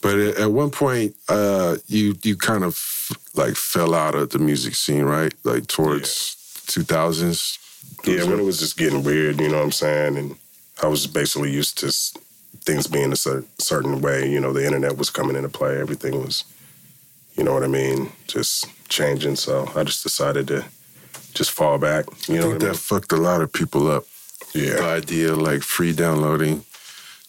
But 0.03 0.19
at, 0.19 0.51
one 0.51 0.71
point, 0.71 1.15
uh, 1.29 1.77
you 1.87 2.17
you 2.25 2.37
kind 2.37 2.65
of 2.65 2.75
like 3.35 3.55
fell 3.57 3.95
out 3.95 4.15
of 4.17 4.31
the 4.31 4.39
music 4.39 4.75
scene, 4.75 5.05
right? 5.05 5.33
Like 5.45 5.67
towards 5.69 6.37
two 6.67 6.83
thousands. 6.83 7.59
Yeah, 8.05 8.25
when 8.25 8.39
it 8.41 8.45
was 8.45 8.59
just 8.59 8.77
getting 8.77 9.03
weird, 9.05 9.41
you 9.41 9.49
know 9.49 9.59
what 9.59 9.65
I'm 9.65 9.73
saying? 9.73 10.17
And 10.19 10.37
I 10.83 10.87
was 10.89 11.07
basically 11.07 11.51
used 11.53 11.79
to 11.79 11.93
things 12.65 12.87
being 12.87 13.13
a 13.13 13.17
certain 13.17 14.01
way. 14.01 14.29
You 14.31 14.41
know, 14.41 14.53
the 14.53 14.65
internet 14.67 14.97
was 14.97 15.11
coming 15.11 15.37
into 15.37 15.49
play. 15.49 15.79
Everything 15.81 16.23
was, 16.25 16.45
you 17.37 17.45
know 17.45 17.53
what 17.55 17.63
I 17.65 17.69
mean, 17.69 18.11
just 18.27 18.67
changing. 18.89 19.37
So 19.37 19.71
I 19.77 19.85
just 19.85 20.03
decided 20.03 20.49
to 20.49 20.65
just 21.35 21.51
fall 21.51 21.79
back. 21.79 22.07
You 22.29 22.35
I 22.35 22.39
know 22.39 22.43
think 22.43 22.55
what 22.55 22.63
I 22.63 22.67
that 22.67 22.73
mean? 22.73 22.75
fucked 22.75 23.13
a 23.13 23.17
lot 23.17 23.41
of 23.43 23.53
people 23.53 23.91
up. 23.91 24.05
Yeah, 24.55 24.75
The 24.75 24.83
Yeah. 24.83 24.87
idea 24.89 25.35
like 25.35 25.63
free 25.63 25.93
downloading, 25.93 26.65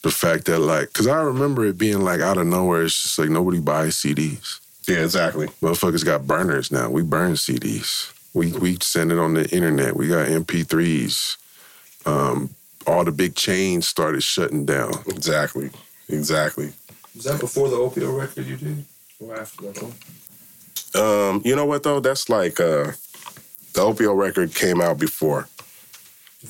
the 0.03 0.12
fact 0.12 0.45
that 0.45 0.59
like, 0.59 0.88
because 0.93 1.07
I 1.07 1.21
remember 1.21 1.65
it 1.65 1.77
being 1.77 2.01
like 2.01 2.21
out 2.21 2.38
of 2.38 2.47
nowhere. 2.47 2.83
It's 2.83 3.01
just 3.03 3.19
like 3.19 3.29
nobody 3.29 3.59
buys 3.59 3.95
CDs. 3.97 4.59
Yeah, 4.88 5.03
exactly. 5.03 5.47
Motherfuckers 5.62 6.03
got 6.05 6.25
burners 6.25 6.71
now. 6.71 6.89
We 6.89 7.03
burn 7.03 7.33
CDs. 7.33 8.12
We 8.33 8.51
we 8.53 8.77
send 8.81 9.12
it 9.12 9.19
on 9.19 9.33
the 9.33 9.47
internet. 9.49 9.95
We 9.95 10.07
got 10.07 10.27
MP3s. 10.27 11.35
Um, 12.05 12.49
all 12.88 13.03
the 13.03 13.12
big 13.12 13.35
chains 13.35 13.88
started 13.88 14.23
shutting 14.23 14.65
down. 14.65 14.93
Exactly. 15.07 15.69
Exactly. 16.07 16.73
Was 17.15 17.25
that 17.25 17.39
before 17.39 17.69
the 17.69 17.75
Opio 17.75 18.17
record 18.17 18.45
you 18.47 18.55
did? 18.55 18.85
Or 19.19 19.35
after 19.38 19.69
that 19.71 19.83
one? 19.83 19.93
Um, 20.95 21.41
you 21.43 21.55
know 21.55 21.65
what 21.65 21.83
though? 21.83 21.99
That's 21.99 22.29
like 22.29 22.59
uh 22.59 22.93
the 23.73 23.82
Opio 23.82 24.15
record 24.15 24.53
came 24.55 24.82
out 24.82 24.97
before. 24.99 25.47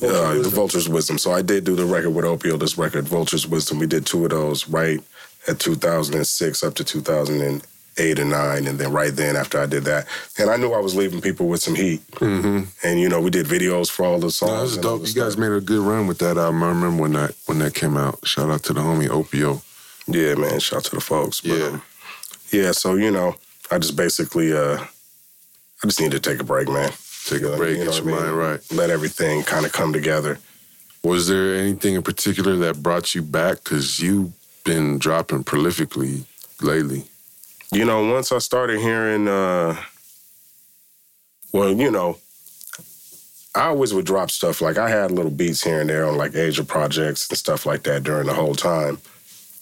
uh, 0.01 0.34
the 0.36 0.49
Vulture's 0.53 0.88
Wisdom. 0.88 1.17
So 1.17 1.32
I 1.32 1.41
did 1.41 1.63
do 1.63 1.75
the 1.75 1.86
record 1.86 2.12
with 2.12 2.25
Opio, 2.25 2.60
this 2.60 2.77
record, 2.77 3.08
Vulture's 3.08 3.47
Wisdom. 3.47 3.79
We 3.79 3.88
did 3.88 4.05
two 4.05 4.23
of 4.23 4.32
those 4.32 4.67
right 4.69 4.99
at 5.47 5.60
2006 5.60 6.63
up 6.63 6.75
to 6.75 6.84
2008. 6.84 8.19
and 8.19 8.29
nine, 8.29 8.67
and 8.67 8.79
then 8.79 8.91
right 8.93 9.13
then 9.13 9.36
after 9.36 9.60
I 9.60 9.65
did 9.65 9.84
that, 9.86 10.05
and 10.38 10.49
I 10.49 10.55
knew 10.58 10.71
I 10.73 10.79
was 10.79 10.95
leaving 10.95 11.19
people 11.21 11.47
with 11.47 11.62
some 11.62 11.75
heat. 11.75 12.05
Mm-hmm. 12.12 12.63
And 12.88 12.99
you 12.99 13.10
know, 13.10 13.19
we 13.19 13.29
did 13.29 13.45
videos 13.47 13.89
for 13.89 14.05
all 14.05 14.19
the 14.19 14.32
songs. 14.32 14.51
No, 14.51 14.55
that 14.58 14.62
was 14.63 14.77
dope. 15.05 15.08
You 15.15 15.21
guys 15.21 15.38
made 15.38 15.51
a 15.51 15.60
good 15.60 15.82
run 15.86 16.08
with 16.08 16.19
that 16.19 16.38
album. 16.38 16.63
I 16.63 16.69
remember 16.69 17.01
when 17.01 17.13
that 17.13 17.36
when 17.47 17.60
that 17.60 17.73
came 17.73 17.97
out. 17.97 18.25
Shout 18.25 18.49
out 18.49 18.63
to 18.63 18.73
the 18.73 18.79
homie 18.82 19.10
Opio. 19.10 19.62
Yeah, 20.08 20.36
man. 20.36 20.60
Shout 20.60 20.77
out 20.77 20.84
to 20.86 20.95
the 20.95 21.01
folks. 21.01 21.41
But, 21.41 21.58
Yeah. 21.58 21.65
um, 21.65 21.82
yeah. 22.51 22.71
So 22.71 22.95
you 22.95 23.12
know, 23.12 23.36
I 23.71 23.79
just 23.79 23.95
basically, 23.97 24.53
uh 24.53 24.77
I 25.84 25.88
just 25.88 25.99
need 25.99 26.12
to 26.12 26.19
take 26.19 26.39
a 26.39 26.43
break, 26.45 26.67
man. 26.69 26.91
Take 27.30 27.44
a 27.44 27.56
break, 27.58 27.78
You 27.78 27.86
know 27.86 27.92
break, 27.92 27.94
what 27.94 27.94
I 27.94 27.98
your 27.98 28.06
mean? 28.06 28.26
mind 28.26 28.38
right. 28.38 28.72
Let 28.72 28.89
everything 28.89 29.44
kind 29.44 29.65
of 29.65 29.72
come 29.72 29.94
together. 29.94 30.39
Was 31.04 31.28
there 31.28 31.56
anything 31.56 31.96
in 31.96 32.02
particular 32.02 32.56
that 32.58 32.82
brought 32.84 33.15
you 33.15 33.22
back? 33.22 33.63
Because 33.63 34.00
you've 34.00 34.34
been 34.65 34.98
dropping 35.00 35.44
prolifically 35.44 36.26
lately. 36.62 37.06
You 37.72 37.86
know, 37.86 38.12
once 38.12 38.32
I 38.32 38.39
started 38.39 38.80
hearing, 38.80 39.28
uh 39.28 39.76
well, 41.54 41.72
you 41.74 41.89
know, 41.92 42.18
I 43.56 43.68
always 43.68 43.94
would 43.94 44.06
drop 44.06 44.30
stuff 44.32 44.62
like 44.62 44.78
I 44.78 44.89
had 44.89 45.12
little 45.12 45.32
beats 45.32 45.63
here 45.63 45.82
and 45.82 45.89
there 45.89 46.06
on 46.08 46.18
like 46.18 46.36
Asia 46.36 46.63
projects 46.63 47.28
and 47.30 47.38
stuff 47.38 47.65
like 47.65 47.84
that 47.84 48.04
during 48.04 48.28
the 48.28 48.34
whole 48.34 48.56
time. 48.56 49.00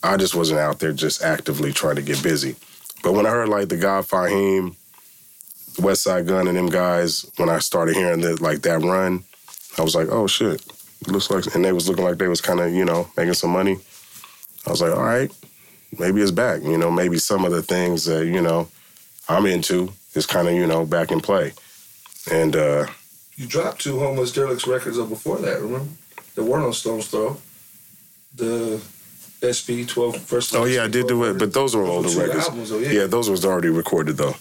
I 0.04 0.18
just 0.18 0.36
wasn't 0.36 0.60
out 0.60 0.80
there 0.80 0.92
just 0.94 1.22
actively 1.24 1.72
trying 1.72 1.96
to 1.96 2.02
get 2.02 2.22
busy. 2.22 2.56
But 3.04 3.14
when 3.14 3.26
I 3.26 3.30
heard 3.30 3.50
like 3.50 3.70
the 3.70 3.78
God 3.78 4.06
Fahim, 4.06 4.76
Westside 5.78 6.28
Gunn, 6.28 6.48
and 6.48 6.58
them 6.58 6.70
guys, 6.70 7.30
when 7.38 7.50
I 7.50 7.60
started 7.60 7.96
hearing 7.96 8.22
that 8.22 8.42
like 8.42 8.62
that 8.64 8.82
run, 8.82 9.24
I 9.78 9.82
was 9.84 9.96
like, 9.96 10.08
oh 10.10 10.28
shit, 10.28 10.62
it 11.02 11.08
looks 11.08 11.30
like, 11.30 11.54
and 11.56 11.64
they 11.64 11.72
was 11.72 11.88
looking 11.88 12.04
like 12.04 12.18
they 12.18 12.28
was 12.28 12.42
kind 12.42 12.60
of 12.60 12.74
you 12.74 12.86
know 12.86 13.08
making 13.16 13.34
some 13.36 13.52
money. 13.52 13.78
I 14.66 14.72
was 14.72 14.82
like, 14.82 14.92
all 14.92 15.04
right, 15.04 15.32
maybe 15.98 16.22
it's 16.22 16.32
back. 16.32 16.64
You 16.64 16.78
know, 16.78 16.92
maybe 16.92 17.18
some 17.20 17.46
of 17.46 17.52
the 17.52 17.62
things 17.62 18.06
that 18.06 18.26
you 18.26 18.42
know 18.42 18.68
I'm 19.30 19.46
into 19.46 19.94
is 20.16 20.26
kind 20.26 20.48
of 20.48 20.56
you 20.56 20.68
know 20.68 20.86
back 20.86 21.12
in 21.12 21.22
play. 21.22 21.54
And 22.32 22.56
uh 22.56 22.88
You 23.36 23.48
dropped 23.48 23.82
two 23.82 23.96
Homeliss 23.96 24.34
Derilex 24.34 24.68
records 24.68 24.98
up 25.00 25.10
before 25.10 25.38
that, 25.38 25.62
remember? 25.62 25.90
There 26.36 26.44
were 26.44 26.60
no 26.60 26.72
Stones 26.72 27.08
Throw. 27.08 27.38
The 28.36 28.82
SB 29.42 29.88
12 29.88 30.18
first. 30.22 30.56
oh 30.56 30.66
yeah, 30.66 30.84
I 30.84 30.88
did 30.88 31.08
do 31.08 31.24
it, 31.26 31.38
but 31.38 31.54
those 31.54 31.76
were 31.76 31.84
older 31.84 32.10
records. 32.10 32.48
albums, 32.48 32.70
though, 32.72 32.80
yeah. 32.80 32.92
Yeah, 32.92 33.06
those 33.06 33.30
was 33.30 33.46
already 33.46 33.70
recorded 33.70 34.18
though. 34.18 34.36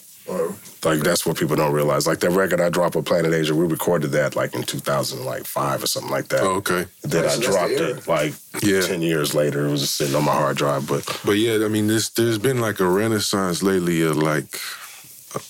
Or, 0.86 0.94
Like 0.94 1.02
that's 1.04 1.26
what 1.26 1.36
people 1.36 1.56
don't 1.56 1.72
realize. 1.72 2.06
Like 2.06 2.20
that 2.20 2.30
record 2.30 2.60
I 2.60 2.68
dropped 2.70 2.94
with 2.96 3.04
Planet 3.06 3.32
Asia, 3.34 3.54
we 3.54 3.66
recorded 3.66 4.12
that 4.12 4.36
like 4.36 4.54
in 4.54 4.62
2005 4.62 5.82
or 5.82 5.86
something 5.86 6.10
like 6.10 6.28
that. 6.28 6.40
Oh, 6.42 6.54
okay. 6.56 6.86
Then 7.02 7.24
Right, 7.24 7.38
I 7.38 7.40
dropped 7.40 7.76
the 7.76 7.90
it 7.96 8.08
like 8.08 8.32
Yeah. 8.62 8.80
10 8.82 9.02
years 9.02 9.34
later. 9.34 9.66
It 9.66 9.70
was 9.70 9.80
just 9.82 9.96
sitting 9.96 10.14
on 10.14 10.24
my 10.24 10.32
hard 10.32 10.56
drive. 10.56 10.86
But 10.86 11.04
But 11.24 11.32
yeah, 11.38 11.64
I 11.64 11.68
mean, 11.68 11.86
this 11.86 12.08
there's 12.10 12.38
been 12.38 12.60
like 12.60 12.80
a 12.80 12.86
renaissance 12.88 13.62
lately 13.62 14.02
of 14.02 14.16
like, 14.16 14.58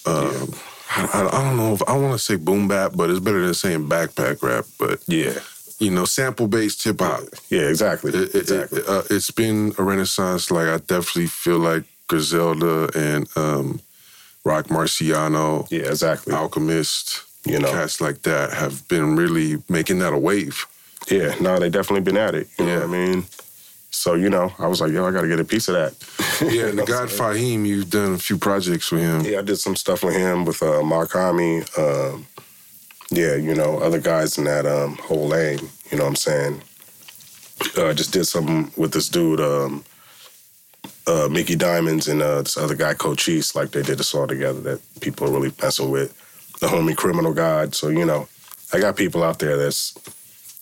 uh, 0.06 0.46
I, 0.90 1.04
I- 1.12 1.38
I 1.38 1.44
don't 1.44 1.56
know 1.56 1.74
if 1.74 1.82
I 1.88 1.96
want 1.96 2.12
to 2.12 2.18
say 2.18 2.36
boom 2.36 2.68
bap, 2.68 2.92
but 2.94 3.10
it's 3.10 3.20
better 3.20 3.44
than 3.44 3.54
saying 3.54 3.88
backpack 3.88 4.42
rap. 4.42 4.64
But 4.78 5.00
yeah, 5.06 5.34
you 5.78 5.90
know, 5.90 6.04
sample 6.06 6.48
based 6.48 6.82
hip 6.84 7.00
hop. 7.00 7.22
yeah, 7.50 7.68
exactly. 7.68 8.10
It, 8.12 8.34
it, 8.34 8.34
exactly. 8.34 8.80
it, 8.80 8.88
uh, 8.88 9.02
it's 9.10 9.30
been 9.30 9.74
a 9.78 9.82
renaissance. 9.82 10.50
Like 10.50 10.68
I 10.68 10.78
definitely 10.78 11.26
feel 11.26 11.58
like 11.58 11.84
Griselda 12.08 12.88
and 12.94 13.28
um, 13.36 13.80
Rock 14.46 14.66
Marciano, 14.68 15.66
yeah, 15.70 15.90
exactly. 15.90 16.32
Alchemist, 16.32 17.22
You 17.44 17.58
know. 17.58 17.70
cats 17.72 18.00
like 18.00 18.22
that 18.22 18.52
have 18.52 18.86
been 18.86 19.16
really 19.16 19.60
making 19.68 19.98
that 19.98 20.12
a 20.12 20.18
wave. 20.18 20.66
Yeah, 21.10 21.34
no, 21.40 21.58
they 21.58 21.68
definitely 21.68 22.02
been 22.02 22.16
at 22.16 22.34
it. 22.36 22.46
You 22.58 22.66
know 22.66 22.72
Yeah. 22.72 22.78
what 22.78 22.84
I 22.84 23.06
mean? 23.06 23.24
So, 23.90 24.14
you 24.14 24.30
know, 24.30 24.52
I 24.60 24.66
was 24.68 24.80
like, 24.80 24.92
yo, 24.92 25.04
I 25.06 25.10
got 25.10 25.22
to 25.22 25.28
get 25.28 25.40
a 25.40 25.44
piece 25.44 25.66
of 25.68 25.74
that. 25.74 25.92
Yeah, 26.54 26.66
and 26.66 26.78
the 26.80 26.84
God 26.84 27.08
Fahim, 27.08 27.66
you've 27.66 27.90
done 27.90 28.12
a 28.14 28.18
few 28.18 28.36
projects 28.38 28.92
with 28.92 29.00
him. 29.02 29.22
Yeah, 29.22 29.38
I 29.38 29.42
did 29.42 29.56
some 29.56 29.74
stuff 29.74 30.04
with 30.04 30.14
him 30.14 30.44
with 30.44 30.62
uh, 30.62 30.82
Mach-Hommy. 30.82 31.62
Um, 31.78 32.26
yeah, 33.10 33.34
you 33.36 33.54
know, 33.54 33.78
other 33.80 33.98
guys 34.00 34.38
in 34.38 34.44
that 34.44 34.64
um, 34.66 34.96
whole 35.08 35.26
lane. 35.28 35.58
You 35.90 35.96
know 35.98 36.04
what 36.04 36.10
I'm 36.10 36.16
saying? 36.16 36.62
Uh, 37.76 37.92
just 37.94 38.12
did 38.12 38.26
something 38.26 38.70
with 38.76 38.92
this 38.92 39.08
dude, 39.08 39.40
um, 39.40 39.82
uh, 41.06 41.28
Mickey 41.30 41.56
Diamonds, 41.56 42.08
and 42.08 42.22
uh, 42.22 42.42
this 42.42 42.56
other 42.56 42.74
guy, 42.74 42.94
Cochise. 42.94 43.54
Like 43.54 43.70
they 43.70 43.82
did 43.82 44.00
a 44.00 44.04
song 44.04 44.28
together 44.28 44.60
that 44.60 44.80
people 45.00 45.28
are 45.28 45.32
really 45.32 45.52
messing 45.62 45.90
with. 45.90 46.14
The 46.60 46.66
homie 46.66 46.96
Criminal 46.96 47.34
God. 47.34 47.74
So 47.74 47.88
you 47.88 48.04
know, 48.04 48.28
I 48.72 48.80
got 48.80 48.96
people 48.96 49.22
out 49.22 49.38
there 49.38 49.56
that's 49.56 49.94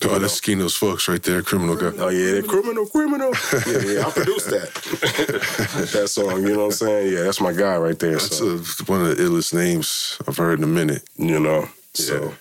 Oh, 0.06 0.18
that's 0.18 0.34
Skino's 0.34 0.76
folks 0.76 1.08
right 1.08 1.22
there, 1.22 1.40
criminal 1.42 1.76
God. 1.76 1.94
Oh 1.98 2.08
yeah, 2.08 2.40
criminal, 2.42 2.84
criminal. 2.86 3.32
yeah, 3.66 3.78
yeah, 3.78 4.06
I 4.06 4.10
produced 4.10 4.50
that. 4.50 4.70
that 5.92 6.08
song, 6.08 6.42
you 6.42 6.52
know 6.52 6.58
what 6.58 6.64
I'm 6.66 6.70
saying? 6.72 7.12
Yeah, 7.14 7.22
that's 7.22 7.40
my 7.40 7.52
guy 7.52 7.76
right 7.78 7.98
there. 7.98 8.12
That's 8.12 8.36
So 8.36 8.56
uh 8.56 8.58
one 8.86 9.00
of 9.02 9.16
the 9.16 9.22
illest 9.22 9.54
names 9.54 10.18
I've 10.28 10.36
heard 10.36 10.58
in 10.58 10.64
a 10.64 10.68
minute. 10.68 11.02
you 11.16 11.40
know, 11.40 11.68
so 11.94 12.34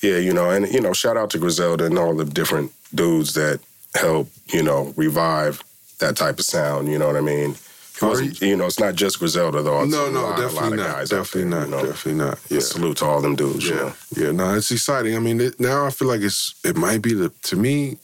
yeah, 0.00 0.18
you 0.18 0.32
know, 0.32 0.50
and 0.50 0.68
you 0.72 0.80
know, 0.80 0.92
shout 0.92 1.16
out 1.16 1.30
to 1.30 1.38
Griselda 1.38 1.86
and 1.86 1.98
all 1.98 2.14
the 2.14 2.24
different 2.24 2.72
dudes 2.94 3.34
that 3.34 3.60
help, 3.94 4.28
you 4.48 4.62
know, 4.62 4.92
revive 4.96 5.64
that 5.98 6.16
type 6.16 6.38
of 6.38 6.44
sound. 6.44 6.88
You 6.88 6.98
know 6.98 7.06
what 7.06 7.16
I 7.16 7.20
mean? 7.20 7.56
It 7.96 8.02
wasn't- 8.02 8.40
you 8.42 8.56
know, 8.56 8.66
it's 8.66 8.78
not 8.78 8.94
just 8.94 9.18
Griselda 9.18 9.62
though. 9.62 9.82
It's 9.82 9.90
No, 9.90 10.10
no, 10.10 10.22
lot- 10.24 10.36
definitely 10.38 10.76
not. 10.76 11.08
Definitely 11.08 11.50
there, 11.50 11.50
not. 11.50 11.64
you 11.64 11.70
know? 11.70 11.86
Definitely 11.86 12.24
not. 12.24 12.38
Yeah. 12.50 12.60
Salute 12.60 12.96
to 12.98 13.04
all 13.06 13.22
them 13.22 13.36
dudes. 13.36 13.64
You 13.64 13.74
Yeah, 13.74 13.80
know? 13.80 13.94
yeah. 14.16 14.32
No, 14.32 14.54
it's 14.54 14.70
exciting. 14.70 15.16
I 15.16 15.18
mean, 15.18 15.40
it, 15.40 15.58
now 15.58 15.86
I 15.86 15.90
feel 15.90 16.08
like 16.08 16.20
it's 16.20 16.54
it 16.62 16.76
might 16.76 17.00
be 17.00 17.14
the 17.14 17.30
to 17.44 17.56
me, 17.56 17.96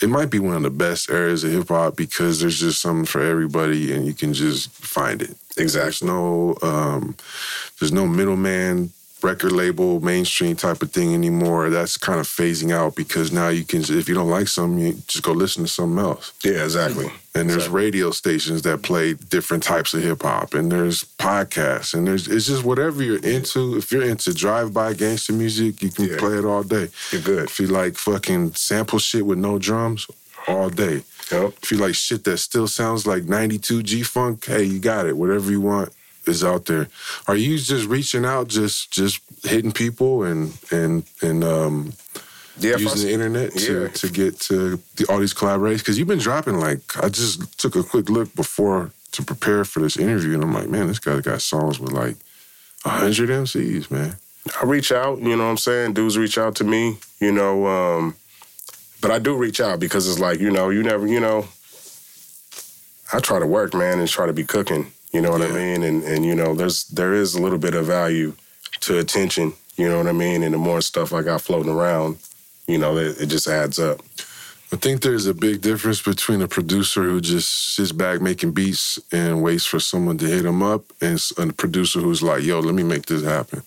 it 0.00 0.08
might 0.08 0.30
be 0.30 0.38
one 0.38 0.56
of 0.56 0.62
the 0.62 0.70
best 0.70 1.10
areas 1.10 1.44
of 1.44 1.52
hip 1.52 1.68
hop 1.68 1.96
because 1.96 2.40
there's 2.40 2.58
just 2.58 2.80
something 2.80 3.04
for 3.04 3.20
everybody, 3.20 3.92
and 3.92 4.06
you 4.06 4.14
can 4.14 4.32
just 4.32 4.70
find 4.72 5.20
it. 5.20 5.36
There's 5.54 5.74
Exactly. 5.76 6.08
no 6.08 6.56
um, 6.62 7.14
there's 7.78 7.92
no 7.92 8.06
middleman 8.06 8.90
record 9.22 9.52
label 9.52 10.00
mainstream 10.00 10.56
type 10.56 10.82
of 10.82 10.90
thing 10.92 11.14
anymore. 11.14 11.70
That's 11.70 11.96
kind 11.96 12.20
of 12.20 12.26
phasing 12.26 12.72
out 12.72 12.94
because 12.96 13.32
now 13.32 13.48
you 13.48 13.64
can 13.64 13.80
if 13.82 14.08
you 14.08 14.14
don't 14.14 14.30
like 14.30 14.48
something, 14.48 14.78
you 14.78 14.92
just 15.06 15.22
go 15.22 15.32
listen 15.32 15.64
to 15.64 15.68
something 15.68 15.98
else. 15.98 16.32
Yeah, 16.44 16.64
exactly. 16.64 17.06
And 17.34 17.48
there's 17.48 17.64
Exactly. 17.66 17.82
radio 17.84 18.10
stations 18.10 18.62
that 18.62 18.82
play 18.82 19.14
different 19.14 19.62
types 19.62 19.94
of 19.94 20.02
hip 20.02 20.22
hop, 20.22 20.52
and 20.54 20.70
there's 20.72 21.04
podcasts, 21.18 21.94
and 21.94 22.06
there's 22.06 22.26
it's 22.26 22.46
just 22.46 22.64
whatever 22.64 23.02
you're 23.02 23.18
into. 23.22 23.76
If 23.76 23.92
you're 23.92 24.02
into 24.02 24.34
drive-by 24.34 24.94
gangster 24.94 25.32
music, 25.32 25.80
you 25.82 25.90
can 25.90 26.06
Yeah. 26.08 26.16
play 26.16 26.36
it 26.38 26.44
all 26.44 26.62
day. 26.64 26.88
You're 27.12 27.20
good. 27.22 27.44
If 27.44 27.60
you 27.60 27.68
like 27.68 27.96
fucking 27.96 28.54
sample 28.56 28.98
shit 28.98 29.24
with 29.26 29.38
no 29.38 29.58
drums, 29.58 30.06
all 30.48 30.70
day. 30.70 31.04
Yep. 31.30 31.52
If 31.62 31.70
you 31.70 31.76
like 31.78 31.94
shit 31.94 32.24
that 32.24 32.38
still 32.38 32.66
sounds 32.66 33.06
like 33.06 33.24
92 33.28 33.84
G 33.84 34.02
Funk, 34.02 34.44
hey, 34.46 34.64
you 34.64 34.80
got 34.80 35.06
it. 35.06 35.16
Whatever 35.16 35.50
you 35.52 35.60
want 35.60 35.90
is 36.30 36.42
out 36.44 36.66
there. 36.66 36.88
Are 37.26 37.36
you 37.36 37.58
just 37.58 37.86
reaching 37.88 38.24
out, 38.24 38.48
just 38.48 38.90
just 38.90 39.20
hitting 39.44 39.72
people 39.72 40.22
and 40.24 40.56
and 40.70 41.04
and 41.22 41.44
um 41.44 41.92
Yeah, 42.58 42.76
using 42.76 43.06
the 43.06 43.12
internet 43.12 43.52
to, 43.56 43.82
Yeah. 43.82 43.88
to 43.88 44.08
get 44.08 44.40
to 44.48 44.78
the, 44.96 45.06
all 45.08 45.18
these 45.18 45.34
collaborations? 45.34 45.78
Because 45.78 45.98
you've 45.98 46.08
been 46.08 46.18
dropping 46.18 46.58
like 46.58 46.80
I 47.02 47.08
just 47.08 47.58
took 47.58 47.76
a 47.76 47.82
quick 47.82 48.08
look 48.08 48.34
before 48.34 48.90
to 49.12 49.22
prepare 49.24 49.64
for 49.64 49.80
this 49.80 49.96
interview, 49.96 50.34
and 50.34 50.42
I'm 50.44 50.54
like, 50.54 50.68
man, 50.68 50.86
this 50.86 51.00
guy 51.00 51.20
got 51.20 51.42
songs 51.42 51.78
with 51.80 51.92
like 51.92 52.16
hundred 52.84 53.28
MCs, 53.28 53.90
man. 53.90 54.16
I 54.60 54.64
reach 54.64 54.90
out, 54.92 55.18
you 55.20 55.36
know 55.36 55.44
what 55.44 55.50
I'm 55.50 55.56
saying? 55.58 55.92
Dudes 55.94 56.16
reach 56.16 56.38
out 56.38 56.54
to 56.56 56.64
me, 56.64 56.96
you 57.20 57.30
know, 57.32 57.66
um, 57.66 58.14
but 59.02 59.10
I 59.10 59.18
do 59.18 59.36
reach 59.36 59.60
out 59.60 59.80
because 59.80 60.08
it's 60.08 60.18
like, 60.18 60.40
you 60.40 60.50
know, 60.50 60.70
you 60.70 60.82
never, 60.82 61.06
you 61.06 61.20
know, 61.20 61.46
I 63.12 63.18
try 63.18 63.38
to 63.38 63.46
work, 63.46 63.74
man, 63.74 63.98
and 63.98 64.08
try 64.08 64.26
to 64.26 64.32
be 64.32 64.44
cooking, 64.44 64.92
you 65.12 65.20
know 65.20 65.30
what 65.30 65.42
I 65.42 65.48
mean? 65.48 65.82
And 65.82 66.02
and 66.04 66.24
you 66.24 66.34
know, 66.34 66.54
there's 66.54 66.84
there 66.84 67.14
is 67.14 67.34
a 67.34 67.42
little 67.42 67.58
bit 67.58 67.74
of 67.74 67.86
value 67.86 68.34
to 68.80 68.98
attention, 68.98 69.52
you 69.76 69.88
know 69.88 69.98
what 69.98 70.06
I 70.06 70.12
mean? 70.12 70.42
And 70.42 70.54
the 70.54 70.58
more 70.58 70.80
stuff 70.80 71.12
I 71.12 71.22
got 71.22 71.42
floating 71.42 71.72
around, 71.72 72.18
you 72.66 72.78
know, 72.78 72.96
it, 72.96 73.20
it 73.20 73.26
just 73.26 73.48
adds 73.48 73.78
up. 73.78 74.00
I 74.72 74.76
think 74.76 75.02
there's 75.02 75.26
a 75.26 75.34
big 75.34 75.62
difference 75.62 76.00
between 76.00 76.40
a 76.42 76.48
producer 76.48 77.02
who 77.02 77.20
just 77.20 77.74
sits 77.74 77.90
back 77.90 78.20
making 78.20 78.52
beats 78.52 79.00
and 79.10 79.42
waits 79.42 79.66
for 79.66 79.80
someone 79.80 80.16
to 80.18 80.26
hit 80.26 80.44
him 80.44 80.62
up, 80.62 80.84
and 81.00 81.20
a 81.38 81.52
producer 81.52 82.00
who's 82.00 82.22
like, 82.22 82.44
"Yo, 82.44 82.60
let 82.60 82.74
me 82.74 82.84
make 82.84 83.06
this 83.06 83.24
happen. 83.24 83.62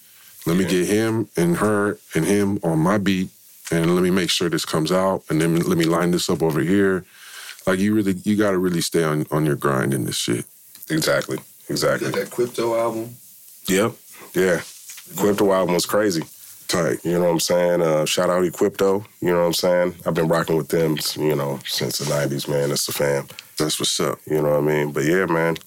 Let 0.45 0.55
me 0.55 0.65
get 0.65 0.88
him 0.88 1.28
and 1.36 1.57
her 1.57 1.97
and 2.15 2.26
him 2.26 2.59
on 2.63 2.80
my 2.80 2.97
beat, 2.97 3.30
and 3.70 3.93
let 3.95 4.03
me 4.03 4.11
make 4.11 4.30
sure 4.30 4.49
this 4.49 4.65
comes 4.65 4.91
out, 4.91 5.24
and 5.30 5.41
then 5.41 5.59
let 5.59 5.78
me 5.78 5.86
line 5.86 6.11
this 6.11 6.30
up 6.30 6.41
over 6.41 6.61
here." 6.61 7.03
Like 7.68 7.80
you 7.80 7.95
really, 7.95 8.13
you 8.24 8.38
got 8.38 8.51
to 8.51 8.57
really 8.57 8.82
stay 8.82 9.03
on 9.03 9.26
on 9.30 9.45
your 9.45 9.55
grind 9.55 9.93
in 9.93 10.05
this 10.05 10.18
shit. 10.18 10.45
Exactly. 10.89 11.38
Exactly. 11.69 12.11
did 12.11 12.15
that 12.15 12.29
Equipto 12.29 12.77
album. 12.79 13.15
Yep. 13.67 13.93
Yeah. 14.34 14.57
Equipto 15.13 15.53
album 15.53 15.75
was 15.75 15.86
crazy. 15.86 16.23
Tight. 16.67 17.03
You 17.03 17.13
know 17.13 17.25
what 17.25 17.31
I'm 17.31 17.39
saying? 17.39 17.81
Uh, 17.81 18.05
shout 18.05 18.29
out 18.29 18.41
to 18.41 18.51
Equipto. 18.51 19.05
You 19.21 19.29
know 19.29 19.39
what 19.39 19.45
I'm 19.45 19.53
saying? 19.53 19.95
I've 20.05 20.13
been 20.13 20.27
rocking 20.27 20.57
with 20.57 20.69
them, 20.69 20.97
you 21.15 21.36
know, 21.36 21.59
since 21.65 21.99
the 21.99 22.05
'90s, 22.05 22.47
man. 22.47 22.71
It's 22.71 22.86
the 22.86 22.93
fam. 22.93 23.27
That's 23.57 23.79
what's 23.79 23.99
up. 23.99 24.19
You 24.25 24.41
know 24.41 24.49
what 24.49 24.57
I 24.57 24.61
mean? 24.61 24.91
But 24.91 25.05
yeah, 25.05 25.25
man. 25.25 25.57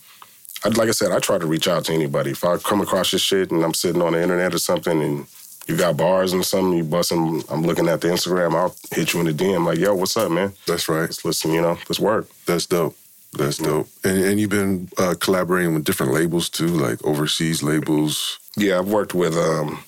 I, 0.64 0.68
like 0.70 0.88
I 0.88 0.92
said, 0.92 1.12
I 1.12 1.18
try 1.20 1.38
to 1.38 1.46
reach 1.46 1.68
out 1.68 1.84
to 1.84 1.92
anybody. 1.92 2.30
If 2.30 2.42
I 2.42 2.56
come 2.56 2.80
across 2.80 3.10
this 3.10 3.20
shit 3.20 3.50
and 3.50 3.62
I'm 3.62 3.74
sitting 3.74 4.02
on 4.02 4.14
the 4.14 4.22
internet 4.22 4.54
or 4.54 4.58
something, 4.58 5.00
and 5.00 5.26
you 5.68 5.76
got 5.76 5.96
bars 5.96 6.32
and 6.32 6.44
something, 6.44 6.76
you 6.76 6.84
busting. 6.84 7.44
I'm 7.50 7.62
looking 7.62 7.88
at 7.88 8.00
the 8.00 8.08
Instagram. 8.08 8.54
I'll 8.54 8.74
hit 8.90 9.12
you 9.12 9.20
in 9.20 9.26
the 9.26 9.32
DM 9.32 9.64
like, 9.64 9.78
"Yo, 9.78 9.94
what's 9.94 10.16
up, 10.16 10.30
man? 10.32 10.54
That's 10.66 10.88
right. 10.88 11.02
Let's 11.02 11.24
listen. 11.24 11.52
You 11.52 11.62
know, 11.62 11.78
let's 11.88 12.00
work." 12.00 12.28
That's 12.46 12.66
dope. 12.66 12.96
That's 13.37 13.59
dope. 13.59 13.89
And 14.03 14.18
and 14.24 14.41
you've 14.41 14.51
been 14.51 14.89
uh, 14.99 15.14
collaborating 15.20 15.74
with 15.74 15.84
different 15.84 16.12
labels 16.12 16.49
too, 16.49 16.68
like 16.68 17.05
overseas 17.05 17.62
labels. 17.62 18.39
Yeah, 18.57 18.78
I've 18.78 18.89
worked 18.89 19.14
with 19.14 19.37
um, 19.37 19.84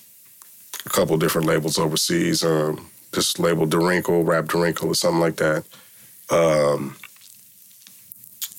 a 0.85 0.89
couple 0.89 1.17
different 1.17 1.47
labels 1.47 1.79
overseas. 1.79 2.43
Um, 2.43 2.89
this 3.11 3.39
label 3.39 3.65
Derinkle, 3.65 4.25
Rap 4.25 4.45
Derinkle, 4.45 4.85
or 4.85 4.95
something 4.95 5.19
like 5.19 5.37
that. 5.37 5.63
Um, 6.29 6.95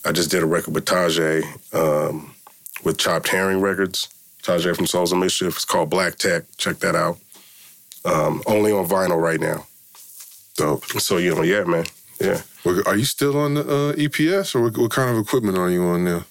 I 0.05 0.12
just 0.12 0.30
did 0.30 0.43
a 0.43 0.47
record 0.47 0.74
with 0.74 0.86
Tajai 0.86 1.45
um, 1.72 2.34
with 2.84 2.99
Chopped 2.99 3.28
Herring 3.28 3.61
Records. 3.61 4.09
Tajai 4.43 4.74
from 4.74 4.86
Souls 4.86 5.12
of 5.12 5.18
Mischief. 5.18 5.55
It's 5.55 5.64
called 5.64 5.91
Black 5.91 6.16
Tech. 6.16 6.45
Check 6.57 6.78
that 6.78 6.97
out. 6.97 7.18
Um, 8.05 8.43
only 8.47 8.72
on 8.72 8.88
vinyl 8.88 9.20
right 9.20 9.41
now. 9.41 9.66
Dope. 10.57 10.84
So 10.84 11.18
you 11.18 11.34
know, 11.34 11.43
yeah, 11.43 11.64
man, 11.64 11.84
yeah. 12.20 12.41
Are 12.64 12.96
you 12.96 13.04
still 13.04 13.38
on 13.38 13.54
the 13.54 13.61
uh, 13.62 13.92
EPS, 13.94 14.54
or 14.54 14.62
what, 14.62 14.76
what 14.76 14.90
kind 14.90 15.11
of 15.11 15.18
equipment 15.18 15.56
are 15.56 15.70
you 15.70 15.82
on 15.84 16.04
now? 16.04 16.24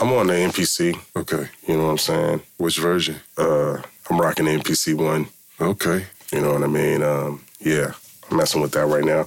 I'm 0.00 0.12
on 0.12 0.26
the 0.26 0.32
MPC. 0.32 0.98
Okay. 1.14 1.48
You 1.68 1.76
know 1.76 1.84
what 1.84 1.90
I'm 1.90 1.98
saying? 1.98 2.42
Which 2.56 2.78
version? 2.78 3.16
Uh, 3.38 3.80
I'm 4.10 4.20
rocking 4.20 4.46
the 4.46 4.58
MPC 4.58 4.94
one. 4.94 5.28
Okay. 5.60 6.06
You 6.32 6.40
know 6.40 6.52
what 6.54 6.64
I 6.64 6.66
mean? 6.66 7.02
Um, 7.02 7.44
yeah, 7.60 7.92
I'm 8.30 8.36
messing 8.36 8.60
with 8.60 8.72
that 8.72 8.86
right 8.86 9.04
now. 9.04 9.26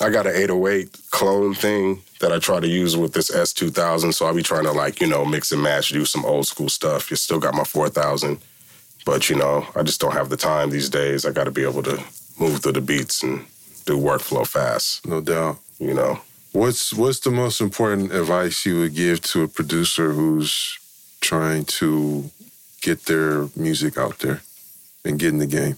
I 0.00 0.10
got 0.10 0.26
an 0.26 0.34
808 0.34 0.98
clone 1.12 1.54
thing 1.54 2.02
that 2.20 2.32
I 2.32 2.38
try 2.38 2.58
to 2.58 2.66
use 2.66 2.96
with 2.96 3.12
this 3.12 3.30
S2000. 3.30 4.12
So 4.12 4.26
I'll 4.26 4.34
be 4.34 4.42
trying 4.42 4.64
to 4.64 4.72
like, 4.72 5.00
you 5.00 5.06
know, 5.06 5.24
mix 5.24 5.52
and 5.52 5.62
match, 5.62 5.90
do 5.90 6.04
some 6.04 6.24
old 6.24 6.46
school 6.46 6.68
stuff. 6.68 7.10
You 7.10 7.16
still 7.16 7.38
got 7.38 7.54
my 7.54 7.64
4000, 7.64 8.38
but 9.04 9.30
you 9.30 9.36
know, 9.36 9.66
I 9.76 9.82
just 9.84 10.00
don't 10.00 10.14
have 10.14 10.30
the 10.30 10.36
time 10.36 10.70
these 10.70 10.88
days. 10.90 11.24
I 11.24 11.30
got 11.30 11.44
to 11.44 11.52
be 11.52 11.62
able 11.62 11.84
to 11.84 12.02
move 12.40 12.60
through 12.60 12.72
the 12.72 12.80
beats 12.80 13.22
and 13.22 13.46
do 13.86 13.96
workflow 13.96 14.46
fast, 14.46 15.06
No 15.06 15.20
doubt. 15.20 15.58
you 15.78 15.94
know. 15.94 16.20
What's 16.52 16.92
what's 16.94 17.20
the 17.20 17.30
most 17.30 17.60
important 17.60 18.12
advice 18.12 18.64
you 18.66 18.80
would 18.80 18.94
give 18.94 19.20
to 19.32 19.42
a 19.42 19.48
producer 19.48 20.12
who's 20.12 20.78
trying 21.20 21.64
to 21.80 22.30
get 22.82 23.04
their 23.06 23.48
music 23.56 23.98
out 23.98 24.18
there 24.20 24.40
and 25.04 25.18
get 25.18 25.30
in 25.30 25.38
the 25.38 25.46
game? 25.46 25.76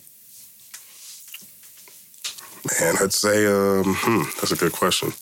Man, 2.81 2.95
I'd 3.01 3.13
say, 3.13 3.47
um, 3.47 3.85
hmm, 3.87 4.23
that's 4.37 4.53
a 4.53 4.57
good 4.57 4.73
question. 4.73 5.13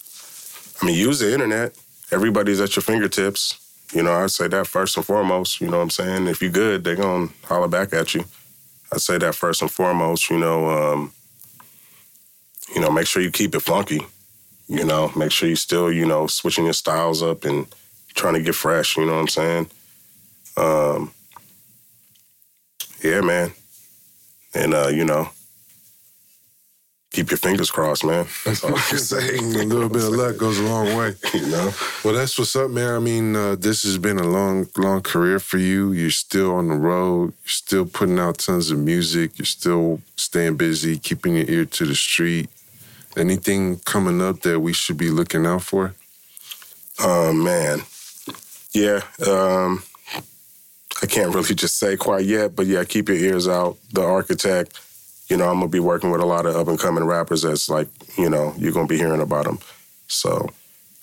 I 0.83 0.87
mean, 0.87 0.97
use 0.97 1.21
the 1.21 1.33
internet. 1.33 1.75
Everybody's 2.13 2.61
at 2.61 2.77
your 2.77 2.83
fingertips. 2.83 3.59
You 3.93 4.03
know, 4.03 4.13
I'd 4.13 4.31
say 4.33 4.49
that 4.49 4.67
first 4.67 4.97
and 4.97 5.07
foremost. 5.07 5.61
You 5.61 5.69
know 5.69 5.77
what 5.79 5.85
I'm 5.85 5.91
saying? 5.91 6.27
If 6.27 6.43
you're 6.43 6.51
good, 6.51 6.85
they're 6.85 6.97
going 6.97 7.29
to 7.29 7.35
holler 7.47 7.69
back 7.69 7.93
at 7.95 8.15
you. 8.15 8.25
I'd 8.93 9.01
say 9.01 9.17
that 9.19 9.35
first 9.35 9.63
and 9.63 9.71
foremost. 9.71 10.29
You 10.29 10.39
know, 10.39 10.69
um, 10.71 11.13
you 12.75 12.81
know, 12.81 12.91
make 12.91 13.07
sure 13.07 13.23
you 13.23 13.31
keep 13.31 13.55
it 13.55 13.61
funky. 13.61 14.01
You 14.69 14.85
know, 14.85 15.13
make 15.17 15.31
sure 15.31 15.49
you 15.49 15.57
still, 15.57 15.93
you 15.93 16.07
know, 16.07 16.27
switching 16.27 16.65
your 16.65 16.73
styles 16.73 17.23
up 17.23 17.45
and 17.45 17.67
trying 18.15 18.35
to 18.35 18.43
get 18.43 18.55
fresh. 18.55 18.97
You 18.97 19.07
know 19.07 19.15
what 19.15 19.21
I'm 19.21 19.29
saying? 19.29 19.71
Um, 20.57 21.13
yeah, 23.03 23.21
man. 23.21 23.53
And, 24.55 24.75
uh, 24.75 24.89
you 24.89 25.05
know, 25.05 25.29
keep 27.13 27.31
your 27.31 27.39
fingers 27.39 27.71
crossed, 27.71 28.05
man. 28.05 28.27
That's 28.45 28.65
all 28.65 28.75
I 28.75 28.81
can 28.81 28.99
say. 28.99 29.37
a 29.37 29.41
little 29.41 29.89
bit 29.89 30.03
of 30.03 30.11
luck 30.11 30.37
goes 30.37 30.59
a 30.59 30.63
long 30.63 30.97
way. 30.97 31.15
you 31.35 31.47
know? 31.47 31.71
Well, 32.05 32.15
that's 32.15 32.39
what's 32.39 32.57
up, 32.57 32.71
man. 32.71 32.95
I 32.95 32.99
mean, 32.99 33.37
uh, 33.37 33.57
this 33.57 33.85
has 33.85 33.99
been 33.99 34.19
a 34.19 34.27
long, 34.27 34.69
long 34.77 35.03
career 35.03 35.39
for 35.39 35.59
you. 35.59 35.93
You're 35.93 36.11
still 36.11 36.55
on 36.55 36.69
the 36.69 36.75
road. 36.75 37.33
You're 37.45 37.49
still 37.49 37.87
putting 37.87 38.19
out 38.19 38.39
tons 38.39 38.71
of 38.71 38.79
music. 38.79 39.39
You're 39.39 39.47
still 39.47 40.01
staying 40.17 40.57
busy, 40.57 40.99
keeping 40.99 41.37
your 41.37 41.49
ear 41.49 41.65
to 41.65 41.87
the 41.87 41.95
street. 41.95 42.49
Anything 43.17 43.79
coming 43.81 44.21
up 44.21 44.41
that 44.41 44.61
we 44.61 44.73
should 44.73 44.99
be 44.99 45.11
looking 45.11 45.47
out 45.47 45.63
for? 45.63 45.95
Um, 47.03 47.45
man. 47.45 47.81
Yeah. 48.73 49.01
Um, 49.27 49.83
I 51.03 51.07
can't 51.07 51.35
really 51.35 51.55
just 51.55 51.79
say 51.79 51.97
quite 51.97 52.25
yet, 52.25 52.57
but 52.57 52.67
yeah, 52.67 52.85
keep 52.85 53.09
your 53.09 53.19
ears 53.19 53.49
out. 53.49 53.77
The 53.93 54.03
architect, 54.03 54.79
you 55.29 55.37
know, 55.37 55.49
I'm 55.49 55.59
gonna 55.59 55.69
be 55.69 55.81
working 55.81 56.11
with 56.11 56.21
a 56.21 56.27
lot 56.27 56.47
of 56.47 56.57
up 56.57 56.69
and 56.69 56.79
coming 56.79 57.05
rappers 57.05 57.43
that's 57.43 57.69
like, 57.69 57.89
you 58.17 58.31
know, 58.31 58.55
you're 58.57 58.73
gonna 58.73 58.87
be 58.87 58.99
hearing 58.99 59.21
about 59.21 59.45
them. 59.45 59.59
So 60.09 60.49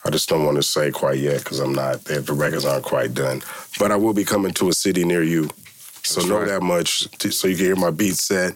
I 0.05 0.09
just 0.09 0.29
don't 0.29 0.45
want 0.45 0.57
to 0.57 0.63
say 0.63 0.91
quite 0.91 1.19
yet 1.19 1.39
because 1.39 1.59
I'm 1.59 1.73
not. 1.73 2.03
The 2.05 2.19
the 2.19 2.33
records 2.33 2.65
aren't 2.65 2.85
quite 2.85 3.13
done, 3.13 3.41
but 3.79 3.91
I 3.91 3.95
will 3.95 4.13
be 4.13 4.25
coming 4.25 4.53
to 4.53 4.69
a 4.69 4.73
city 4.73 5.03
near 5.03 5.23
you. 5.23 5.49
So 6.03 6.19
That's 6.19 6.29
know 6.29 6.39
right. 6.39 6.47
that 6.47 6.61
much, 6.61 7.07
so 7.31 7.47
you 7.47 7.55
can 7.55 7.65
hear 7.65 7.75
my 7.75 7.91
beat 7.91 8.15
set. 8.15 8.55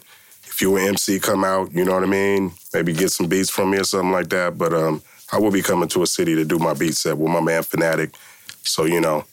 If 0.58 0.62
you 0.64 0.76
MC, 0.76 1.20
come 1.20 1.44
out. 1.44 1.72
You 1.72 1.86
know 1.86 1.94
what 1.94 2.02
I 2.02 2.08
mean? 2.08 2.52
Maybe 2.74 2.92
get 2.92 3.12
some 3.12 3.28
beats 3.28 3.52
from 3.52 3.70
me 3.70 3.78
or 3.78 3.84
something 3.84 4.12
like 4.12 4.30
that. 4.30 4.58
But 4.58 4.74
um, 4.74 5.04
I 5.32 5.38
will 5.38 5.52
be 5.52 5.62
coming 5.62 5.88
to 5.90 6.02
a 6.02 6.08
city 6.08 6.34
to 6.34 6.44
do 6.46 6.58
my 6.58 6.74
beat 6.74 6.96
set 6.96 7.16
with 7.16 7.32
my 7.32 7.42
man 7.42 7.62
Fanatic. 7.62 8.16
So 8.64 8.86
you 8.86 9.00
know, 9.00 9.24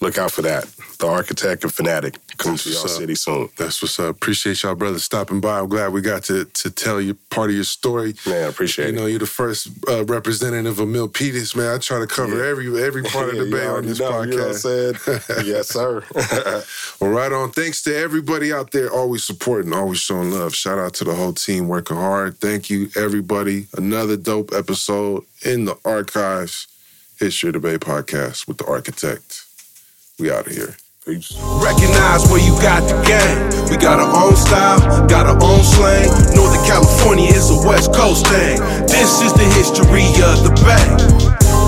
look 0.00 0.18
out 0.18 0.30
for 0.32 0.42
that. 0.42 0.64
The 0.98 1.06
Architect 1.06 1.64
and 1.64 1.72
Fanatic 1.72 2.18
That's 2.36 2.64
to 2.64 2.70
y'all 2.70 2.86
city 2.88 3.14
soon. 3.14 3.48
That's 3.56 3.80
what's 3.80 3.98
up. 3.98 4.16
Appreciate 4.16 4.62
y'all, 4.62 4.74
brothers, 4.74 5.02
stopping 5.04 5.40
by. 5.40 5.60
I'm 5.60 5.68
glad 5.68 5.92
we 5.94 6.02
got 6.02 6.24
to 6.24 6.44
to 6.44 6.70
tell 6.70 7.00
you 7.00 7.14
part 7.30 7.48
of 7.48 7.54
your 7.56 7.64
story. 7.64 8.14
Man, 8.26 8.44
I 8.44 8.48
appreciate 8.48 8.88
You 8.88 8.92
it. 8.92 8.96
know, 9.00 9.06
you're 9.06 9.18
the 9.18 9.26
first 9.26 9.68
uh, 9.88 10.04
representative 10.04 10.78
of 10.78 10.88
Milpitas, 10.88 11.56
man. 11.56 11.74
I 11.74 11.78
try 11.78 12.00
to 12.00 12.06
cover 12.06 12.36
Yeah. 12.44 12.50
every 12.50 12.84
every 12.84 13.02
part 13.02 13.30
of 13.30 13.36
the 13.36 13.44
Yeah, 13.50 13.50
bay 13.50 13.66
on 13.66 13.86
this 13.86 13.98
know, 13.98 14.22
you 14.22 14.36
know 14.36 14.46
what 14.48 14.56
I'm 14.56 14.60
podcast. 14.94 15.46
yes, 15.46 15.68
sir. 15.68 16.02
Well, 17.00 17.10
right 17.10 17.32
on. 17.32 17.50
Thanks 17.52 17.82
to 17.84 17.96
everybody 17.96 18.52
out 18.52 18.72
there 18.72 18.90
always 18.92 19.24
supporting, 19.24 19.72
always 19.72 19.98
showing 20.00 20.30
love. 20.32 20.54
Shout 20.54 20.78
out 20.78 20.92
to 20.94 21.04
the 21.04 21.14
whole 21.14 21.32
team 21.32 21.66
working 21.66 21.96
hard. 21.96 22.36
Thank 22.38 22.68
you, 22.68 22.90
everybody. 22.94 23.68
Another 23.74 24.18
dope 24.18 24.52
episode 24.52 25.24
in 25.42 25.64
the 25.64 25.76
archives. 25.84 26.66
History 27.18 27.48
of 27.48 27.54
the 27.54 27.60
Bay 27.60 27.76
podcast 27.78 28.46
with 28.48 28.58
the 28.58 28.66
architect. 28.66 29.39
We 30.20 30.30
out 30.30 30.46
of 30.46 30.52
here. 30.52 30.76
Peace. 31.06 31.32
Recognize 31.64 32.28
where 32.28 32.44
you 32.44 32.52
got 32.60 32.84
the 32.84 33.00
game. 33.08 33.70
We 33.72 33.80
got 33.80 33.96
our 33.96 34.12
own 34.12 34.36
style, 34.36 35.08
got 35.08 35.24
our 35.24 35.40
own 35.40 35.64
slang. 35.64 36.12
Northern 36.36 36.60
California 36.68 37.32
is 37.32 37.48
a 37.48 37.56
West 37.66 37.94
Coast 37.94 38.26
thing. 38.26 38.60
This 38.84 39.22
is 39.24 39.32
the 39.32 39.48
history 39.56 40.04
of 40.20 40.44
the 40.44 40.52
Bay. 40.60 40.88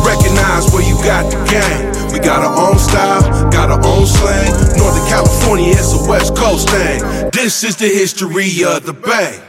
Recognize 0.05 0.69
where 0.69 0.85
you 0.85 1.01
got 1.01 1.33
the 1.33 1.41
game. 1.49 2.13
We 2.13 2.21
got 2.21 2.45
our 2.45 2.69
own 2.69 2.77
style, 2.79 3.23
got 3.51 3.71
our 3.71 3.81
own 3.87 4.05
slang. 4.05 4.53
Northern 4.77 5.09
California 5.09 5.73
is 5.73 5.95
a 5.95 6.07
West 6.07 6.37
Coast 6.37 6.69
thing. 6.69 7.01
This 7.33 7.65
is 7.65 7.77
the 7.77 7.89
history 7.89 8.65
of 8.69 8.85
the 8.85 8.93
Bay. 8.93 9.43